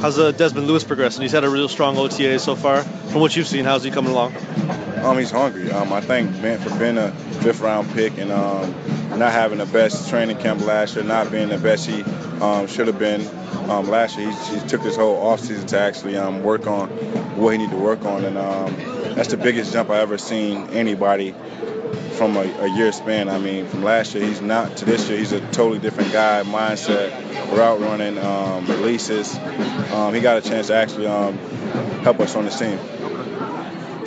How's 0.02 0.20
uh, 0.20 0.34
Dezmin 0.34 0.68
Lewis 0.68 0.84
progressing? 0.84 1.22
He's 1.22 1.32
had 1.32 1.46
a 1.46 1.50
real 1.50 1.70
strong 1.70 1.98
OTA 1.98 2.40
so 2.40 2.58
far. 2.58 2.84
From 2.84 3.22
what 3.22 3.38
you've 3.38 3.48
seen, 3.48 3.64
how's 3.64 3.84
he 3.84 3.90
coming 3.90 4.12
along? 4.12 4.36
Um, 4.98 5.18
he's 5.18 5.32
hungry. 5.32 5.72
Um, 5.72 5.94
I 5.94 6.02
think 6.02 6.30
man, 6.42 6.60
for 6.60 6.78
being 6.78 6.98
a 6.98 7.14
fifth 7.42 7.62
round 7.62 7.90
pick 7.92 8.18
and 8.18 8.34
um, 8.34 8.76
not 9.20 9.34
having 9.34 9.58
the 9.58 9.66
best 9.66 10.10
training 10.10 10.38
camp 10.38 10.62
last 10.62 10.96
year, 10.96 11.04
not 11.04 11.30
being 11.30 11.50
the 11.50 11.58
best 11.58 11.86
he 11.86 12.04
um, 12.42 12.68
should 12.68 12.88
have 12.88 12.98
been 12.98 13.22
um, 13.70 13.90
last 13.90 14.18
year. 14.18 14.32
He, 14.32 14.60
he, 14.60 14.68
took 14.68 14.82
this 14.82 14.96
whole 14.96 15.18
offseason 15.24 15.68
to 15.68 15.80
actually 15.80 16.18
um, 16.18 16.42
work 16.42 16.66
on 16.68 16.90
what 17.38 17.52
he 17.52 17.58
needed 17.58 17.72
to 17.72 17.78
work 17.78 18.06
on, 18.06 18.24
and 18.24 18.38
um, 18.38 18.76
that's 19.16 19.30
the 19.30 19.38
biggest 19.38 19.74
jump 19.74 19.90
I've 19.90 19.98
ever 19.98 20.18
seen 20.18 20.68
anybody 20.70 21.36
from 22.14 22.38
a, 22.38 22.42
a, 22.42 22.68
year 22.68 22.92
span. 22.92 23.30
I 23.30 23.38
mean, 23.40 23.68
from 23.68 23.84
last 23.84 24.16
year, 24.16 24.26
he's 24.26 24.42
not 24.42 24.78
to 24.78 24.86
this 24.86 25.10
year. 25.10 25.20
He's 25.20 25.34
a 25.34 25.42
totally 25.52 25.80
different 25.80 26.12
guy, 26.14 26.44
mindset, 26.44 27.12
route 27.56 27.80
running, 27.82 28.18
um, 28.18 28.66
releases. 28.68 29.38
Um, 29.94 30.14
he 30.14 30.22
got 30.22 30.38
a 30.38 30.50
chance 30.50 30.68
to 30.68 30.76
actually 30.76 31.08
help 32.04 32.20
us 32.20 32.36
on 32.36 32.46
this 32.46 32.58
team. 32.58 32.80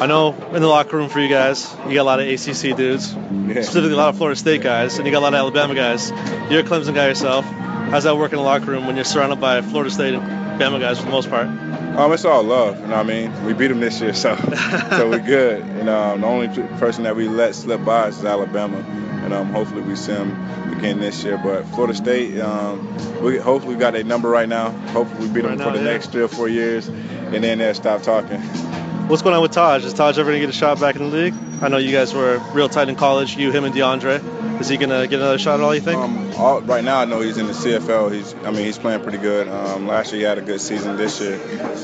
I 0.02 0.06
know 0.06 0.34
in 0.52 0.60
the 0.60 0.66
locker 0.66 0.96
room 0.96 1.08
for 1.08 1.20
you 1.20 1.28
guys, 1.28 1.72
you 1.86 1.94
got 1.94 2.02
a 2.02 2.02
lot 2.02 2.18
of 2.18 2.26
ACC 2.26 2.76
dudes, 2.76 3.14
yeah. 3.14 3.62
specifically 3.62 3.92
a 3.92 3.96
lot 3.96 4.08
of 4.08 4.16
Florida 4.16 4.34
State 4.34 4.60
guys, 4.60 4.98
and 4.98 5.06
you 5.06 5.12
got 5.12 5.20
a 5.20 5.22
lot 5.22 5.32
of 5.32 5.38
Alabama 5.38 5.76
guys. 5.76 6.10
You're 6.50 6.62
a 6.62 6.64
Clemson 6.64 6.92
guy 6.92 7.06
yourself. 7.06 7.44
How's 7.44 8.02
that 8.02 8.16
work 8.16 8.32
in 8.32 8.38
the 8.38 8.42
locker 8.42 8.64
room 8.64 8.88
when 8.88 8.96
you're 8.96 9.04
surrounded 9.04 9.40
by 9.40 9.62
Florida 9.62 9.92
State 9.92 10.14
and 10.14 10.60
Bama 10.60 10.80
guys 10.80 10.98
for 10.98 11.04
the 11.04 11.12
most 11.12 11.30
part? 11.30 11.46
Um, 11.46 12.12
it's 12.12 12.24
all 12.24 12.42
love. 12.42 12.80
You 12.80 12.88
know 12.88 12.96
what 12.96 12.98
I 12.98 13.02
mean? 13.04 13.44
We 13.44 13.52
beat 13.52 13.68
them 13.68 13.78
this 13.78 14.00
year, 14.00 14.12
so 14.12 14.34
so 14.90 15.08
we're 15.08 15.20
good. 15.20 15.62
And 15.62 15.88
um, 15.88 16.22
the 16.22 16.26
only 16.26 16.48
person 16.78 17.04
that 17.04 17.14
we 17.14 17.28
let 17.28 17.54
slip 17.54 17.84
by 17.84 18.08
is 18.08 18.24
Alabama, 18.24 18.78
and 18.78 19.32
um, 19.32 19.52
hopefully 19.52 19.82
we 19.82 19.94
see 19.94 20.14
them 20.14 20.32
again 20.76 20.98
this 20.98 21.22
year. 21.22 21.38
But 21.38 21.62
Florida 21.66 21.94
State, 21.94 22.40
um, 22.40 22.92
we 23.22 23.38
hopefully 23.38 23.76
we 23.76 23.80
got 23.80 23.94
a 23.94 24.02
number 24.02 24.28
right 24.28 24.48
now. 24.48 24.70
Hopefully 24.88 25.28
we 25.28 25.32
beat 25.32 25.42
them 25.42 25.50
right 25.50 25.58
for 25.60 25.66
now, 25.66 25.76
the 25.76 25.84
yeah. 25.84 25.92
next 25.92 26.10
three 26.10 26.24
or 26.24 26.28
four 26.28 26.48
years, 26.48 26.88
and 26.88 27.44
then 27.44 27.58
they'll 27.58 27.72
stop 27.72 28.02
talking. 28.02 28.42
What's 29.12 29.20
going 29.20 29.36
on 29.36 29.42
with 29.42 29.52
Tajh? 29.52 29.84
Is 29.84 29.92
Tajh 29.92 30.16
ever 30.16 30.30
gonna 30.30 30.40
get 30.40 30.48
a 30.48 30.54
shot 30.54 30.80
back 30.80 30.96
in 30.96 31.10
the 31.10 31.14
league? 31.14 31.34
I 31.60 31.68
know 31.68 31.76
you 31.76 31.92
guys 31.92 32.14
were 32.14 32.38
real 32.54 32.70
tight 32.70 32.88
in 32.88 32.96
college. 32.96 33.36
You, 33.36 33.52
him, 33.52 33.64
and 33.64 33.74
DeAndre. 33.74 34.58
Is 34.58 34.70
he 34.70 34.78
gonna 34.78 35.06
get 35.06 35.20
another 35.20 35.38
shot 35.38 35.60
at 35.60 35.62
all? 35.62 35.74
You 35.74 35.82
think? 35.82 36.00
Um, 36.00 36.32
all, 36.38 36.62
right 36.62 36.82
now, 36.82 36.98
I 36.98 37.04
know 37.04 37.20
he's 37.20 37.36
in 37.36 37.46
the 37.46 37.52
CFL. 37.52 38.10
He's, 38.10 38.32
I 38.36 38.50
mean, 38.52 38.64
he's 38.64 38.78
playing 38.78 39.02
pretty 39.02 39.18
good. 39.18 39.48
Um, 39.48 39.86
last 39.86 40.14
year 40.14 40.20
he 40.20 40.24
had 40.24 40.38
a 40.38 40.40
good 40.40 40.62
season. 40.62 40.96
This 40.96 41.20
year, 41.20 41.38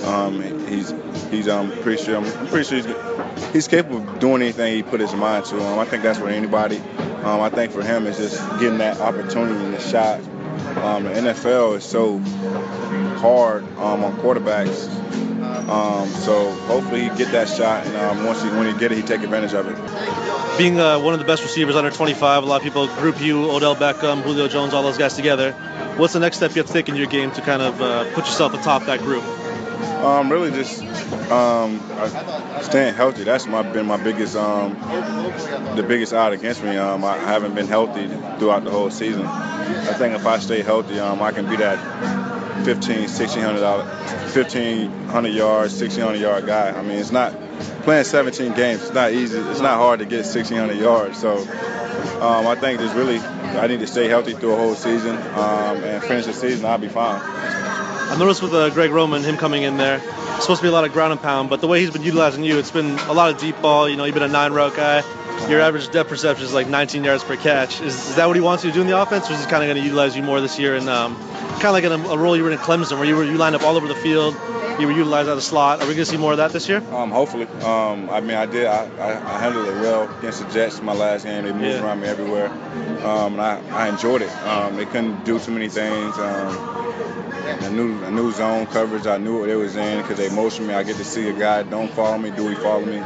um, 0.07 0.41
he's, 0.69 0.95
he's, 1.31 1.49
um, 1.49 1.71
pretty 1.83 2.03
sure, 2.03 2.17
I'm 2.17 2.47
pretty 2.47 2.65
sure 2.65 2.79
he's, 2.79 3.53
he's 3.53 3.69
capable 3.69 3.99
of 3.99 4.21
doing 4.21 4.41
anything 4.41 4.77
he 4.77 4.83
put 4.83 4.99
his 4.99 5.13
mind 5.13 5.45
to. 5.47 5.63
I 5.63 5.85
think 5.85 6.05
that's 6.05 6.19
for 6.19 6.31
anybody. 6.31 6.79
Um, 7.25 7.43
I 7.43 7.51
think 7.51 7.73
for 7.73 7.83
him 7.83 8.07
it's 8.07 8.17
just 8.17 8.41
getting 8.59 8.79
that 8.79 9.01
opportunity 9.01 9.63
and 9.67 9.75
the 9.75 9.81
shot. 9.81 10.21
Um, 10.79 11.05
the 11.05 11.11
NFL 11.11 11.77
is 11.77 11.85
so 11.85 12.21
hard 13.19 13.65
on 13.77 14.17
quarterbacks 14.17 15.08
um, 15.69 16.09
so 16.09 16.51
hopefully 16.67 17.03
he 17.03 17.09
get 17.17 17.33
that 17.33 17.49
shot, 17.49 17.87
and 17.87 17.97
um, 17.97 18.25
once 18.25 18.43
he 18.43 18.49
when 18.51 18.73
he 18.73 18.79
get 18.79 18.93
it, 18.93 18.97
he 18.97 19.03
take 19.03 19.23
advantage 19.23 19.55
of 19.55 19.67
it. 19.69 20.59
Being 20.59 20.81
uh, 20.81 20.99
one 20.99 21.15
of 21.15 21.21
the 21.21 21.27
best 21.27 21.43
receivers 21.43 21.77
under 21.77 21.91
25, 21.91 22.43
a 22.43 22.47
lot 22.47 22.57
of 22.57 22.63
people 22.63 22.87
group 22.87 23.21
you, 23.21 23.51
Odell 23.51 23.77
Beckham, 23.77 24.23
Julio 24.23 24.49
Jones, 24.49 24.75
all 24.75 24.83
those 24.83 24.99
guys 24.99 25.15
together. 25.15 25.53
What's 25.97 26.13
the 26.13 26.21
next 26.21 26.39
step 26.39 26.55
you 26.55 26.63
have 26.63 26.67
to 26.67 26.73
take 26.73 26.89
in 26.89 26.97
your 26.97 27.07
game 27.07 27.31
to 27.33 27.41
kind 27.43 27.63
of 27.63 27.81
uh, 27.81 28.05
put 28.15 28.25
yourself 28.27 28.55
atop 28.55 28.87
that 28.87 29.01
group? 29.01 29.23
Um, 30.03 30.31
really 30.31 30.51
just 30.51 30.83
um, 31.31 31.81
staying 32.63 32.95
healthy. 32.95 33.25
That's 33.25 33.47
my 33.47 33.63
been 33.63 33.87
my 33.87 34.03
biggest 34.03 34.37
um, 34.37 34.75
the 35.77 35.85
biggest 35.87 36.13
odd 36.13 36.33
against 36.33 36.63
me. 36.63 36.77
Um, 36.77 37.05
I 37.05 37.17
haven't 37.19 37.55
been 37.55 37.67
healthy 37.67 38.09
throughout 38.39 38.65
the 38.65 38.71
whole 38.71 38.91
season. 38.91 39.27
I 39.27 39.93
think 39.95 40.15
if 40.15 40.27
I 40.27 40.39
stay 40.39 40.63
healthy, 40.63 40.99
um, 40.99 41.21
I 41.21 41.33
can 41.33 41.49
be 41.49 41.57
that 41.57 41.79
15, 42.65 43.01
1600 43.01 43.61
dollar, 43.61 43.85
1500 44.43 45.29
yards, 45.31 45.73
1600 45.75 46.21
yard 46.21 46.47
guy. 46.47 46.71
I 46.71 46.83
mean, 46.83 46.99
it's 46.99 47.11
not 47.11 47.33
playing 47.83 48.05
17 48.05 48.55
games. 48.55 48.83
It's 48.83 48.93
not 48.93 49.13
easy. 49.13 49.39
It's 49.39 49.61
not 49.61 49.77
hard 49.79 49.99
to 49.99 50.07
get 50.07 50.25
1600 50.25 50.79
yards. 50.79 51.19
So 51.19 51.39
um, 52.21 52.47
I 52.47 52.55
think 52.55 52.79
there's 52.79 52.95
really 52.95 53.19
I 53.19 53.67
need 53.67 53.81
to 53.81 53.87
stay 53.87 54.09
healthy 54.09 54.35
through 54.35 54.53
a 54.53 54.57
whole 54.57 54.75
season 54.75 55.17
um, 55.17 55.83
and 55.83 56.03
finish 56.03 56.27
the 56.27 56.33
season. 56.33 56.67
I'll 56.67 56.79
be 56.79 56.89
fine. 56.89 57.21
I 57.21 58.17
noticed 58.19 58.43
with 58.43 58.55
uh, 58.55 58.71
Greg 58.71 58.91
Roman, 58.91 59.23
him 59.23 59.37
coming 59.37 59.65
in 59.65 59.77
there, 59.77 60.01
it's 60.39 60.43
supposed 60.43 60.61
to 60.61 60.65
be 60.65 60.69
a 60.69 60.73
lot 60.73 60.85
of 60.85 60.93
ground 60.93 61.13
and 61.13 61.21
pound, 61.21 61.51
but 61.51 61.61
the 61.61 61.67
way 61.67 61.81
he's 61.81 61.91
been 61.91 62.03
utilizing 62.03 62.45
you, 62.45 62.59
it's 62.59 62.71
been 62.71 62.99
a 63.01 63.13
lot 63.13 63.31
of 63.33 63.41
deep 63.41 63.61
ball. 63.61 63.89
You 63.89 63.97
know, 63.97 64.05
you've 64.05 64.15
been 64.15 64.23
a 64.23 64.29
nine 64.29 64.53
route 64.53 64.77
guy. 64.77 65.03
Your 65.49 65.61
average 65.61 65.91
depth 65.91 66.09
perception 66.09 66.45
is 66.45 66.55
like 66.55 66.69
19 66.69 67.05
yards 67.05 67.25
per 67.25 67.37
catch. 67.37 67.81
Is, 67.81 67.95
is 68.11 68.17
that 68.17 68.27
what 68.27 68.37
he 68.37 68.41
wants 68.41 68.65
you 68.65 68.71
to 68.71 68.75
do 68.75 68.81
in 68.81 68.87
the 68.87 69.01
offense, 69.01 69.29
or 69.29 69.35
is 69.35 69.45
he 69.45 69.51
kind 69.51 69.63
of 69.63 69.69
going 69.69 69.77
to 69.77 69.83
utilize 69.83 70.17
you 70.17 70.23
more 70.23 70.41
this 70.41 70.59
year 70.59 70.75
and 70.77 70.89
um, 70.89 71.17
kind 71.59 71.67
of 71.67 71.73
like 71.73 71.85
in 71.85 71.93
a, 71.93 72.15
a, 72.15 72.19
role 72.19 72.37
you 72.37 72.45
were 72.45 72.51
in 72.51 72.59
Clemson, 72.59 72.99
where 72.99 73.07
you 73.07 73.17
were 73.17 73.25
you 73.25 73.37
lined 73.37 73.55
up 73.55 73.63
all 73.63 73.77
over 73.77 73.87
the 73.87 73.95
field, 73.95 74.35
you 74.79 74.87
were 74.87 74.93
utilized 74.93 75.29
at 75.29 75.37
a 75.37 75.41
slot. 75.41 75.81
Are 75.81 75.87
we 75.87 75.95
going 75.95 75.99
to 75.99 76.07
see 76.07 76.17
more 76.17 76.33
of 76.33 76.39
that 76.39 76.53
this 76.53 76.69
year? 76.69 76.79
Um, 76.93 77.11
hopefully. 77.11 77.47
Um, 77.47 78.09
I 78.11 78.21
mean, 78.21 78.37
I 78.37 78.47
did. 78.47 78.67
I, 78.67 78.85
I, 78.99 79.37
I, 79.37 79.39
handled 79.41 79.69
it 79.69 79.75
well 79.81 80.09
against 80.19 80.45
the 80.45 80.51
Jets 80.53 80.81
my 80.81 80.93
last 80.93 81.25
game. 81.25 81.45
They 81.45 81.53
moved 81.53 81.65
yeah. 81.65 81.85
around 81.85 82.01
me 82.01 82.09
everywhere, 82.09 82.49
um, 83.05 83.35
and 83.35 83.41
I, 83.41 83.61
I 83.71 83.89
enjoyed 83.89 84.23
it. 84.23 84.31
Um, 84.45 84.77
they 84.77 84.87
couldn't 84.87 85.25
do 85.25 85.39
too 85.39 85.53
many 85.53 85.69
things. 85.69 86.17
Um, 86.19 86.79
I 87.49 87.71
knew 87.71 88.05
I 88.05 88.11
knew 88.11 88.31
zone 88.31 88.67
coverage. 88.67 89.07
I 89.07 89.19
knew 89.19 89.41
what 89.41 89.47
they 89.49 89.57
was 89.57 89.75
in 89.75 90.03
because 90.03 90.19
they 90.19 90.29
motioned 90.29 90.69
me. 90.69 90.75
I 90.75 90.83
get 90.83 90.97
to 90.97 91.05
see 91.05 91.29
a 91.29 91.33
guy 91.33 91.63
don't 91.63 91.91
follow 91.93 92.19
me, 92.19 92.31
do 92.31 92.49
he 92.49 92.55
follow 92.55 92.85
me? 92.85 93.03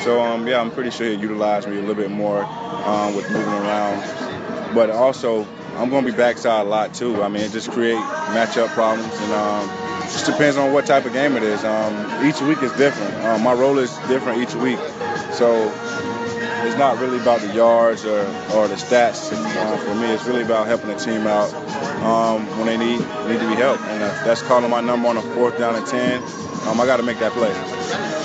So 0.00 0.20
um, 0.20 0.46
yeah, 0.46 0.60
I'm 0.60 0.70
pretty 0.70 0.90
sure 0.90 1.06
he 1.06 1.14
utilized 1.14 1.68
me 1.68 1.76
a 1.76 1.80
little 1.80 1.94
bit 1.94 2.10
more 2.10 2.42
um, 2.42 3.14
with 3.14 3.30
moving 3.30 3.52
around. 3.52 4.74
But 4.74 4.90
also, 4.90 5.46
I'm 5.76 5.90
going 5.90 6.04
to 6.04 6.10
be 6.10 6.16
backside 6.16 6.66
a 6.66 6.68
lot 6.68 6.94
too. 6.94 7.22
I 7.22 7.28
mean, 7.28 7.42
it 7.42 7.52
just 7.52 7.70
create 7.70 7.96
matchup 7.96 8.68
problems 8.68 9.12
and 9.20 9.32
um, 9.32 9.68
just 10.02 10.26
depends 10.26 10.56
on 10.56 10.72
what 10.72 10.86
type 10.86 11.06
of 11.06 11.12
game 11.12 11.36
it 11.36 11.42
is. 11.42 11.64
Um, 11.64 12.26
each 12.26 12.40
week 12.42 12.62
is 12.62 12.72
different. 12.72 13.14
Um, 13.24 13.42
my 13.42 13.54
role 13.54 13.78
is 13.78 13.96
different 14.08 14.42
each 14.42 14.54
week, 14.54 14.78
so 15.32 15.72
it's 16.64 16.76
not 16.76 17.00
really 17.00 17.18
about 17.18 17.40
the 17.40 17.52
yards 17.54 18.04
or, 18.04 18.20
or 18.54 18.68
the 18.68 18.76
stats. 18.76 19.32
Uh, 19.32 19.76
for 19.78 19.94
me, 19.94 20.12
it's 20.12 20.24
really 20.24 20.42
about 20.42 20.66
helping 20.66 20.88
the 20.88 20.96
team 20.96 21.26
out 21.26 21.52
um, 22.02 22.46
when 22.58 22.66
they 22.66 22.76
need 22.76 23.00
need 23.00 23.40
to 23.40 23.48
be 23.48 23.56
helped. 23.56 23.82
And 23.84 24.02
if 24.02 24.24
that's 24.24 24.42
calling 24.42 24.70
my 24.70 24.80
number 24.80 25.08
on 25.08 25.16
a 25.16 25.22
fourth 25.22 25.58
down 25.58 25.74
and 25.74 25.86
ten, 25.86 26.22
um, 26.68 26.80
I 26.80 26.86
got 26.86 26.98
to 26.98 27.02
make 27.02 27.18
that 27.18 27.32
play. 27.32 27.52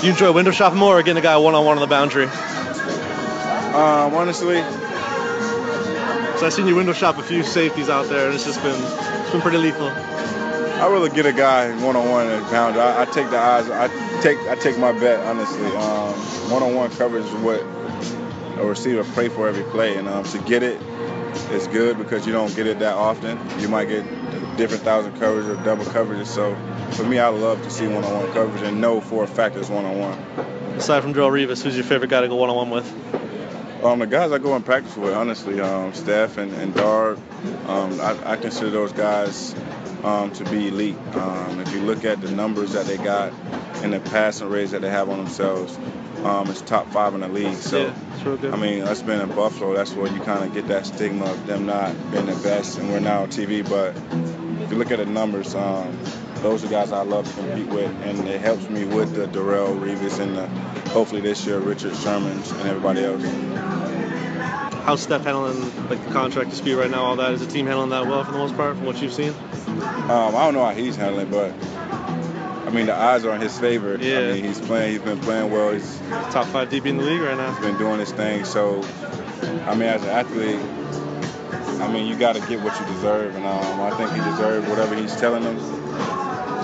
Do 0.00 0.06
you 0.06 0.12
enjoy 0.12 0.32
window 0.32 0.52
shopping 0.52 0.78
more 0.78 0.98
or 0.98 1.02
getting 1.02 1.18
a 1.18 1.22
guy 1.22 1.36
one 1.38 1.54
on 1.54 1.64
one 1.64 1.76
on 1.76 1.80
the 1.80 1.88
boundary? 1.88 2.26
Um, 3.74 4.14
honestly. 4.14 4.62
So 6.38 6.46
I've 6.46 6.52
seen 6.52 6.68
you 6.68 6.76
window 6.76 6.92
shop 6.92 7.18
a 7.18 7.22
few 7.24 7.42
safeties 7.42 7.88
out 7.88 8.08
there, 8.08 8.26
and 8.26 8.34
it's 8.34 8.44
just 8.44 8.62
been 8.62 8.80
it's 8.80 9.30
been 9.32 9.40
pretty 9.40 9.58
lethal. 9.58 9.88
I 9.88 10.86
really 10.86 11.10
get 11.10 11.26
a 11.26 11.32
guy 11.32 11.70
one 11.84 11.96
on 11.96 12.08
one 12.08 12.28
at 12.28 12.48
boundary. 12.48 12.80
I, 12.80 13.02
I, 13.02 13.04
take 13.06 13.28
the 13.30 13.38
eyes. 13.38 13.68
I 13.68 13.88
take 14.22 14.38
I 14.46 14.54
take 14.54 14.78
my 14.78 14.92
bet 14.92 15.18
honestly. 15.26 15.68
One 16.48 16.62
on 16.62 16.76
one 16.76 16.90
coverage 16.92 17.24
is 17.24 17.32
what 17.34 17.60
a 18.56 18.64
receiver 18.64 19.02
pray 19.14 19.28
for 19.28 19.48
every 19.48 19.64
play, 19.64 19.96
and 19.96 20.06
um, 20.06 20.22
to 20.24 20.38
get 20.38 20.62
it 20.62 20.80
is 21.50 21.66
good 21.66 21.98
because 21.98 22.24
you 22.24 22.32
don't 22.32 22.54
get 22.54 22.68
it 22.68 22.78
that 22.78 22.94
often. 22.94 23.36
You 23.58 23.68
might 23.68 23.86
get 23.86 24.04
different 24.56 24.84
thousand 24.84 25.18
coverage 25.18 25.46
or 25.46 25.56
double 25.64 25.86
coverages. 25.86 26.26
So 26.26 26.54
for 26.92 27.02
me, 27.02 27.18
I 27.18 27.28
love 27.28 27.60
to 27.64 27.70
see 27.70 27.88
one-on-one 27.88 28.32
coverage 28.32 28.62
and 28.62 28.80
know 28.80 29.00
for 29.00 29.24
a 29.24 29.26
fact 29.26 29.56
it's 29.56 29.68
one-on-one. 29.68 30.16
Aside 30.76 31.02
from 31.02 31.14
Darrelle 31.14 31.32
Revis, 31.32 31.64
who's 31.64 31.74
your 31.74 31.84
favorite 31.84 32.10
guy 32.10 32.20
to 32.20 32.28
go 32.28 32.36
one-on-one 32.36 32.70
with? 32.70 33.27
Um, 33.82 34.00
the 34.00 34.08
guys 34.08 34.32
I 34.32 34.38
go 34.38 34.56
and 34.56 34.64
practice 34.64 34.96
with, 34.96 35.14
honestly, 35.14 35.60
um, 35.60 35.94
Steph 35.94 36.36
and, 36.36 36.52
and 36.54 36.74
Dar, 36.74 37.12
um, 37.66 38.00
I, 38.00 38.32
I, 38.32 38.36
consider 38.36 38.70
those 38.70 38.92
guys 38.92 39.54
um, 40.02 40.32
to 40.32 40.44
be 40.46 40.66
elite. 40.66 40.96
Um, 41.14 41.60
if 41.60 41.72
you 41.72 41.82
look 41.82 42.04
at 42.04 42.20
the 42.20 42.30
numbers 42.32 42.72
that 42.72 42.86
they 42.86 42.96
got 42.96 43.32
and 43.84 43.92
the 43.92 44.00
passing 44.00 44.48
rates 44.48 44.72
that 44.72 44.82
they 44.82 44.90
have 44.90 45.08
on 45.08 45.18
themselves, 45.18 45.78
um, 46.24 46.50
it's 46.50 46.60
top 46.62 46.90
five 46.90 47.14
in 47.14 47.20
the 47.20 47.28
league. 47.28 47.54
So, 47.54 47.94
yeah, 48.24 48.50
I 48.52 48.56
mean, 48.56 48.82
us 48.82 49.00
being 49.00 49.20
in 49.20 49.28
Buffalo, 49.28 49.76
that's 49.76 49.92
where 49.92 50.12
you 50.12 50.20
kind 50.22 50.42
of 50.42 50.52
get 50.52 50.66
that 50.66 50.86
stigma 50.86 51.26
of 51.26 51.46
them 51.46 51.66
not 51.66 51.92
being 52.10 52.26
the 52.26 52.34
best, 52.34 52.78
and 52.78 52.90
we're 52.90 52.98
now 52.98 53.22
on 53.22 53.28
TV. 53.28 53.68
But 53.68 53.94
if 54.64 54.72
you 54.72 54.76
look 54.76 54.90
at 54.90 54.98
the 54.98 55.06
numbers, 55.06 55.54
um, 55.54 55.96
those 56.42 56.64
are 56.64 56.68
guys 56.68 56.92
I 56.92 57.02
love 57.02 57.28
to 57.28 57.40
compete 57.40 57.68
with, 57.68 57.90
and 58.02 58.28
it 58.28 58.40
helps 58.40 58.68
me 58.68 58.84
with 58.84 59.14
the 59.14 59.26
Darrelle 59.26 59.78
Revis 59.78 60.20
and 60.20 60.36
the, 60.36 60.46
hopefully 60.90 61.20
this 61.20 61.44
year 61.46 61.58
Richard 61.58 61.92
Shermans 61.92 62.52
and 62.58 62.68
everybody 62.68 63.04
else. 63.04 63.22
How's 64.84 65.02
Steph 65.02 65.24
handling 65.24 65.60
like 65.88 66.02
the 66.04 66.12
contract 66.12 66.50
dispute 66.50 66.78
right 66.78 66.90
now? 66.90 67.04
All 67.04 67.16
that 67.16 67.32
is 67.32 67.40
the 67.44 67.52
team 67.52 67.66
handling 67.66 67.90
that 67.90 68.06
well 68.06 68.24
for 68.24 68.32
the 68.32 68.38
most 68.38 68.56
part, 68.56 68.76
from 68.76 68.86
what 68.86 69.00
you've 69.02 69.12
seen? 69.12 69.30
Um, 69.30 70.34
I 70.34 70.44
don't 70.44 70.54
know 70.54 70.64
how 70.64 70.72
he's 70.72 70.96
handling, 70.96 71.30
but 71.30 71.52
I 72.66 72.70
mean, 72.70 72.86
the 72.86 72.94
odds 72.94 73.24
are 73.24 73.34
in 73.34 73.40
his 73.40 73.58
favor. 73.58 73.96
Yeah. 74.00 74.18
I 74.18 74.32
mean, 74.32 74.44
he's 74.44 74.60
playing. 74.60 74.92
He's 74.92 75.02
been 75.02 75.20
playing 75.20 75.50
well. 75.50 75.72
He's 75.72 75.98
top 76.30 76.46
five 76.46 76.68
DB 76.68 76.86
in 76.86 76.98
the 76.98 77.04
league 77.04 77.20
right 77.20 77.36
now. 77.36 77.50
He's 77.52 77.64
been 77.64 77.78
doing 77.78 77.98
his 77.98 78.12
thing. 78.12 78.44
So, 78.44 78.82
I 79.66 79.74
mean, 79.74 79.88
as 79.88 80.02
an 80.02 80.10
athlete, 80.10 80.60
I 81.80 81.92
mean, 81.92 82.06
you 82.06 82.16
got 82.16 82.34
to 82.34 82.40
get 82.40 82.60
what 82.60 82.78
you 82.78 82.86
deserve, 82.94 83.36
and 83.36 83.46
um, 83.46 83.80
I 83.80 83.90
think 83.96 84.10
he 84.10 84.30
deserved 84.30 84.68
whatever 84.68 84.94
he's 84.96 85.16
telling 85.16 85.44
them. 85.44 85.56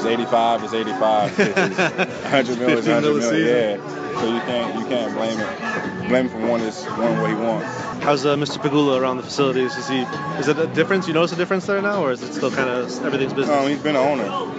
It's 0.05 0.13
85 0.13 0.65
is 0.65 0.75
85. 0.75 1.39
100 1.39 2.59
mil 2.59 2.71
is 2.71 2.87
100 2.87 3.15
mil. 3.15 3.39
Yeah. 3.39 3.77
So 4.21 4.35
you 4.35 4.41
can't 4.41 4.79
you 4.79 4.87
can't 4.87 5.15
blame 5.15 5.41
it. 5.41 6.09
Blame 6.09 6.27
him 6.27 6.29
for 6.29 6.47
one 6.47 6.61
is 6.61 6.85
one 6.85 7.21
what 7.21 7.31
he 7.31 7.37
wants. 7.37 7.67
How's 8.05 8.27
uh, 8.27 8.37
Mr. 8.37 8.59
Pegula 8.59 9.01
around 9.01 9.17
the 9.17 9.23
facilities? 9.23 9.75
Is 9.77 9.89
he 9.89 10.01
is 10.39 10.49
it 10.49 10.59
a 10.59 10.67
difference? 10.67 11.09
You 11.09 11.15
notice 11.15 11.33
a 11.33 11.37
difference 11.37 11.65
there 11.67 11.81
now, 11.81 12.05
or 12.05 12.13
is 12.13 12.23
it 12.23 12.35
still 12.35 12.51
kind 12.51 12.69
of 12.69 13.05
everything's 13.05 13.33
business? 13.33 13.57
Um, 13.57 13.67
he's 13.67 13.83
been 13.83 13.97
an 13.97 14.21
owner 14.21 14.55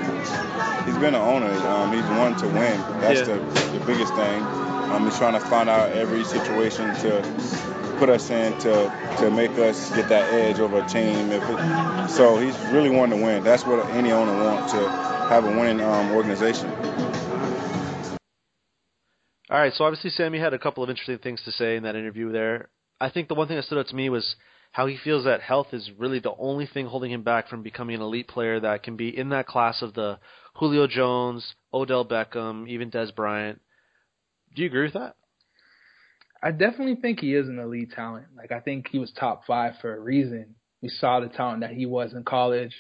he's 0.86 0.98
been 0.98 1.16
an 1.16 1.22
owner. 1.22 1.52
Um, 1.68 1.94
he's 1.94 2.04
one 2.18 2.36
to 2.38 2.46
win. 2.48 2.80
That's 3.02 3.28
yeah. 3.28 3.36
the, 3.36 3.78
the 3.78 3.86
biggest 3.86 4.14
thing. 4.16 4.42
Um, 4.42 5.04
he's 5.06 5.18
trying 5.18 5.34
to 5.34 5.40
find 5.40 5.70
out 5.70 5.92
every 5.92 6.24
situation 6.24 6.94
to 6.96 7.22
put 7.98 8.10
us 8.10 8.30
in 8.30 8.58
to 8.60 9.16
to 9.20 9.32
make 9.32 9.52
us 9.52 9.94
get 9.96 10.10
that 10.10 10.32
edge 10.34 10.60
over 10.60 10.80
a 10.80 10.88
team. 10.88 11.32
It, 11.32 12.10
so 12.10 12.38
he's 12.38 12.58
really 12.68 12.90
wanting 12.90 13.20
to 13.20 13.26
win. 13.26 13.44
That's 13.44 13.66
what 13.66 13.86
any 13.90 14.12
owner 14.12 14.44
wants 14.44 14.74
to 14.74 15.05
have 15.30 15.44
a 15.44 15.60
winning 15.60 15.82
um, 15.82 16.12
organization. 16.12 16.70
All 19.50 19.60
right, 19.60 19.74
so 19.74 19.84
obviously 19.86 20.10
Sammy 20.10 20.40
had 20.40 20.54
a 20.54 20.60
couple 20.60 20.84
of 20.84 20.90
interesting 20.90 21.18
things 21.20 21.42
to 21.44 21.52
say 21.52 21.76
in 21.76 21.84
that 21.84 21.96
interview 21.96 22.32
there. 22.32 22.70
I 23.00 23.10
think 23.10 23.28
the 23.28 23.36
one 23.36 23.48
thing 23.48 23.58
that 23.58 23.66
stood 23.66 23.78
out 23.78 23.88
to 23.88 23.96
me 23.96 24.10
was 24.10 24.36
how 24.72 24.88
he 24.88 24.98
feels 24.98 25.24
that 25.26 25.42
health 25.42 25.68
is 25.72 25.90
really 25.98 26.20
the 26.20 26.34
only 26.38 26.66
thing 26.66 26.86
holding 26.86 27.12
him 27.12 27.24
back 27.24 27.48
from 27.48 27.64
becoming 27.64 27.96
an 27.96 28.02
elite 28.02 28.28
player 28.28 28.60
that 28.60 28.84
can 28.84 28.98
be 28.98 29.16
in 29.16 29.30
that 29.30 29.48
class 29.48 29.82
of 29.82 29.94
the 29.94 30.20
Julio 30.56 30.88
Jones, 30.88 31.56
Odell 31.74 32.06
Beckham, 32.06 32.68
even 32.68 32.92
Dez 32.92 33.16
Bryant. 33.16 33.62
Do 34.56 34.62
you 34.62 34.68
agree 34.68 34.84
with 34.84 34.94
that? 34.94 35.16
I 36.42 36.52
definitely 36.52 36.96
think 36.96 37.20
he 37.20 37.34
is 37.34 37.48
an 37.48 37.60
elite 37.60 37.92
talent. 37.92 38.28
Like 38.36 38.52
I 38.52 38.60
think 38.60 38.88
he 38.92 39.00
was 39.00 39.12
top 39.12 39.46
five 39.46 39.74
for 39.82 39.96
a 39.96 40.00
reason. 40.00 40.56
We 40.82 40.90
saw 40.90 41.20
the 41.20 41.28
talent 41.28 41.62
that 41.62 41.72
he 41.72 41.86
was 41.86 42.14
in 42.14 42.24
college. 42.24 42.74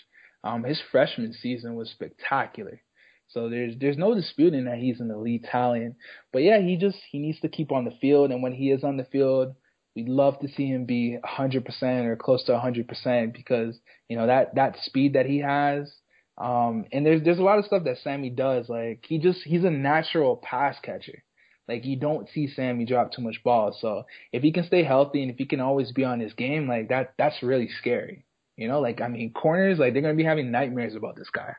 Um, 0.45 0.63
his 0.63 0.81
freshman 0.91 1.33
season 1.33 1.75
was 1.75 1.89
spectacular. 1.89 2.81
So 3.27 3.49
there's 3.49 3.75
there's 3.79 3.97
no 3.97 4.15
disputing 4.15 4.65
that 4.65 4.77
he's 4.77 5.01
an 5.01 5.11
elite 5.11 5.45
talent. 5.51 5.95
But 6.31 6.43
yeah, 6.43 6.61
he 6.61 6.77
just 6.77 6.99
he 7.11 7.19
needs 7.19 7.41
to 7.41 7.49
keep 7.49 7.71
on 7.71 7.85
the 7.85 7.97
field, 7.99 8.31
and 8.31 8.41
when 8.43 8.53
he 8.53 8.71
is 8.71 8.83
on 8.83 8.97
the 8.97 9.05
field, 9.05 9.55
We'd 9.95 10.09
love 10.09 10.39
to 10.39 10.49
see 10.49 10.67
him 10.67 10.85
be 10.85 11.17
100% 11.23 12.05
or 12.05 12.15
close 12.17 12.43
to 12.45 12.51
100% 12.51 13.33
because 13.33 13.79
you 14.09 14.17
know 14.17 14.27
that 14.27 14.55
that 14.55 14.77
speed 14.83 15.13
that 15.13 15.25
he 15.25 15.39
has. 15.39 15.91
Um, 16.37 16.85
and 16.91 17.05
there's 17.05 17.23
there's 17.23 17.39
a 17.39 17.43
lot 17.43 17.59
of 17.59 17.65
stuff 17.65 17.85
that 17.85 17.99
Sammy 17.99 18.29
does. 18.29 18.67
Like 18.67 19.05
he 19.07 19.19
just 19.19 19.39
he's 19.43 19.63
a 19.63 19.69
natural 19.71 20.35
pass 20.35 20.75
catcher. 20.83 21.23
Like 21.67 21.85
you 21.85 21.95
don't 21.95 22.27
see 22.29 22.47
Sammy 22.47 22.85
drop 22.85 23.13
too 23.13 23.21
much 23.21 23.41
balls. 23.43 23.77
So 23.79 24.03
if 24.33 24.43
he 24.43 24.51
can 24.51 24.65
stay 24.65 24.83
healthy 24.83 25.21
and 25.21 25.31
if 25.31 25.37
he 25.37 25.45
can 25.45 25.61
always 25.61 25.93
be 25.93 26.03
on 26.03 26.19
his 26.19 26.33
game, 26.33 26.67
like 26.67 26.89
that 26.89 27.13
that's 27.17 27.41
really 27.41 27.69
scary. 27.79 28.24
You 28.57 28.67
know, 28.67 28.79
like 28.79 29.01
I 29.01 29.07
mean 29.07 29.31
corners, 29.31 29.79
like 29.79 29.93
they're 29.93 30.01
gonna 30.01 30.15
be 30.15 30.23
having 30.23 30.51
nightmares 30.51 30.95
about 30.95 31.15
this 31.15 31.29
guy. 31.29 31.55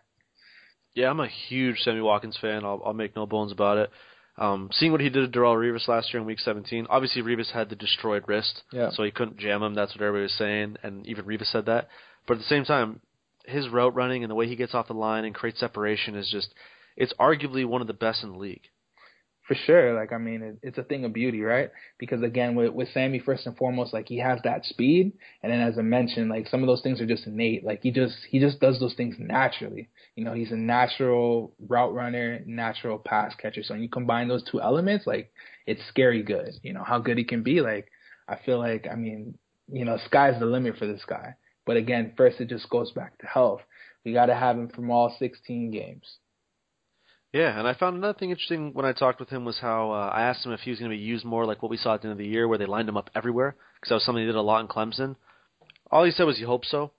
Yeah, 0.94 1.10
I'm 1.10 1.20
a 1.20 1.28
huge 1.28 1.80
Sammy 1.80 2.00
Watkins 2.00 2.38
fan. 2.40 2.64
I'll, 2.64 2.80
I'll 2.84 2.94
make 2.94 3.14
no 3.14 3.26
bones 3.26 3.52
about 3.52 3.76
it. 3.76 3.90
Um, 4.38 4.70
seeing 4.72 4.92
what 4.92 5.00
he 5.00 5.10
did 5.10 5.30
to 5.30 5.38
Darrelle 5.38 5.56
Revis 5.56 5.88
last 5.88 6.12
year 6.12 6.20
in 6.20 6.26
Week 6.26 6.38
17, 6.38 6.86
obviously 6.90 7.22
Revis 7.22 7.52
had 7.52 7.70
the 7.70 7.76
destroyed 7.76 8.24
wrist, 8.26 8.62
yeah. 8.70 8.90
so 8.90 9.02
he 9.02 9.10
couldn't 9.10 9.38
jam 9.38 9.62
him. 9.62 9.74
That's 9.74 9.94
what 9.94 10.02
everybody 10.02 10.24
was 10.24 10.34
saying, 10.34 10.76
and 10.82 11.06
even 11.06 11.24
Revis 11.24 11.50
said 11.50 11.66
that. 11.66 11.88
But 12.26 12.34
at 12.34 12.38
the 12.40 12.44
same 12.44 12.64
time, 12.64 13.00
his 13.46 13.68
route 13.68 13.94
running 13.94 14.24
and 14.24 14.30
the 14.30 14.34
way 14.34 14.46
he 14.46 14.56
gets 14.56 14.74
off 14.74 14.88
the 14.88 14.94
line 14.94 15.24
and 15.24 15.34
creates 15.34 15.60
separation 15.60 16.16
is 16.16 16.30
just—it's 16.30 17.14
arguably 17.20 17.64
one 17.64 17.80
of 17.80 17.86
the 17.86 17.94
best 17.94 18.22
in 18.22 18.32
the 18.32 18.38
league. 18.38 18.68
For 19.46 19.54
sure, 19.54 19.94
like 19.94 20.12
I 20.12 20.18
mean, 20.18 20.42
it, 20.42 20.58
it's 20.62 20.78
a 20.78 20.82
thing 20.82 21.04
of 21.04 21.12
beauty, 21.12 21.40
right? 21.40 21.70
Because 21.98 22.20
again, 22.22 22.56
with 22.56 22.72
with 22.72 22.88
Sammy, 22.88 23.20
first 23.20 23.46
and 23.46 23.56
foremost, 23.56 23.92
like 23.92 24.08
he 24.08 24.18
has 24.18 24.40
that 24.42 24.64
speed, 24.64 25.12
and 25.40 25.52
then 25.52 25.60
as 25.60 25.78
I 25.78 25.82
mentioned, 25.82 26.30
like 26.30 26.48
some 26.48 26.64
of 26.64 26.66
those 26.66 26.82
things 26.82 27.00
are 27.00 27.06
just 27.06 27.28
innate. 27.28 27.64
Like 27.64 27.80
he 27.84 27.92
just 27.92 28.16
he 28.28 28.40
just 28.40 28.58
does 28.58 28.80
those 28.80 28.94
things 28.94 29.14
naturally. 29.20 29.88
You 30.16 30.24
know, 30.24 30.32
he's 30.32 30.50
a 30.50 30.56
natural 30.56 31.54
route 31.68 31.94
runner, 31.94 32.40
natural 32.44 32.98
pass 32.98 33.36
catcher. 33.36 33.62
So 33.62 33.74
when 33.74 33.84
you 33.84 33.88
combine 33.88 34.26
those 34.26 34.42
two 34.42 34.60
elements, 34.60 35.06
like 35.06 35.30
it's 35.64 35.86
scary 35.88 36.24
good. 36.24 36.54
You 36.62 36.72
know 36.72 36.82
how 36.82 36.98
good 36.98 37.16
he 37.16 37.24
can 37.24 37.44
be. 37.44 37.60
Like 37.60 37.88
I 38.26 38.36
feel 38.44 38.58
like 38.58 38.88
I 38.90 38.96
mean, 38.96 39.38
you 39.70 39.84
know, 39.84 39.96
sky's 40.06 40.40
the 40.40 40.46
limit 40.46 40.76
for 40.76 40.88
this 40.88 41.04
guy. 41.06 41.36
But 41.66 41.76
again, 41.76 42.14
first 42.16 42.40
it 42.40 42.48
just 42.48 42.68
goes 42.68 42.90
back 42.90 43.16
to 43.18 43.26
health. 43.26 43.60
We 44.04 44.12
got 44.12 44.26
to 44.26 44.34
have 44.34 44.56
him 44.56 44.68
from 44.68 44.90
all 44.90 45.14
16 45.18 45.70
games. 45.70 46.18
Yeah, 47.36 47.58
and 47.58 47.68
I 47.68 47.74
found 47.74 47.98
another 47.98 48.18
thing 48.18 48.30
interesting 48.30 48.72
when 48.72 48.86
I 48.86 48.92
talked 48.92 49.20
with 49.20 49.28
him 49.28 49.44
was 49.44 49.58
how 49.58 49.90
uh, 49.90 50.10
I 50.10 50.22
asked 50.22 50.46
him 50.46 50.52
if 50.52 50.60
he 50.60 50.70
was 50.70 50.78
going 50.78 50.90
to 50.90 50.96
be 50.96 51.02
used 51.02 51.22
more 51.22 51.44
like 51.44 51.62
what 51.62 51.68
we 51.68 51.76
saw 51.76 51.92
at 51.92 52.00
the 52.00 52.08
end 52.08 52.12
of 52.12 52.18
the 52.18 52.26
year, 52.26 52.48
where 52.48 52.56
they 52.56 52.64
lined 52.64 52.88
him 52.88 52.96
up 52.96 53.10
everywhere, 53.14 53.56
because 53.74 53.90
that 53.90 53.96
was 53.96 54.04
something 54.06 54.22
he 54.22 54.26
did 54.26 54.36
a 54.36 54.40
lot 54.40 54.62
in 54.62 54.68
Clemson. 54.68 55.16
All 55.90 56.02
he 56.02 56.12
said 56.12 56.24
was 56.24 56.38
he 56.38 56.44
hoped 56.44 56.64
so, 56.64 56.92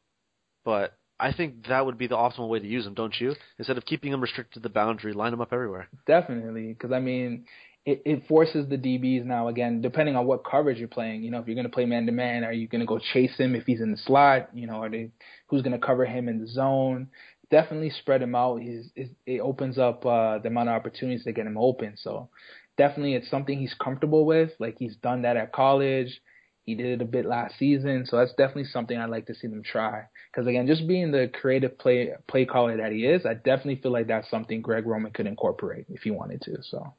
but 0.63 0.93
I 1.19 1.33
think 1.33 1.65
that 1.69 1.83
would 1.83 1.97
be 1.97 2.05
the 2.05 2.17
optimal 2.17 2.49
way 2.49 2.59
to 2.59 2.67
use 2.67 2.85
him, 2.85 2.93
don't 2.93 3.19
you? 3.19 3.33
Instead 3.57 3.79
of 3.79 3.85
keeping 3.87 4.13
him 4.13 4.21
restricted 4.21 4.53
to 4.53 4.59
the 4.59 4.69
boundary, 4.69 5.11
line 5.11 5.33
him 5.33 5.41
up 5.41 5.51
everywhere. 5.51 5.87
Definitely, 6.05 6.67
because 6.67 6.91
I 6.91 6.99
mean, 6.99 7.45
it, 7.87 8.03
it 8.05 8.27
forces 8.27 8.69
the 8.69 8.77
DBs 8.77 9.25
now 9.25 9.47
again, 9.47 9.81
depending 9.81 10.15
on 10.15 10.27
what 10.27 10.45
coverage 10.45 10.77
you're 10.77 10.87
playing. 10.87 11.23
You 11.23 11.31
know, 11.31 11.39
if 11.39 11.47
you're 11.47 11.55
going 11.55 11.65
to 11.65 11.73
play 11.73 11.85
man 11.85 12.05
to 12.05 12.11
man, 12.11 12.43
are 12.43 12.53
you 12.53 12.67
going 12.67 12.81
to 12.81 12.85
go 12.85 12.99
chase 12.99 13.35
him 13.37 13.55
if 13.55 13.65
he's 13.65 13.81
in 13.81 13.91
the 13.91 13.97
slot? 13.97 14.49
You 14.53 14.67
know, 14.67 14.83
are 14.83 14.89
they 14.89 15.09
who's 15.47 15.63
going 15.63 15.79
to 15.79 15.83
cover 15.83 16.05
him 16.05 16.29
in 16.29 16.39
the 16.39 16.47
zone? 16.47 17.07
Definitely 17.49 17.89
spread 17.89 18.21
him 18.21 18.35
out. 18.35 18.61
He's, 18.61 18.89
it 18.95 19.39
opens 19.39 19.77
up 19.77 20.05
uh, 20.05 20.39
the 20.39 20.47
amount 20.47 20.69
of 20.69 20.75
opportunities 20.75 21.23
to 21.23 21.31
get 21.33 21.47
him 21.47 21.57
open. 21.57 21.95
So 21.97 22.29
definitely 22.77 23.15
it's 23.15 23.29
something 23.29 23.57
he's 23.57 23.73
comfortable 23.73 24.25
with. 24.25 24.51
Like 24.59 24.77
he's 24.77 24.95
done 24.97 25.23
that 25.23 25.37
at 25.37 25.53
college. 25.53 26.21
He 26.65 26.75
did 26.75 26.99
it 26.99 27.01
a 27.01 27.05
bit 27.05 27.25
last 27.25 27.57
season, 27.57 28.05
so 28.05 28.17
that's 28.17 28.33
definitely 28.33 28.65
something 28.65 28.97
I'd 28.97 29.09
like 29.09 29.27
to 29.27 29.33
see 29.35 29.47
them 29.47 29.63
try. 29.63 30.03
Because 30.29 30.47
again, 30.47 30.67
just 30.67 30.85
being 30.85 31.11
the 31.11 31.31
creative 31.33 31.77
play 31.77 32.09
play 32.27 32.43
caller 32.43 32.75
that 32.75 32.91
he 32.91 33.05
is, 33.05 33.25
I 33.25 33.35
definitely 33.35 33.77
feel 33.77 33.93
like 33.93 34.07
that's 34.07 34.29
something 34.29 34.61
Greg 34.61 34.85
Roman 34.85 35.13
could 35.13 35.27
incorporate 35.27 35.85
if 35.87 36.01
he 36.01 36.11
wanted 36.11 36.41
to. 36.41 36.57
So, 36.63 36.93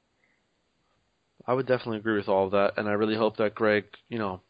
I 1.47 1.53
would 1.53 1.67
definitely 1.67 1.99
agree 1.99 2.17
with 2.17 2.31
all 2.31 2.47
of 2.47 2.53
that, 2.53 2.79
and 2.79 2.89
I 2.89 2.93
really 2.93 3.15
hope 3.15 3.37
that 3.37 3.55
Greg, 3.55 3.85
you 4.09 4.19
know, 4.19 4.41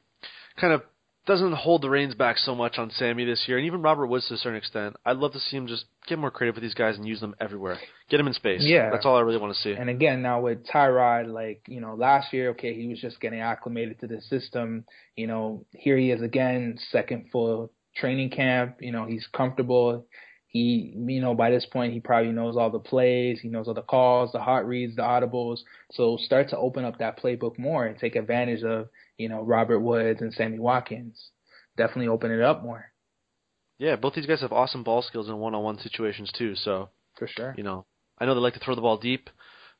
kind 0.56 0.72
of 0.72 0.82
doesn't 1.28 1.52
hold 1.52 1.82
the 1.82 1.90
reins 1.90 2.14
back 2.14 2.38
so 2.38 2.54
much 2.54 2.78
on 2.78 2.90
Sammy 2.90 3.26
this 3.26 3.44
year, 3.46 3.58
and 3.58 3.66
even 3.66 3.82
Robert 3.82 4.06
Woods 4.06 4.26
to 4.28 4.34
a 4.34 4.36
certain 4.38 4.56
extent. 4.56 4.96
I'd 5.04 5.18
love 5.18 5.34
to 5.34 5.38
see 5.38 5.58
him 5.58 5.66
just 5.66 5.84
get 6.06 6.18
more 6.18 6.30
creative 6.30 6.56
with 6.56 6.62
these 6.62 6.74
guys 6.74 6.96
and 6.96 7.06
use 7.06 7.20
them 7.20 7.36
everywhere. 7.38 7.78
Get 8.08 8.16
them 8.16 8.26
in 8.26 8.32
space. 8.32 8.62
Yeah, 8.64 8.90
that's 8.90 9.04
all 9.04 9.16
I 9.16 9.20
really 9.20 9.38
want 9.38 9.54
to 9.54 9.60
see. 9.60 9.72
And 9.72 9.90
again, 9.90 10.22
now 10.22 10.40
with 10.40 10.66
Tyrod, 10.66 11.32
like 11.32 11.62
you 11.68 11.80
know, 11.82 11.94
last 11.94 12.32
year, 12.32 12.50
okay, 12.50 12.74
he 12.74 12.88
was 12.88 12.98
just 12.98 13.20
getting 13.20 13.40
acclimated 13.40 14.00
to 14.00 14.06
the 14.06 14.22
system. 14.22 14.86
You 15.16 15.26
know, 15.26 15.66
here 15.72 15.98
he 15.98 16.10
is 16.10 16.22
again, 16.22 16.78
second 16.90 17.26
full 17.30 17.70
training 17.94 18.30
camp. 18.30 18.78
You 18.80 18.92
know, 18.92 19.04
he's 19.04 19.28
comfortable. 19.30 20.06
He, 20.48 20.94
you 20.96 21.20
know, 21.20 21.34
by 21.34 21.50
this 21.50 21.66
point, 21.66 21.92
he 21.92 22.00
probably 22.00 22.32
knows 22.32 22.56
all 22.56 22.70
the 22.70 22.78
plays. 22.78 23.38
He 23.40 23.48
knows 23.48 23.68
all 23.68 23.74
the 23.74 23.82
calls, 23.82 24.32
the 24.32 24.40
hot 24.40 24.66
reads, 24.66 24.96
the 24.96 25.02
audibles. 25.02 25.58
So 25.92 26.16
start 26.16 26.48
to 26.50 26.56
open 26.56 26.84
up 26.84 26.98
that 26.98 27.20
playbook 27.20 27.58
more 27.58 27.84
and 27.84 27.98
take 27.98 28.16
advantage 28.16 28.62
of 28.62 28.88
you 29.18 29.28
know, 29.28 29.42
Robert 29.42 29.80
Woods 29.80 30.20
and 30.22 30.32
Sammy 30.32 30.58
Watkins. 30.58 31.30
Definitely 31.76 32.08
open 32.08 32.30
it 32.30 32.40
up 32.40 32.62
more. 32.62 32.92
Yeah, 33.78 33.96
both 33.96 34.14
these 34.14 34.26
guys 34.26 34.40
have 34.40 34.52
awesome 34.52 34.82
ball 34.82 35.02
skills 35.02 35.28
in 35.28 35.36
one-on-one 35.36 35.78
situations 35.80 36.32
too. 36.36 36.54
So 36.54 36.88
for 37.16 37.28
sure, 37.28 37.54
you 37.56 37.62
know, 37.62 37.84
I 38.18 38.24
know 38.24 38.34
they 38.34 38.40
like 38.40 38.54
to 38.54 38.60
throw 38.60 38.74
the 38.74 38.80
ball 38.80 38.96
deep, 38.96 39.28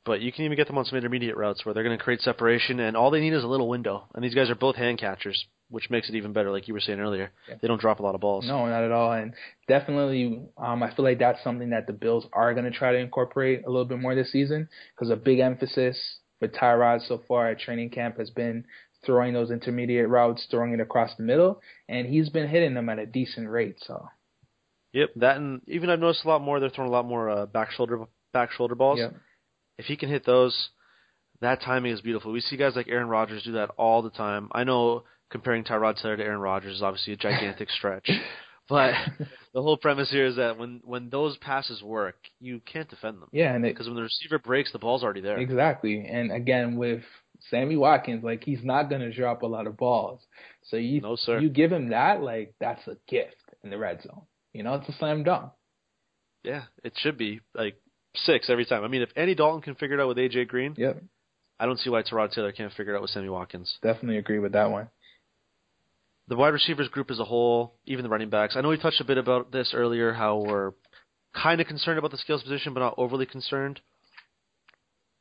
but 0.04 0.20
you 0.20 0.30
can 0.30 0.44
even 0.44 0.56
get 0.56 0.66
them 0.66 0.78
on 0.78 0.84
some 0.84 0.98
intermediate 0.98 1.36
routes 1.36 1.64
where 1.64 1.74
they're 1.74 1.82
going 1.82 1.96
to 1.96 2.04
create 2.04 2.20
separation, 2.20 2.78
and 2.80 2.96
all 2.96 3.10
they 3.10 3.20
need 3.20 3.32
is 3.32 3.42
a 3.42 3.48
little 3.48 3.68
window. 3.68 4.08
And 4.14 4.22
these 4.22 4.34
guys 4.34 4.50
are 4.50 4.54
both 4.54 4.76
hand 4.76 4.98
catchers, 4.98 5.46
which 5.70 5.90
makes 5.90 6.08
it 6.08 6.14
even 6.14 6.32
better. 6.32 6.50
Like 6.50 6.68
you 6.68 6.74
were 6.74 6.80
saying 6.80 7.00
earlier, 7.00 7.30
yeah. 7.48 7.56
they 7.60 7.68
don't 7.68 7.80
drop 7.80 8.00
a 8.00 8.02
lot 8.02 8.14
of 8.14 8.20
balls. 8.20 8.46
No, 8.46 8.66
not 8.66 8.82
at 8.82 8.92
all. 8.92 9.12
And 9.12 9.34
definitely, 9.66 10.42
um, 10.56 10.82
I 10.82 10.94
feel 10.94 11.04
like 11.04 11.18
that's 11.18 11.42
something 11.44 11.70
that 11.70 11.86
the 11.86 11.92
Bills 11.92 12.26
are 12.32 12.54
going 12.54 12.64
to 12.64 12.76
try 12.76 12.92
to 12.92 12.98
incorporate 12.98 13.64
a 13.66 13.70
little 13.70 13.84
bit 13.84 14.00
more 14.00 14.14
this 14.14 14.32
season 14.32 14.68
because 14.94 15.10
a 15.10 15.16
big 15.16 15.40
emphasis 15.40 15.98
with 16.40 16.52
Tyrod 16.52 17.06
so 17.06 17.22
far 17.28 17.50
at 17.50 17.58
training 17.58 17.90
camp 17.90 18.18
has 18.18 18.30
been 18.30 18.64
throwing 19.04 19.32
those 19.32 19.50
intermediate 19.50 20.08
routes, 20.08 20.46
throwing 20.50 20.72
it 20.72 20.80
across 20.80 21.14
the 21.16 21.22
middle, 21.22 21.60
and 21.88 22.06
he's 22.06 22.28
been 22.28 22.48
hitting 22.48 22.74
them 22.74 22.88
at 22.88 22.98
a 22.98 23.06
decent 23.06 23.48
rate. 23.48 23.76
So. 23.86 24.08
Yep, 24.92 25.10
that 25.16 25.36
and 25.36 25.60
even 25.66 25.90
I've 25.90 26.00
noticed 26.00 26.24
a 26.24 26.28
lot 26.28 26.42
more. 26.42 26.60
They're 26.60 26.70
throwing 26.70 26.90
a 26.90 26.92
lot 26.92 27.04
more 27.04 27.28
uh, 27.28 27.46
back 27.46 27.70
shoulder 27.72 28.06
back 28.32 28.52
shoulder 28.52 28.74
balls. 28.74 28.98
Yep. 28.98 29.14
If 29.78 29.84
he 29.84 29.96
can 29.96 30.08
hit 30.08 30.24
those, 30.24 30.70
that 31.40 31.60
timing 31.62 31.92
is 31.92 32.00
beautiful. 32.00 32.32
We 32.32 32.40
see 32.40 32.56
guys 32.56 32.74
like 32.74 32.88
Aaron 32.88 33.08
Rodgers 33.08 33.42
do 33.44 33.52
that 33.52 33.70
all 33.76 34.02
the 34.02 34.10
time. 34.10 34.48
I 34.52 34.64
know 34.64 35.04
comparing 35.30 35.64
Tyrod 35.64 36.00
Taylor 36.00 36.16
to 36.16 36.22
Aaron 36.22 36.40
Rodgers 36.40 36.76
is 36.76 36.82
obviously 36.82 37.12
a 37.12 37.16
gigantic 37.16 37.70
stretch, 37.78 38.10
but 38.68 38.94
the 39.54 39.62
whole 39.62 39.76
premise 39.76 40.10
here 40.10 40.26
is 40.26 40.36
that 40.36 40.58
when 40.58 40.80
when 40.84 41.10
those 41.10 41.36
passes 41.38 41.82
work, 41.82 42.16
you 42.40 42.60
can't 42.60 42.88
defend 42.88 43.20
them. 43.20 43.28
Yeah, 43.32 43.54
and 43.54 43.62
because 43.62 43.86
when 43.86 43.96
the 43.96 44.02
receiver 44.02 44.38
breaks, 44.38 44.72
the 44.72 44.78
ball's 44.78 45.02
already 45.02 45.20
there. 45.20 45.38
Exactly, 45.38 46.06
and 46.06 46.32
again 46.32 46.76
with 46.76 47.02
Sammy 47.50 47.76
Watkins, 47.76 48.24
like 48.24 48.44
he's 48.44 48.62
not 48.62 48.90
gonna 48.90 49.12
drop 49.12 49.42
a 49.42 49.46
lot 49.46 49.66
of 49.66 49.76
balls. 49.76 50.20
So 50.64 50.76
you 50.76 51.00
no, 51.00 51.16
sir. 51.16 51.38
you 51.38 51.48
give 51.48 51.72
him 51.72 51.90
that, 51.90 52.22
like 52.22 52.54
that's 52.60 52.86
a 52.86 52.96
gift 53.08 53.36
in 53.64 53.70
the 53.70 53.78
red 53.78 54.02
zone. 54.02 54.22
You 54.52 54.62
know, 54.62 54.74
it's 54.74 54.88
a 54.88 54.92
slam 54.98 55.24
dunk. 55.24 55.52
Yeah, 56.42 56.64
it 56.84 56.94
should 56.96 57.18
be 57.18 57.40
like 57.54 57.76
six 58.14 58.48
every 58.50 58.64
time. 58.64 58.84
I 58.84 58.88
mean, 58.88 59.02
if 59.02 59.10
Andy 59.16 59.34
Dalton 59.34 59.62
can 59.62 59.74
figure 59.74 59.98
it 59.98 60.02
out 60.02 60.08
with 60.08 60.16
AJ 60.16 60.48
Green, 60.48 60.74
yep. 60.76 61.02
I 61.60 61.66
don't 61.66 61.78
see 61.78 61.90
why 61.90 62.02
Tyrod 62.02 62.32
Taylor 62.32 62.52
can't 62.52 62.72
figure 62.72 62.94
it 62.94 62.96
out 62.96 63.02
with 63.02 63.10
Sammy 63.10 63.28
Watkins. 63.28 63.78
Definitely 63.82 64.18
agree 64.18 64.38
with 64.38 64.52
that 64.52 64.70
one. 64.70 64.88
The 66.28 66.36
wide 66.36 66.48
receivers 66.48 66.88
group 66.88 67.10
as 67.10 67.18
a 67.18 67.24
whole, 67.24 67.74
even 67.86 68.02
the 68.02 68.10
running 68.10 68.30
backs. 68.30 68.54
I 68.56 68.60
know 68.60 68.68
we 68.68 68.78
touched 68.78 69.00
a 69.00 69.04
bit 69.04 69.18
about 69.18 69.50
this 69.50 69.72
earlier, 69.74 70.12
how 70.12 70.38
we're 70.38 70.72
kind 71.34 71.60
of 71.60 71.66
concerned 71.66 71.98
about 71.98 72.10
the 72.10 72.18
skills 72.18 72.42
position, 72.42 72.74
but 72.74 72.80
not 72.80 72.94
overly 72.98 73.26
concerned 73.26 73.80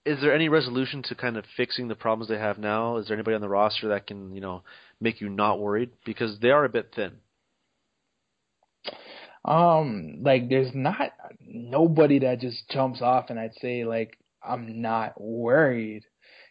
is 0.08 0.22
there 0.22 0.34
any 0.34 0.48
resolution 0.48 1.04
to 1.04 1.16
kind 1.16 1.36
of 1.36 1.44
fixing 1.58 1.90
the 1.90 1.96
problems 1.96 2.30
they 2.30 2.38
have 2.38 2.58
now? 2.58 2.98
Is 2.98 3.08
there 3.08 3.18
anybody 3.18 3.36
on 3.36 3.42
the 3.42 3.50
roster 3.50 3.90
that 3.90 4.08
can, 4.08 4.34
you 4.34 4.40
know, 4.40 4.64
make 5.02 5.20
you 5.20 5.28
not 5.28 5.60
worried 5.60 5.92
because 6.06 6.40
they 6.40 6.50
are 6.50 6.64
a 6.64 6.70
bit 6.70 6.94
thin? 6.96 7.18
Um, 9.44 10.20
like 10.24 10.50
there's 10.50 10.74
not 10.74 11.12
nobody 11.42 12.20
that 12.20 12.40
just 12.40 12.70
jumps 12.70 13.02
off 13.02 13.30
and 13.30 13.38
I'd 13.38 13.56
say 13.62 13.84
like 13.84 14.18
I'm 14.42 14.82
not 14.82 15.20
worried 15.20 16.04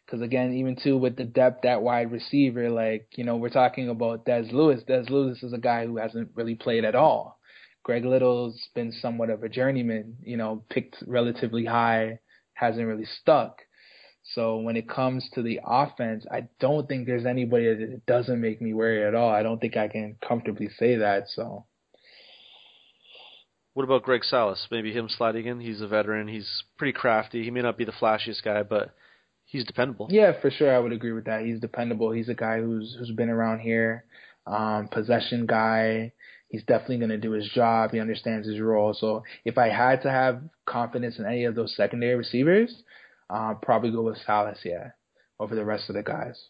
Because 0.06 0.22
again, 0.22 0.54
even 0.54 0.76
too 0.76 0.96
with 0.96 1.16
the 1.16 1.24
depth 1.24 1.64
at 1.64 1.82
wide 1.82 2.12
receiver, 2.12 2.70
like 2.70 3.08
you 3.16 3.24
know, 3.24 3.36
we're 3.36 3.48
talking 3.50 3.88
about 3.88 4.24
Dez 4.24 4.52
Lewis. 4.52 4.82
Dez 4.88 5.10
Lewis 5.10 5.42
is 5.42 5.52
a 5.52 5.58
guy 5.58 5.84
who 5.84 5.96
hasn't 5.96 6.30
really 6.34 6.54
played 6.54 6.84
at 6.84 6.94
all. 6.94 7.40
Greg 7.82 8.04
Little's 8.04 8.68
been 8.74 8.92
somewhat 8.92 9.30
of 9.30 9.42
a 9.42 9.48
journeyman, 9.48 10.16
you 10.22 10.36
know, 10.36 10.64
picked 10.70 10.96
relatively 11.06 11.64
high, 11.64 12.18
hasn't 12.54 12.86
really 12.86 13.06
stuck. 13.20 13.62
So 14.34 14.58
when 14.58 14.76
it 14.76 14.88
comes 14.88 15.28
to 15.34 15.42
the 15.42 15.60
offense, 15.64 16.26
I 16.30 16.48
don't 16.58 16.88
think 16.88 17.06
there's 17.06 17.26
anybody 17.26 17.66
that 17.66 18.06
doesn't 18.06 18.40
make 18.40 18.60
me 18.60 18.74
worry 18.74 19.04
at 19.04 19.14
all. 19.14 19.30
I 19.30 19.44
don't 19.44 19.60
think 19.60 19.76
I 19.76 19.86
can 19.86 20.16
comfortably 20.26 20.68
say 20.78 20.96
that. 20.96 21.28
So. 21.28 21.66
What 23.74 23.84
about 23.84 24.02
Greg 24.02 24.24
Salas? 24.24 24.66
Maybe 24.70 24.92
him 24.92 25.08
sliding 25.08 25.46
in. 25.46 25.60
He's 25.60 25.80
a 25.80 25.86
veteran. 25.86 26.26
He's 26.26 26.64
pretty 26.76 26.92
crafty. 26.92 27.44
He 27.44 27.50
may 27.50 27.62
not 27.62 27.78
be 27.78 27.84
the 27.84 27.92
flashiest 27.92 28.42
guy, 28.42 28.64
but 28.64 28.94
he's 29.56 29.64
dependable. 29.64 30.08
Yeah, 30.10 30.32
for 30.40 30.50
sure. 30.50 30.74
I 30.74 30.78
would 30.78 30.92
agree 30.92 31.12
with 31.12 31.24
that. 31.24 31.44
He's 31.44 31.60
dependable. 31.60 32.10
He's 32.10 32.28
a 32.28 32.34
guy 32.34 32.60
who's 32.60 32.96
who's 32.98 33.10
been 33.12 33.30
around 33.30 33.60
here. 33.60 34.04
Um, 34.46 34.88
possession 34.88 35.46
guy. 35.46 36.12
He's 36.48 36.62
definitely 36.62 36.98
going 36.98 37.10
to 37.10 37.18
do 37.18 37.32
his 37.32 37.48
job. 37.48 37.90
He 37.90 37.98
understands 37.98 38.46
his 38.46 38.60
role. 38.60 38.94
So 38.94 39.24
if 39.44 39.58
I 39.58 39.68
had 39.68 40.02
to 40.02 40.10
have 40.10 40.42
confidence 40.64 41.18
in 41.18 41.26
any 41.26 41.44
of 41.44 41.56
those 41.56 41.74
secondary 41.74 42.14
receivers, 42.14 42.84
uh, 43.28 43.54
probably 43.54 43.90
go 43.90 44.02
with 44.02 44.18
Salas, 44.24 44.58
yeah, 44.64 44.90
over 45.40 45.56
the 45.56 45.64
rest 45.64 45.88
of 45.88 45.96
the 45.96 46.04
guys. 46.04 46.40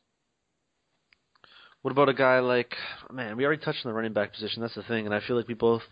What 1.82 1.92
about 1.92 2.08
a 2.08 2.14
guy 2.14 2.40
like 2.40 2.74
man? 3.12 3.36
We 3.36 3.44
already 3.46 3.62
touched 3.62 3.86
on 3.86 3.90
the 3.90 3.96
running 3.96 4.12
back 4.12 4.32
position. 4.32 4.60
That's 4.60 4.74
the 4.74 4.82
thing, 4.82 5.06
and 5.06 5.14
I 5.14 5.20
feel 5.20 5.36
like 5.36 5.48
we 5.48 5.54
both 5.54 5.82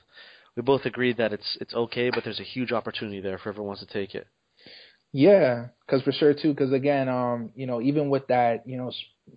we 0.57 0.63
both 0.63 0.85
agreed 0.85 1.17
that 1.19 1.33
it's 1.33 1.57
it's 1.61 1.73
okay, 1.73 2.11
but 2.11 2.25
there's 2.25 2.41
a 2.41 2.45
huge 2.45 2.73
opportunity 2.73 3.21
there 3.21 3.39
for 3.39 3.51
everyone 3.51 3.69
wants 3.69 3.87
to 3.87 3.93
take 3.93 4.15
it. 4.15 4.27
Yeah, 5.15 5.69
because 5.87 6.03
for 6.03 6.11
sure 6.11 6.35
too. 6.35 6.53
Because 6.53 6.73
again, 6.73 7.09
um, 7.09 7.51
you 7.55 7.67
know, 7.67 7.81
even 7.81 8.11
with 8.11 8.27
that, 8.27 8.67
you 8.69 8.77
know, 8.77 8.91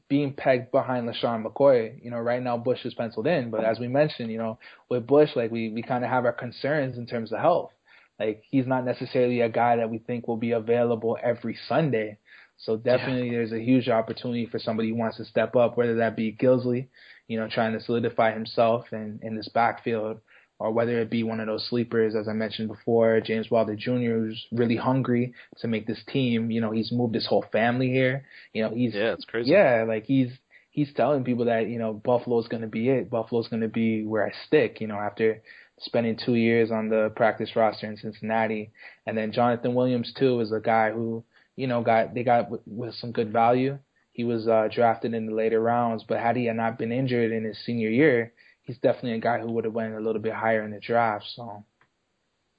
being 0.09 0.33
pegged 0.33 0.71
behind 0.71 1.07
LeSean 1.07 1.45
McCoy, 1.45 2.03
you 2.03 2.09
know, 2.09 2.17
right 2.17 2.41
now 2.41 2.57
Bush 2.57 2.83
is 2.83 2.95
penciled 2.95 3.27
in, 3.27 3.51
but 3.51 3.63
as 3.63 3.79
we 3.79 3.87
mentioned, 3.87 4.31
you 4.31 4.39
know, 4.39 4.57
with 4.89 5.05
Bush, 5.05 5.29
like 5.35 5.51
we 5.51 5.69
we 5.69 5.83
kind 5.83 6.03
of 6.03 6.09
have 6.09 6.25
our 6.25 6.33
concerns 6.33 6.97
in 6.97 7.05
terms 7.05 7.31
of 7.31 7.37
health. 7.37 7.71
Like 8.19 8.41
he's 8.49 8.65
not 8.65 8.85
necessarily 8.85 9.41
a 9.41 9.49
guy 9.49 9.75
that 9.75 9.91
we 9.91 9.99
think 9.99 10.27
will 10.27 10.37
be 10.37 10.53
available 10.53 11.15
every 11.21 11.55
Sunday. 11.69 12.17
So 12.57 12.75
definitely 12.75 13.27
yeah. 13.27 13.33
there's 13.33 13.51
a 13.51 13.61
huge 13.61 13.87
opportunity 13.87 14.47
for 14.47 14.57
somebody 14.57 14.89
who 14.89 14.95
wants 14.95 15.17
to 15.17 15.25
step 15.25 15.55
up, 15.55 15.77
whether 15.77 15.97
that 15.97 16.15
be 16.15 16.33
Gillislee, 16.33 16.87
you 17.27 17.39
know, 17.39 17.47
trying 17.47 17.73
to 17.73 17.79
solidify 17.79 18.33
himself 18.33 18.85
in, 18.91 19.19
in 19.21 19.35
this 19.35 19.49
backfield, 19.49 20.21
or 20.59 20.71
whether 20.71 20.99
it 20.99 21.09
be 21.09 21.23
one 21.23 21.39
of 21.39 21.47
those 21.47 21.67
sleepers, 21.69 22.15
as 22.15 22.27
I 22.27 22.33
mentioned 22.33 22.67
before, 22.67 23.21
James 23.21 23.51
Wilder 23.51 23.75
Jr., 23.75 23.91
who's 23.91 24.45
really 24.51 24.75
hungry 24.75 25.33
to 25.59 25.67
make 25.67 25.85
this 25.85 26.01
team. 26.07 26.49
You 26.49 26.61
know, 26.61 26.71
he's 26.71 26.91
moved 26.91 27.15
his 27.15 27.27
whole 27.27 27.45
family 27.51 27.89
here. 27.89 28.25
You 28.53 28.63
know, 28.63 28.69
he's 28.73 28.95
yeah, 28.95 29.13
it's 29.13 29.25
crazy. 29.25 29.51
Yeah, 29.51 29.85
like 29.87 30.05
he's 30.05 30.29
he's 30.71 30.93
telling 30.93 31.23
people 31.23 31.45
that 31.45 31.67
you 31.67 31.79
know 31.79 31.93
Buffalo's 31.93 32.47
going 32.47 32.61
to 32.61 32.67
be 32.67 32.89
it. 32.89 33.09
Buffalo's 33.09 33.47
going 33.47 33.61
to 33.61 33.67
be 33.67 34.03
where 34.05 34.25
I 34.25 34.31
stick. 34.47 34.81
You 34.81 34.87
know, 34.87 34.97
after 34.97 35.41
spending 35.79 36.17
two 36.17 36.35
years 36.35 36.71
on 36.71 36.89
the 36.89 37.11
practice 37.15 37.55
roster 37.55 37.87
in 37.87 37.97
Cincinnati. 37.97 38.71
And 39.05 39.17
then 39.17 39.31
Jonathan 39.31 39.73
Williams 39.73 40.13
too 40.17 40.39
is 40.39 40.51
a 40.51 40.59
guy 40.59 40.91
who 40.91 41.23
you 41.55 41.67
know 41.67 41.81
got 41.81 42.13
they 42.13 42.23
got 42.23 42.49
with, 42.49 42.61
with 42.65 42.93
some 42.95 43.11
good 43.11 43.31
value. 43.31 43.77
He 44.11 44.23
was 44.23 44.47
uh, 44.47 44.67
drafted 44.73 45.13
in 45.13 45.27
the 45.27 45.33
later 45.33 45.61
rounds, 45.61 46.03
but 46.07 46.19
had 46.19 46.35
he 46.35 46.51
not 46.51 46.79
been 46.79 46.91
injured 46.91 47.31
in 47.31 47.43
his 47.43 47.63
senior 47.63 47.89
year, 47.89 48.33
he's 48.67 48.77
definitely 48.77 49.13
a 49.13 49.19
guy 49.19 49.39
who 49.39 49.51
would 49.53 49.65
have 49.65 49.73
went 49.73 49.95
a 49.95 49.99
little 49.99 50.21
bit 50.21 50.33
higher 50.33 50.63
in 50.63 50.71
the 50.71 50.79
draft. 50.79 51.25
So. 51.35 51.63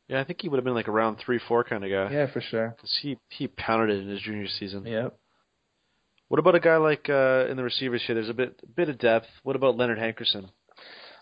Yeah, 0.08 0.20
I 0.20 0.24
think 0.24 0.40
he 0.40 0.48
would 0.48 0.56
have 0.56 0.64
been 0.64 0.74
like 0.74 0.88
a 0.88 0.92
round 0.92 1.18
three, 1.18 1.38
four 1.46 1.62
kind 1.62 1.84
of 1.84 1.90
guy. 1.90 2.12
Yeah, 2.12 2.32
for 2.32 2.40
sure. 2.40 2.74
Cause 2.80 2.98
he 3.02 3.18
he 3.28 3.46
pounded 3.46 3.96
it 3.96 4.02
in 4.02 4.08
his 4.08 4.22
junior 4.22 4.48
season. 4.48 4.86
Yep. 4.86 5.16
What 6.28 6.40
about 6.40 6.54
a 6.54 6.60
guy 6.60 6.76
like 6.78 7.08
uh, 7.08 7.46
in 7.48 7.56
the 7.56 7.62
receivers 7.62 8.02
here? 8.06 8.14
There's 8.14 8.28
a 8.28 8.34
bit 8.34 8.60
bit 8.74 8.88
of 8.88 8.98
depth. 8.98 9.26
What 9.42 9.54
about 9.54 9.76
Leonard 9.76 9.98
Hankerson? 9.98 10.48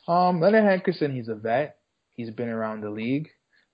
Um, 0.08 0.40
Leonard 0.40 0.64
Hankerson, 0.64 1.12
he's 1.12 1.28
a 1.28 1.34
vet. 1.34 1.78
He's 2.12 2.30
been 2.30 2.48
around 2.48 2.80
the 2.80 2.90
league. 2.90 3.28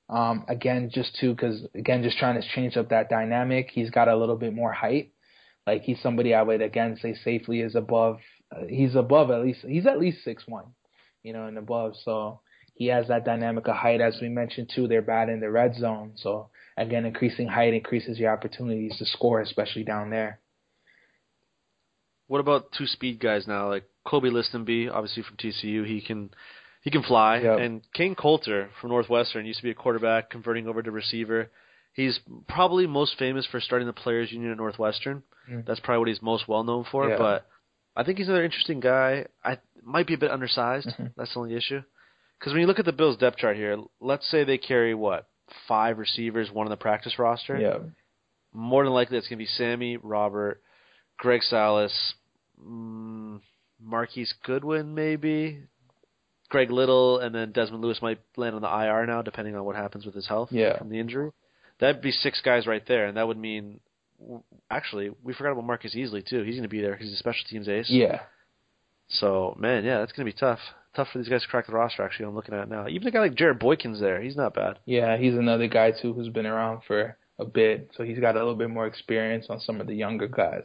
Um, 0.08 0.44
again, 0.48 0.90
just 0.92 1.14
to 1.20 1.34
because 1.34 1.66
again, 1.74 2.02
just 2.02 2.18
trying 2.18 2.40
to 2.40 2.48
change 2.54 2.76
up 2.76 2.88
that 2.88 3.08
dynamic. 3.10 3.70
He's 3.72 3.90
got 3.90 4.08
a 4.08 4.16
little 4.16 4.36
bit 4.36 4.54
more 4.54 4.72
height. 4.72 5.12
Like 5.66 5.82
he's 5.82 6.00
somebody 6.02 6.34
I 6.34 6.42
would 6.42 6.60
again 6.60 6.98
say 7.00 7.14
safely 7.14 7.60
is 7.60 7.74
above. 7.74 8.18
Uh, 8.54 8.64
he's 8.68 8.94
above 8.94 9.30
at 9.30 9.42
least. 9.42 9.60
He's 9.66 9.86
at 9.86 10.00
least 10.00 10.24
six 10.24 10.44
one, 10.46 10.66
you 11.23 11.33
know, 11.33 11.47
and 11.47 11.59
above. 11.59 11.95
So 12.05 12.41
he 12.75 12.87
has 12.87 13.09
that 13.09 13.25
dynamic 13.25 13.68
of 13.68 13.77
height. 13.77 14.01
As 14.01 14.18
we 14.20 14.29
mentioned 14.29 14.70
too, 14.75 14.89
they're 14.89 15.03
bad 15.03 15.29
in 15.29 15.41
the 15.41 15.51
red 15.51 15.75
zone. 15.75 16.12
So 16.16 16.49
again, 16.77 17.05
increasing 17.05 17.49
height 17.49 17.75
increases 17.75 18.18
your 18.18 18.33
opportunities 18.33 18.97
to 18.99 19.07
score, 19.07 19.41
especially 19.41 19.85
down 19.85 20.11
there. 20.11 20.41
What 22.29 22.41
about 22.41 22.73
two 22.73 22.87
speed 22.87 23.20
guys 23.20 23.47
now, 23.47 23.68
like 23.68 23.85
Kolby 24.07 24.31
Listenbee, 24.31 24.91
obviously 24.91 25.23
from 25.23 25.37
TCU. 25.37 25.87
He 25.87 26.01
can 26.01 26.31
he 26.83 26.91
can 26.91 27.03
fly. 27.03 27.39
Yep. 27.39 27.59
And 27.59 27.83
Kain 27.95 28.14
Colter 28.14 28.70
from 28.81 28.91
Northwestern 28.91 29.47
used 29.47 29.61
to 29.61 29.64
be 29.64 29.70
a 29.70 29.75
quarterback, 29.75 30.31
converting 30.31 30.66
over 30.66 30.83
to 30.83 30.91
receiver. 30.91 31.51
He's 31.95 32.18
probably 32.49 32.87
most 32.87 33.18
famous 33.18 33.47
for 33.47 33.61
starting 33.61 33.87
the 33.87 33.93
players 33.93 34.33
union 34.33 34.51
at 34.51 34.57
Northwestern. 34.57 35.23
Mm. 35.51 35.66
That's 35.66 35.81
probably 35.81 35.99
what 35.99 36.09
he's 36.09 36.23
most 36.23 36.49
well 36.49 36.64
known 36.64 36.85
for. 36.91 37.09
Yeah. 37.09 37.18
But 37.18 37.47
I 37.97 38.05
think 38.05 38.18
he's 38.18 38.28
another 38.28 38.45
interesting 38.45 38.80
guy. 38.80 39.26
I 39.45 39.59
might 39.84 40.07
be 40.07 40.14
a 40.14 40.18
bit 40.18 40.30
undersized. 40.30 40.88
Mm-hmm. 40.88 41.07
That's 41.16 41.32
the 41.34 41.40
only 41.40 41.55
issue. 41.57 41.82
Because 42.38 42.53
when 42.53 42.61
you 42.62 42.66
look 42.66 42.78
at 42.78 42.84
the 42.84 42.93
Bills 42.93 43.16
depth 43.18 43.36
chart 43.36 43.57
here, 43.57 43.76
let's 44.01 44.28
say 44.30 44.45
they 44.45 44.59
carry 44.59 44.95
what 44.95 45.28
five 45.68 45.99
receivers, 45.99 46.51
one 46.51 46.66
on 46.66 46.70
the 46.70 46.76
practice 46.76 47.18
roster. 47.18 47.59
Yeah. 47.59 47.78
More 48.55 48.84
than 48.84 48.93
likely, 48.93 49.16
it's 49.18 49.28
going 49.28 49.38
to 49.38 49.45
be 49.45 49.47
Sammy, 49.47 49.97
Robert, 49.97 50.61
Greg 51.18 51.43
Salas, 51.43 52.14
mm, 52.62 53.40
Marquise 53.80 54.34
Goodwin, 54.45 54.95
maybe 54.95 55.61
Greg 56.49 56.70
Little, 56.70 57.18
and 57.18 57.34
then 57.34 57.53
Dezmin 57.53 57.80
Lewis 57.80 58.01
might 58.03 58.20
land 58.36 58.55
on 58.55 58.62
the 58.62 58.68
IR 58.68 59.07
now, 59.07 59.22
depending 59.22 59.55
on 59.57 59.64
what 59.64 59.76
happens 59.76 60.05
with 60.05 60.14
his 60.14 60.26
health 60.26 60.51
Yeah. 60.53 60.78
from 60.78 60.90
the 60.90 60.99
injury. 60.99 61.30
That'd 61.80 62.03
be 62.03 62.12
six 62.12 62.40
guys 62.43 62.66
right 62.66 62.84
there, 62.86 63.07
and 63.07 63.16
that 63.16 63.26
would 63.26 63.38
mean. 63.38 63.80
Actually, 64.70 65.11
we 65.23 65.35
forgot 65.35 65.53
about 65.53 65.64
Marcus 65.64 65.95
Easley 65.95 66.25
too. 66.25 66.43
He's 66.43 66.55
going 66.55 66.62
to 66.62 66.68
be 66.68 66.81
there. 66.81 66.97
He's 66.97 67.12
a 67.12 67.16
special 67.16 67.45
teams 67.49 67.68
ace. 67.68 67.89
Yeah. 67.89 68.20
So 69.09 69.57
man, 69.59 69.85
yeah, 69.85 69.99
that's 69.99 70.12
going 70.12 70.27
to 70.27 70.33
be 70.33 70.39
tough. 70.39 70.61
Tough 70.95 71.09
for 71.12 71.18
these 71.18 71.29
guys 71.29 71.43
to 71.43 71.49
crack 71.49 71.66
the 71.66 71.73
roster. 71.73 72.03
Actually, 72.03 72.27
I'm 72.27 72.35
looking 72.35 72.55
at 72.55 72.64
it 72.64 72.68
now. 72.68 72.87
Even 72.89 73.09
a 73.09 73.11
guy 73.11 73.20
like 73.20 73.35
Jarrett 73.35 73.61
Boykin's 73.61 74.01
there. 74.01 74.20
He's 74.20 74.37
not 74.37 74.55
bad. 74.55 74.79
Yeah, 74.85 75.16
he's 75.16 75.35
another 75.35 75.66
guy 75.66 75.91
too 75.91 76.12
who's 76.12 76.29
been 76.29 76.47
around 76.47 76.83
for 76.87 77.16
a 77.39 77.45
bit, 77.45 77.91
so 77.97 78.05
he's 78.05 78.18
got 78.18 78.37
a 78.37 78.39
little 78.39 78.55
bit 78.55 78.70
more 78.70 78.87
experience 78.87 79.47
on 79.49 79.59
some 79.61 79.81
of 79.81 79.87
the 79.87 79.95
younger 79.95 80.29
guys. 80.29 80.64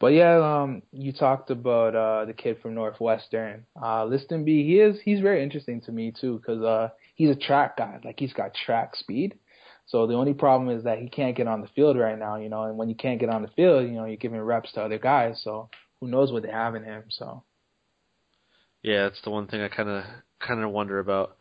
But 0.00 0.08
yeah, 0.08 0.62
um, 0.62 0.82
you 0.92 1.12
talked 1.12 1.50
about 1.50 1.94
uh, 1.94 2.24
the 2.24 2.32
kid 2.32 2.58
from 2.60 2.74
Northwestern, 2.74 3.64
uh, 3.80 4.06
B. 4.08 4.64
He 4.66 4.80
is 4.80 4.98
he's 5.04 5.20
very 5.20 5.42
interesting 5.42 5.80
to 5.82 5.92
me 5.92 6.12
too 6.20 6.38
because 6.38 6.62
uh, 6.62 6.90
he's 7.14 7.30
a 7.30 7.36
track 7.36 7.76
guy. 7.76 8.00
Like 8.04 8.18
he's 8.18 8.32
got 8.32 8.54
track 8.54 8.96
speed. 8.96 9.38
So 9.86 10.06
the 10.06 10.14
only 10.14 10.34
problem 10.34 10.76
is 10.76 10.84
that 10.84 10.98
he 10.98 11.08
can't 11.08 11.36
get 11.36 11.46
on 11.46 11.60
the 11.60 11.68
field 11.68 11.98
right 11.98 12.18
now, 12.18 12.36
you 12.36 12.48
know. 12.48 12.64
And 12.64 12.78
when 12.78 12.88
you 12.88 12.94
can't 12.94 13.20
get 13.20 13.28
on 13.28 13.42
the 13.42 13.48
field, 13.48 13.84
you 13.84 13.92
know, 13.92 14.06
you're 14.06 14.16
giving 14.16 14.40
reps 14.40 14.72
to 14.72 14.82
other 14.82 14.98
guys. 14.98 15.40
So 15.44 15.68
who 16.00 16.08
knows 16.08 16.32
what 16.32 16.42
they 16.42 16.50
have 16.50 16.74
in 16.74 16.84
him? 16.84 17.04
So 17.10 17.44
Yeah, 18.82 19.04
that's 19.04 19.20
the 19.22 19.30
one 19.30 19.46
thing 19.46 19.60
I 19.60 19.68
kind 19.68 19.88
of 19.88 20.04
kind 20.40 20.62
of 20.62 20.70
wonder 20.70 20.98
about 20.98 21.36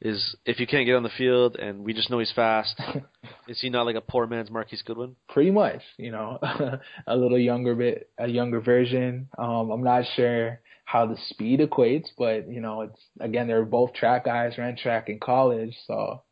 is 0.00 0.36
if 0.44 0.60
you 0.60 0.66
can't 0.66 0.86
get 0.86 0.94
on 0.94 1.02
the 1.02 1.10
field 1.18 1.56
and 1.56 1.84
we 1.84 1.92
just 1.92 2.08
know 2.08 2.20
he's 2.20 2.32
fast, 2.32 2.80
is 3.48 3.60
he 3.60 3.68
not 3.68 3.84
like 3.86 3.96
a 3.96 4.00
poor 4.00 4.26
man's 4.26 4.50
Marquise 4.50 4.82
Goodwin? 4.82 5.16
pretty 5.28 5.50
much, 5.50 5.82
you 5.96 6.12
know, 6.12 6.38
a 7.06 7.16
little 7.16 7.38
younger 7.38 7.74
bit, 7.74 8.10
a 8.16 8.28
younger 8.28 8.60
version. 8.60 9.28
Um, 9.36 9.70
I'm 9.70 9.82
not 9.82 10.04
sure 10.14 10.60
how 10.84 11.06
the 11.06 11.16
speed 11.28 11.60
equates, 11.60 12.06
but 12.16 12.48
you 12.48 12.60
know, 12.60 12.82
it's 12.82 13.00
again 13.18 13.48
they're 13.48 13.64
both 13.64 13.92
track 13.92 14.24
guys, 14.24 14.56
ran 14.56 14.76
track 14.76 15.08
in 15.08 15.18
college, 15.18 15.76
so. 15.86 16.22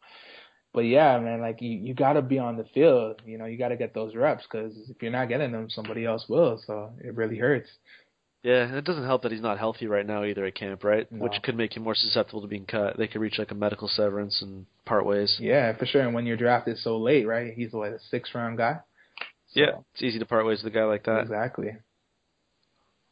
But 0.77 0.85
yeah, 0.85 1.19
man, 1.19 1.41
like 1.41 1.63
you, 1.63 1.71
you 1.71 1.95
got 1.95 2.13
to 2.13 2.23
be 2.23 2.39
on 2.39 2.59
the 2.59 2.67
field. 2.75 3.23
You 3.25 3.39
know, 3.39 3.47
you 3.47 3.57
got 3.57 3.69
to 3.69 3.77
get 3.77 3.95
those 3.95 4.15
reps 4.15 4.45
because 4.45 4.77
if 4.91 5.01
you're 5.01 5.11
not 5.11 5.31
getting 5.31 5.51
them, 5.51 5.71
somebody 5.71 6.05
else 6.05 6.27
will. 6.29 6.61
So 6.67 6.91
it 7.03 7.15
really 7.15 7.39
hurts. 7.39 7.71
Yeah, 8.43 8.65
and 8.65 8.75
it 8.77 8.85
doesn't 8.85 9.07
help 9.07 9.23
that 9.23 9.33
he's 9.33 9.41
not 9.41 9.59
healthy 9.59 9.87
right 9.87 10.07
now 10.07 10.23
either 10.23 10.45
at 10.45 10.55
camp, 10.55 10.85
right? 10.85 11.11
No. 11.11 11.25
Which 11.25 11.41
could 11.43 11.57
make 11.57 11.75
him 11.75 11.83
more 11.83 11.95
susceptible 11.95 12.43
to 12.43 12.47
being 12.47 12.67
cut. 12.67 12.99
They 12.99 13.07
could 13.07 13.23
reach 13.23 13.39
like 13.39 13.53
a 13.53 13.55
medical 13.55 13.89
severance 13.89 14.43
and 14.43 14.67
part 14.85 15.07
ways. 15.07 15.39
Yeah, 15.41 15.75
for 15.79 15.87
sure. 15.87 16.03
And 16.03 16.13
when 16.13 16.27
you're 16.27 16.37
drafted 16.37 16.77
so 16.77 16.99
late, 16.99 17.27
right? 17.27 17.55
He's 17.55 17.73
like 17.73 17.93
a 17.93 17.99
six 18.11 18.29
round 18.35 18.59
guy. 18.59 18.81
So, 19.55 19.61
Yeah, 19.61 19.71
it's 19.95 20.03
easy 20.03 20.19
to 20.19 20.27
part 20.27 20.45
ways 20.45 20.63
with 20.63 20.75
a 20.75 20.77
guy 20.77 20.85
like 20.85 21.05
that. 21.05 21.21
exactly. 21.21 21.71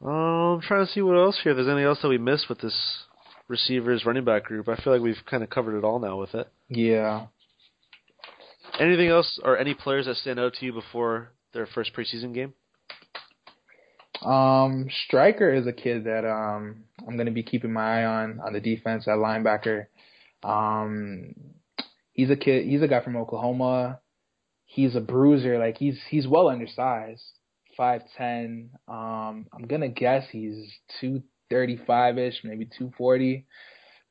Um, 0.05 0.11
I'm 0.11 0.61
trying 0.61 0.85
to 0.85 0.93
see 0.93 1.01
what 1.01 1.17
else 1.17 1.41
here. 1.43 1.53
If 1.53 1.57
there's 1.57 1.69
anything 1.69 1.87
else 1.87 2.03
that 2.03 2.09
we 2.11 2.19
missed 2.19 2.51
with 2.51 2.61
this 2.61 3.05
receivers 3.49 4.05
running 4.05 4.25
back 4.25 4.45
group. 4.45 4.69
I 4.69 4.77
feel 4.77 4.93
like 4.93 5.03
we've 5.03 5.17
kind 5.29 5.43
of 5.43 5.51
covered 5.51 5.77
it 5.79 5.85
all 5.85 5.99
now 5.99 6.19
with 6.19 6.35
it. 6.35 6.49
Yeah. 6.69 7.27
Anything 8.79 9.09
else 9.09 9.39
or 9.43 9.57
any 9.57 9.75
players 9.75 10.07
that 10.07 10.16
stand 10.16 10.41
out 10.41 10.55
to 10.55 10.66
you 10.66 10.72
before 10.72 11.33
their 11.53 11.66
first 11.66 11.93
preseason 11.95 12.35
game? 12.35 12.55
Um, 14.22 14.89
Striker 15.07 15.53
is 15.53 15.66
a 15.66 15.72
kid 15.72 16.05
that 16.05 16.25
um 16.25 16.85
I'm 17.07 17.16
gonna 17.16 17.31
be 17.31 17.43
keeping 17.43 17.72
my 17.72 18.01
eye 18.03 18.05
on 18.05 18.41
on 18.41 18.53
the 18.53 18.61
defense 18.61 19.07
at 19.07 19.18
linebacker. 19.18 19.87
Um, 20.43 21.35
he's 22.12 22.31
a 22.31 22.37
kid. 22.37 22.66
He's 22.66 22.83
a 22.83 22.89
guy 22.89 23.03
from 23.03 23.16
Oklahoma. 23.16 24.01
He's 24.64 24.97
a 24.97 25.01
bruiser. 25.01 25.59
Like 25.59 25.77
he's 25.79 26.01
he's 26.09 26.27
well 26.27 26.49
undersized. 26.49 27.22
five 27.77 28.03
ten. 28.16 28.70
Um, 28.89 29.47
I'm 29.53 29.66
gonna 29.68 29.89
guess 29.89 30.27
he's 30.31 30.72
two 31.01 31.22
thirty 31.51 31.79
five 31.87 32.18
ish, 32.18 32.41
maybe 32.45 32.68
two 32.79 32.93
forty. 32.97 33.47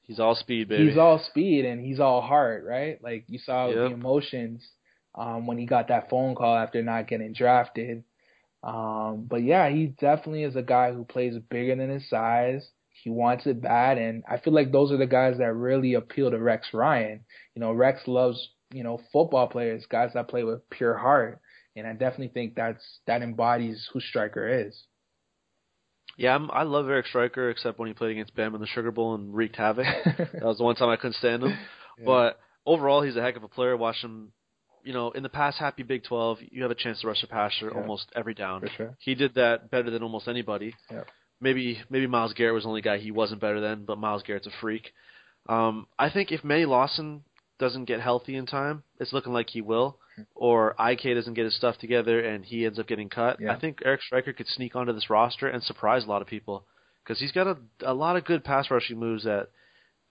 He's 0.04 0.20
all 0.20 0.36
speed, 0.36 0.70
baby. 0.70 0.89
He's 0.89 0.97
all 0.97 1.20
speed 1.20 1.66
and 1.66 1.84
he's 1.84 1.99
all 1.99 2.22
heart, 2.22 2.66
right? 2.66 3.01
Like 3.01 3.26
you 3.28 3.39
saw 3.39 3.68
Yep. 3.68 3.76
the 3.76 3.93
emotions 3.93 4.68
um, 5.16 5.47
when 5.47 5.58
he 5.58 5.66
got 5.66 5.88
that 5.88 6.10
phone 6.10 6.36
call 6.36 6.56
after 6.56 6.82
not 6.84 7.08
getting 7.08 7.34
drafted. 7.34 8.04
Um, 8.64 9.26
but 9.30 9.43
yeah, 9.43 9.70
he 9.70 9.88
definitely 9.88 10.43
is 10.43 10.56
a 10.56 10.62
guy 10.62 10.91
who 10.91 11.04
plays 11.04 11.38
bigger 11.49 11.76
than 11.76 11.89
his 11.89 12.10
size. 12.10 12.70
He 13.04 13.10
wants 13.10 13.45
it 13.45 13.62
bad, 13.62 13.97
and 13.97 14.24
I 14.30 14.38
feel 14.38 14.54
like 14.54 14.72
those 14.72 14.91
are 14.91 14.97
the 14.97 15.06
guys 15.06 15.38
that 15.39 15.54
really 15.54 15.95
appeal 15.95 16.32
to 16.32 16.39
Rex 16.39 16.68
Ryan. 16.74 17.26
You 17.56 17.60
know, 17.60 17.74
Rex 17.74 18.08
loves 18.08 18.49
you 18.72 18.84
know 18.84 19.01
football 19.12 19.47
players, 19.47 19.86
guys 19.88 20.12
that 20.14 20.30
play 20.30 20.45
with 20.45 20.70
pure 20.70 20.97
heart, 20.97 21.41
and 21.76 21.86
I 21.86 21.91
definitely 21.93 22.30
think 22.30 22.56
that's 22.56 22.99
that 23.06 23.22
embodies 23.22 23.89
who 23.91 23.99
Striker 23.99 24.47
is. 24.47 24.84
Yeah, 26.18 26.36
I'm, 26.36 26.51
I 26.51 26.64
love 26.64 26.88
Eric 26.88 27.07
Striker, 27.07 27.49
except 27.49 27.80
when 27.80 27.88
he 27.88 27.93
played 27.93 28.11
against 28.11 28.36
Bam 28.36 28.53
in 28.55 28.61
the 28.61 28.68
Sugar 28.68 28.91
Bowl 28.91 29.16
and 29.16 29.34
wreaked 29.34 29.55
havoc. 29.55 29.86
that 30.05 30.43
was 30.43 30.57
the 30.59 30.64
one 30.64 30.76
time 30.76 30.89
I 30.89 30.95
couldn't 30.95 31.16
stand 31.16 31.43
him. 31.43 31.57
Yeah. 31.99 32.05
But 32.05 32.39
overall, 32.66 33.03
he's 33.03 33.16
a 33.16 33.22
heck 33.22 33.36
of 33.36 33.43
a 33.43 33.47
player. 33.47 33.78
Watch 33.78 33.97
him. 34.03 34.32
You 34.84 34.93
know, 34.93 35.11
in 35.11 35.22
the 35.22 35.30
past 35.30 35.59
happy 35.59 35.84
Big 35.84 36.03
12, 36.05 36.39
you 36.49 36.64
have 36.64 36.72
a 36.72 36.76
chance 36.76 37.01
to 37.01 37.07
rush 37.07 37.22
a 37.22 37.28
passer 37.28 37.70
Yeah. 37.72 37.80
almost 37.80 38.11
every 38.16 38.34
down. 38.34 38.68
Sure. 38.76 38.95
He 38.99 39.14
did 39.14 39.36
that 39.36 39.70
better 39.70 39.91
than 39.91 40.01
almost 40.01 40.28
anybody. 40.28 40.74
Yep. 40.89 41.07
Maybe 41.39 41.80
maybe 41.91 42.07
Myles 42.07 42.34
Garrett 42.34 42.55
was 42.55 42.64
the 42.64 42.70
only 42.70 42.82
guy 42.82 42.97
he 42.97 43.11
wasn't 43.11 43.41
better 43.41 43.61
than, 43.61 43.86
but 43.86 43.99
Myles 43.99 44.24
Garrett's 44.24 44.47
a 44.47 44.51
freak. 44.59 44.91
Um, 45.47 45.86
I 45.99 46.09
think 46.09 46.32
if 46.32 46.43
Manny 46.43 46.66
Lawson 46.66 47.24
doesn't 47.59 47.86
get 47.86 48.01
healthy 48.01 48.36
in 48.38 48.47
time, 48.47 48.82
it's 48.99 49.14
looking 49.14 49.34
like 49.34 49.51
he 49.51 49.61
will, 49.61 49.99
or 50.36 50.76
IK 50.80 51.16
doesn't 51.16 51.34
get 51.34 51.45
his 51.45 51.55
stuff 51.55 51.78
together 51.78 52.20
and 52.20 52.45
he 52.45 52.66
ends 52.66 52.80
up 52.80 52.88
getting 52.88 53.09
cut. 53.09 53.38
Yeah. 53.39 53.53
I 53.53 53.59
think 53.59 53.80
Eric 53.84 54.01
Striker 54.01 54.34
could 54.34 54.47
sneak 54.47 54.76
onto 54.76 54.93
this 54.93 55.09
roster 55.09 55.47
and 55.47 55.64
surprise 55.64 56.03
a 56.03 56.07
lot 56.07 56.22
of 56.22 56.28
people 56.28 56.66
because 57.03 57.20
he's 57.20 57.32
got 57.32 57.47
a 57.47 57.57
a 57.82 57.93
lot 57.93 58.16
of 58.16 58.26
good 58.26 58.43
pass 58.43 58.70
rushing 58.72 58.99
moves 58.99 59.24
that, 59.24 59.49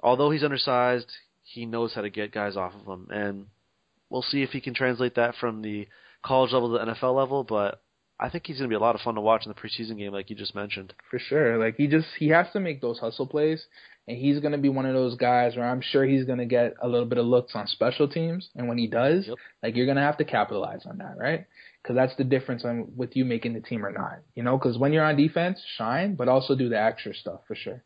although 0.00 0.30
he's 0.30 0.44
undersized, 0.44 1.11
he 1.42 1.66
knows 1.66 1.94
how 1.94 2.03
to 2.03 2.11
get 2.11 2.32
guys 2.32 2.57
off 2.57 2.72
of 2.74 2.86
him, 2.86 3.09
and 3.11 3.46
we'll 4.11 4.22
see 4.22 4.42
if 4.42 4.50
he 4.50 4.61
can 4.61 4.74
translate 4.74 5.14
that 5.16 5.34
from 5.36 5.62
the 5.62 5.88
college 6.24 6.53
level 6.53 6.72
to 6.72 6.84
the 6.84 6.92
NFL 6.92 7.16
level. 7.16 7.44
But 7.44 7.80
I 8.20 8.28
think 8.28 8.46
he's 8.46 8.59
going 8.59 8.68
to 8.68 8.72
be 8.72 8.76
a 8.76 8.84
lot 8.84 8.94
of 8.94 9.00
fun 9.00 9.14
to 9.14 9.20
watch 9.20 9.46
in 9.46 9.53
the 9.53 9.61
preseason 9.61 9.98
game, 9.98 10.12
like 10.12 10.30
you 10.30 10.36
just 10.36 10.55
mentioned. 10.55 10.92
For 11.11 11.18
sure. 11.18 11.59
Like 11.59 11.76
he 11.76 11.86
just 11.86 12.09
he 12.18 12.28
has 12.28 12.46
to 12.53 12.61
make 12.61 12.80
those 12.80 12.98
hustle 12.98 13.26
plays 13.26 13.64
and 14.09 14.16
he's 14.18 14.40
going 14.40 14.53
to 14.53 14.59
be 14.59 14.68
one 14.68 14.86
of 14.86 14.94
those 14.94 15.16
guys 15.16 15.57
where 15.57 15.68
I'm 15.68 15.80
sure 15.80 16.05
he's 16.05 16.24
going 16.24 16.38
to 16.38 16.44
get 16.44 16.74
a 16.82 16.88
little 16.88 17.07
bit 17.07 17.18
of 17.18 17.26
looks 17.26 17.55
on 17.55 17.66
special 17.66 18.09
teams 18.09 18.50
and 18.57 18.68
when 18.68 18.78
he 18.78 18.86
does, 18.86 19.26
Yep. 19.28 19.36
like 19.62 19.76
you're 19.76 19.86
going 19.86 19.96
to 19.96 20.03
have 20.03 20.18
to 20.18 20.24
capitalize 20.24 20.84
on 20.86 20.98
that, 20.98 21.16
right? 21.16 21.46
Cuz 21.84 21.96
that's 21.96 22.14
the 22.16 22.24
difference 22.24 22.64
on 22.64 22.92
with 22.96 23.16
you 23.16 23.24
making 23.24 23.55
the 23.55 23.61
team 23.61 23.84
or 23.84 23.92
not. 23.92 24.20
You 24.34 24.42
know, 24.42 24.59
cuz 24.59 24.78
when 24.78 24.92
you're 24.92 25.05
on 25.05 25.16
defense, 25.16 25.61
shine, 25.76 26.14
but 26.14 26.28
also 26.28 26.55
do 26.55 26.68
the 26.68 26.80
extra 26.80 27.14
stuff 27.14 27.40
for 27.46 27.55
sure. 27.55 27.82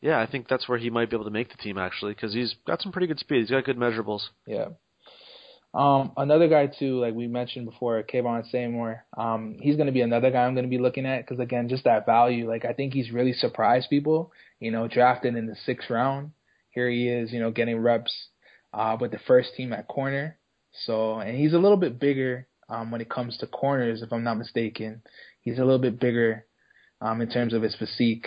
Yeah, 0.00 0.20
I 0.20 0.26
think 0.26 0.46
that's 0.48 0.68
where 0.68 0.78
he 0.78 0.90
might 0.90 1.10
be 1.10 1.16
able 1.16 1.24
to 1.24 1.30
make 1.30 1.50
the 1.50 1.56
team 1.56 1.76
actually, 1.78 2.14
because 2.14 2.32
he's 2.32 2.54
got 2.66 2.80
some 2.82 2.92
pretty 2.92 3.06
good 3.06 3.18
speed. 3.18 3.40
He's 3.40 3.50
got 3.50 3.64
good 3.64 3.78
measurables. 3.78 4.28
Yeah. 4.46 4.68
Um, 5.78 6.10
another 6.16 6.48
guy 6.48 6.66
too, 6.66 6.98
like 6.98 7.14
we 7.14 7.28
mentioned 7.28 7.64
before, 7.64 8.02
Kevon 8.02 8.44
Seymour. 8.50 9.04
Um, 9.16 9.58
he's 9.60 9.76
going 9.76 9.86
to 9.86 9.92
be 9.92 10.00
another 10.00 10.32
guy 10.32 10.42
I'm 10.42 10.54
going 10.54 10.64
to 10.64 10.70
be 10.70 10.82
looking 10.82 11.06
at 11.06 11.20
because 11.20 11.38
again, 11.38 11.68
just 11.68 11.84
that 11.84 12.04
value. 12.04 12.48
Like 12.48 12.64
I 12.64 12.72
think 12.72 12.92
he's 12.92 13.12
really 13.12 13.32
surprised 13.32 13.88
people. 13.88 14.32
You 14.58 14.72
know, 14.72 14.88
drafted 14.88 15.36
in 15.36 15.46
the 15.46 15.54
sixth 15.54 15.88
round. 15.88 16.32
Here 16.70 16.90
he 16.90 17.08
is, 17.08 17.32
you 17.32 17.38
know, 17.38 17.52
getting 17.52 17.78
reps 17.78 18.12
uh, 18.74 18.96
with 19.00 19.12
the 19.12 19.20
first 19.24 19.50
team 19.56 19.72
at 19.72 19.86
corner. 19.86 20.36
So, 20.84 21.20
and 21.20 21.38
he's 21.38 21.52
a 21.52 21.58
little 21.58 21.76
bit 21.76 22.00
bigger 22.00 22.48
um, 22.68 22.90
when 22.90 23.00
it 23.00 23.08
comes 23.08 23.36
to 23.38 23.46
corners, 23.46 24.02
if 24.02 24.12
I'm 24.12 24.24
not 24.24 24.36
mistaken. 24.36 25.02
He's 25.42 25.58
a 25.58 25.64
little 25.64 25.78
bit 25.78 26.00
bigger 26.00 26.44
um, 27.00 27.20
in 27.20 27.30
terms 27.30 27.54
of 27.54 27.62
his 27.62 27.76
physique. 27.76 28.26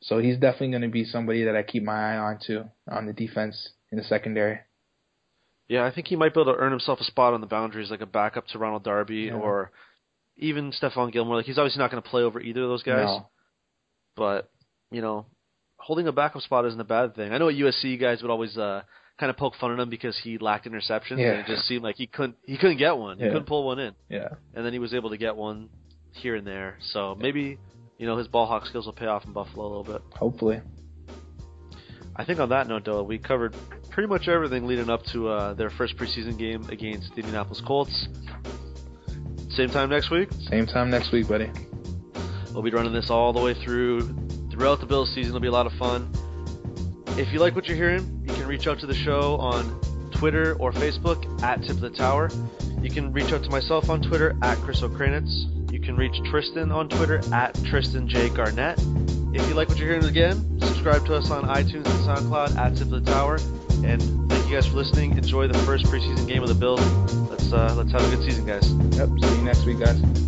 So 0.00 0.20
he's 0.20 0.38
definitely 0.38 0.70
going 0.70 0.82
to 0.82 0.88
be 0.88 1.04
somebody 1.04 1.42
that 1.42 1.56
I 1.56 1.64
keep 1.64 1.82
my 1.82 2.14
eye 2.14 2.18
on 2.18 2.38
too 2.40 2.66
on 2.88 3.06
the 3.06 3.12
defense 3.12 3.70
in 3.90 3.98
the 3.98 4.04
secondary. 4.04 4.60
Yeah, 5.68 5.84
I 5.84 5.90
think 5.92 6.06
he 6.06 6.16
might 6.16 6.32
be 6.34 6.40
able 6.40 6.52
to 6.54 6.58
earn 6.58 6.70
himself 6.70 6.98
a 7.00 7.04
spot 7.04 7.34
on 7.34 7.40
the 7.42 7.46
boundaries, 7.46 7.90
like 7.90 8.00
a 8.00 8.06
backup 8.06 8.46
to 8.48 8.58
Ronald 8.58 8.84
Darby 8.84 9.26
Yeah. 9.28 9.34
or 9.34 9.70
even 10.38 10.72
Stephon 10.72 11.12
Gilmore. 11.12 11.36
Like 11.36 11.44
he's 11.46 11.58
obviously 11.58 11.80
not 11.80 11.90
going 11.90 12.02
to 12.02 12.08
play 12.08 12.22
over 12.22 12.40
either 12.40 12.62
of 12.62 12.68
those 12.70 12.82
guys, 12.82 13.04
No. 13.06 13.28
but 14.16 14.50
you 14.90 15.02
know, 15.02 15.26
holding 15.76 16.06
a 16.08 16.12
backup 16.12 16.42
spot 16.42 16.64
isn't 16.66 16.80
a 16.80 16.84
bad 16.84 17.14
thing. 17.14 17.32
I 17.32 17.38
know 17.38 17.48
at 17.48 17.54
USC 17.56 18.00
guys 18.00 18.22
would 18.22 18.30
always 18.30 18.56
uh 18.56 18.82
kind 19.20 19.30
of 19.30 19.36
poke 19.36 19.54
fun 19.60 19.72
at 19.72 19.78
him 19.80 19.90
because 19.90 20.16
he 20.16 20.38
lacked 20.38 20.66
interceptions, 20.66 21.18
Yeah. 21.18 21.32
and 21.32 21.40
it 21.40 21.46
just 21.46 21.66
seemed 21.68 21.82
like 21.82 21.96
he 21.96 22.06
couldn't 22.06 22.36
he 22.46 22.56
couldn't 22.56 22.78
get 22.78 22.96
one. 22.96 23.18
He 23.18 23.24
couldn't 23.24 23.46
pull 23.46 23.64
one 23.66 23.78
in, 23.78 23.94
Yeah. 24.08 24.28
and 24.54 24.64
then 24.64 24.72
he 24.72 24.78
was 24.78 24.94
able 24.94 25.10
to 25.10 25.18
get 25.18 25.36
one 25.36 25.68
here 26.12 26.34
and 26.36 26.46
there. 26.46 26.78
So 26.92 27.14
maybe 27.14 27.58
you 27.98 28.06
know 28.06 28.16
his 28.16 28.26
ball 28.28 28.46
hawk 28.46 28.64
skills 28.64 28.86
will 28.86 28.92
pay 28.94 29.06
off 29.06 29.26
in 29.26 29.32
Buffalo 29.34 29.66
a 29.66 29.68
little 29.68 29.84
bit. 29.84 30.02
Hopefully. 30.16 30.62
I 32.16 32.24
think 32.24 32.40
on 32.40 32.48
that 32.48 32.66
note, 32.66 32.84
though, 32.84 33.02
we 33.04 33.18
covered 33.18 33.54
pretty 33.98 34.06
much 34.06 34.28
everything 34.28 34.64
leading 34.64 34.88
up 34.88 35.04
to 35.06 35.26
uh, 35.26 35.54
their 35.54 35.70
first 35.70 35.96
preseason 35.96 36.38
game 36.38 36.64
against 36.70 37.12
the 37.16 37.16
Indianapolis 37.16 37.60
Colts. 37.60 38.06
Same 39.50 39.68
time 39.70 39.90
next 39.90 40.08
week. 40.08 40.28
Same 40.48 40.66
time 40.66 40.88
next 40.88 41.10
week, 41.10 41.26
buddy. 41.26 41.50
We'll 42.52 42.62
be 42.62 42.70
running 42.70 42.92
this 42.92 43.10
all 43.10 43.32
the 43.32 43.40
way 43.40 43.54
through 43.54 44.02
throughout 44.52 44.78
the 44.78 44.86
Bills 44.86 45.12
season. 45.16 45.30
It'll 45.30 45.40
be 45.40 45.48
a 45.48 45.50
lot 45.50 45.66
of 45.66 45.72
fun. 45.72 46.12
If 47.16 47.32
you 47.32 47.40
like 47.40 47.56
what 47.56 47.66
you're 47.66 47.76
hearing, 47.76 48.22
you 48.22 48.32
can 48.34 48.46
reach 48.46 48.68
out 48.68 48.78
to 48.78 48.86
the 48.86 48.94
show 48.94 49.36
on 49.38 49.64
Twitter 50.12 50.54
or 50.60 50.70
Facebook 50.70 51.42
at 51.42 51.62
Tip 51.62 51.70
of 51.70 51.80
the 51.80 51.90
Tower. 51.90 52.30
You 52.80 52.90
can 52.90 53.12
reach 53.12 53.32
out 53.32 53.42
to 53.42 53.50
myself 53.50 53.90
on 53.90 54.00
Twitter 54.00 54.36
at 54.42 54.58
Chris 54.58 54.80
Okrainetz. 54.80 55.72
You 55.72 55.80
can 55.80 55.96
reach 55.96 56.14
Tristan 56.30 56.70
on 56.70 56.88
Twitter 56.88 57.20
at 57.34 57.52
Tristan 57.64 58.06
J 58.06 58.28
Garnett. 58.28 58.78
If 59.38 59.48
you 59.48 59.54
like 59.54 59.68
what 59.68 59.78
you're 59.78 59.88
hearing 59.88 60.04
again, 60.04 60.60
subscribe 60.60 61.06
to 61.06 61.14
us 61.14 61.30
on 61.30 61.44
iTunes 61.44 61.86
and 61.86 61.86
SoundCloud 61.86 62.56
at 62.56 62.76
Tip 62.76 62.90
of 62.92 63.04
the 63.04 63.10
Tower. 63.10 63.38
And 63.84 64.02
thank 64.28 64.48
you 64.48 64.56
guys 64.56 64.66
for 64.66 64.76
listening. 64.76 65.16
Enjoy 65.16 65.46
the 65.46 65.58
first 65.60 65.84
preseason 65.86 66.26
game 66.26 66.42
of 66.42 66.48
the 66.48 66.56
Bills. 66.56 66.80
Let's 67.30 67.52
uh, 67.52 67.72
let's 67.76 67.92
have 67.92 68.02
a 68.02 68.16
good 68.16 68.24
season, 68.24 68.44
guys. 68.44 68.72
Yep. 68.98 69.08
See 69.20 69.36
you 69.36 69.42
next 69.44 69.64
week, 69.64 69.78
guys. 69.78 70.27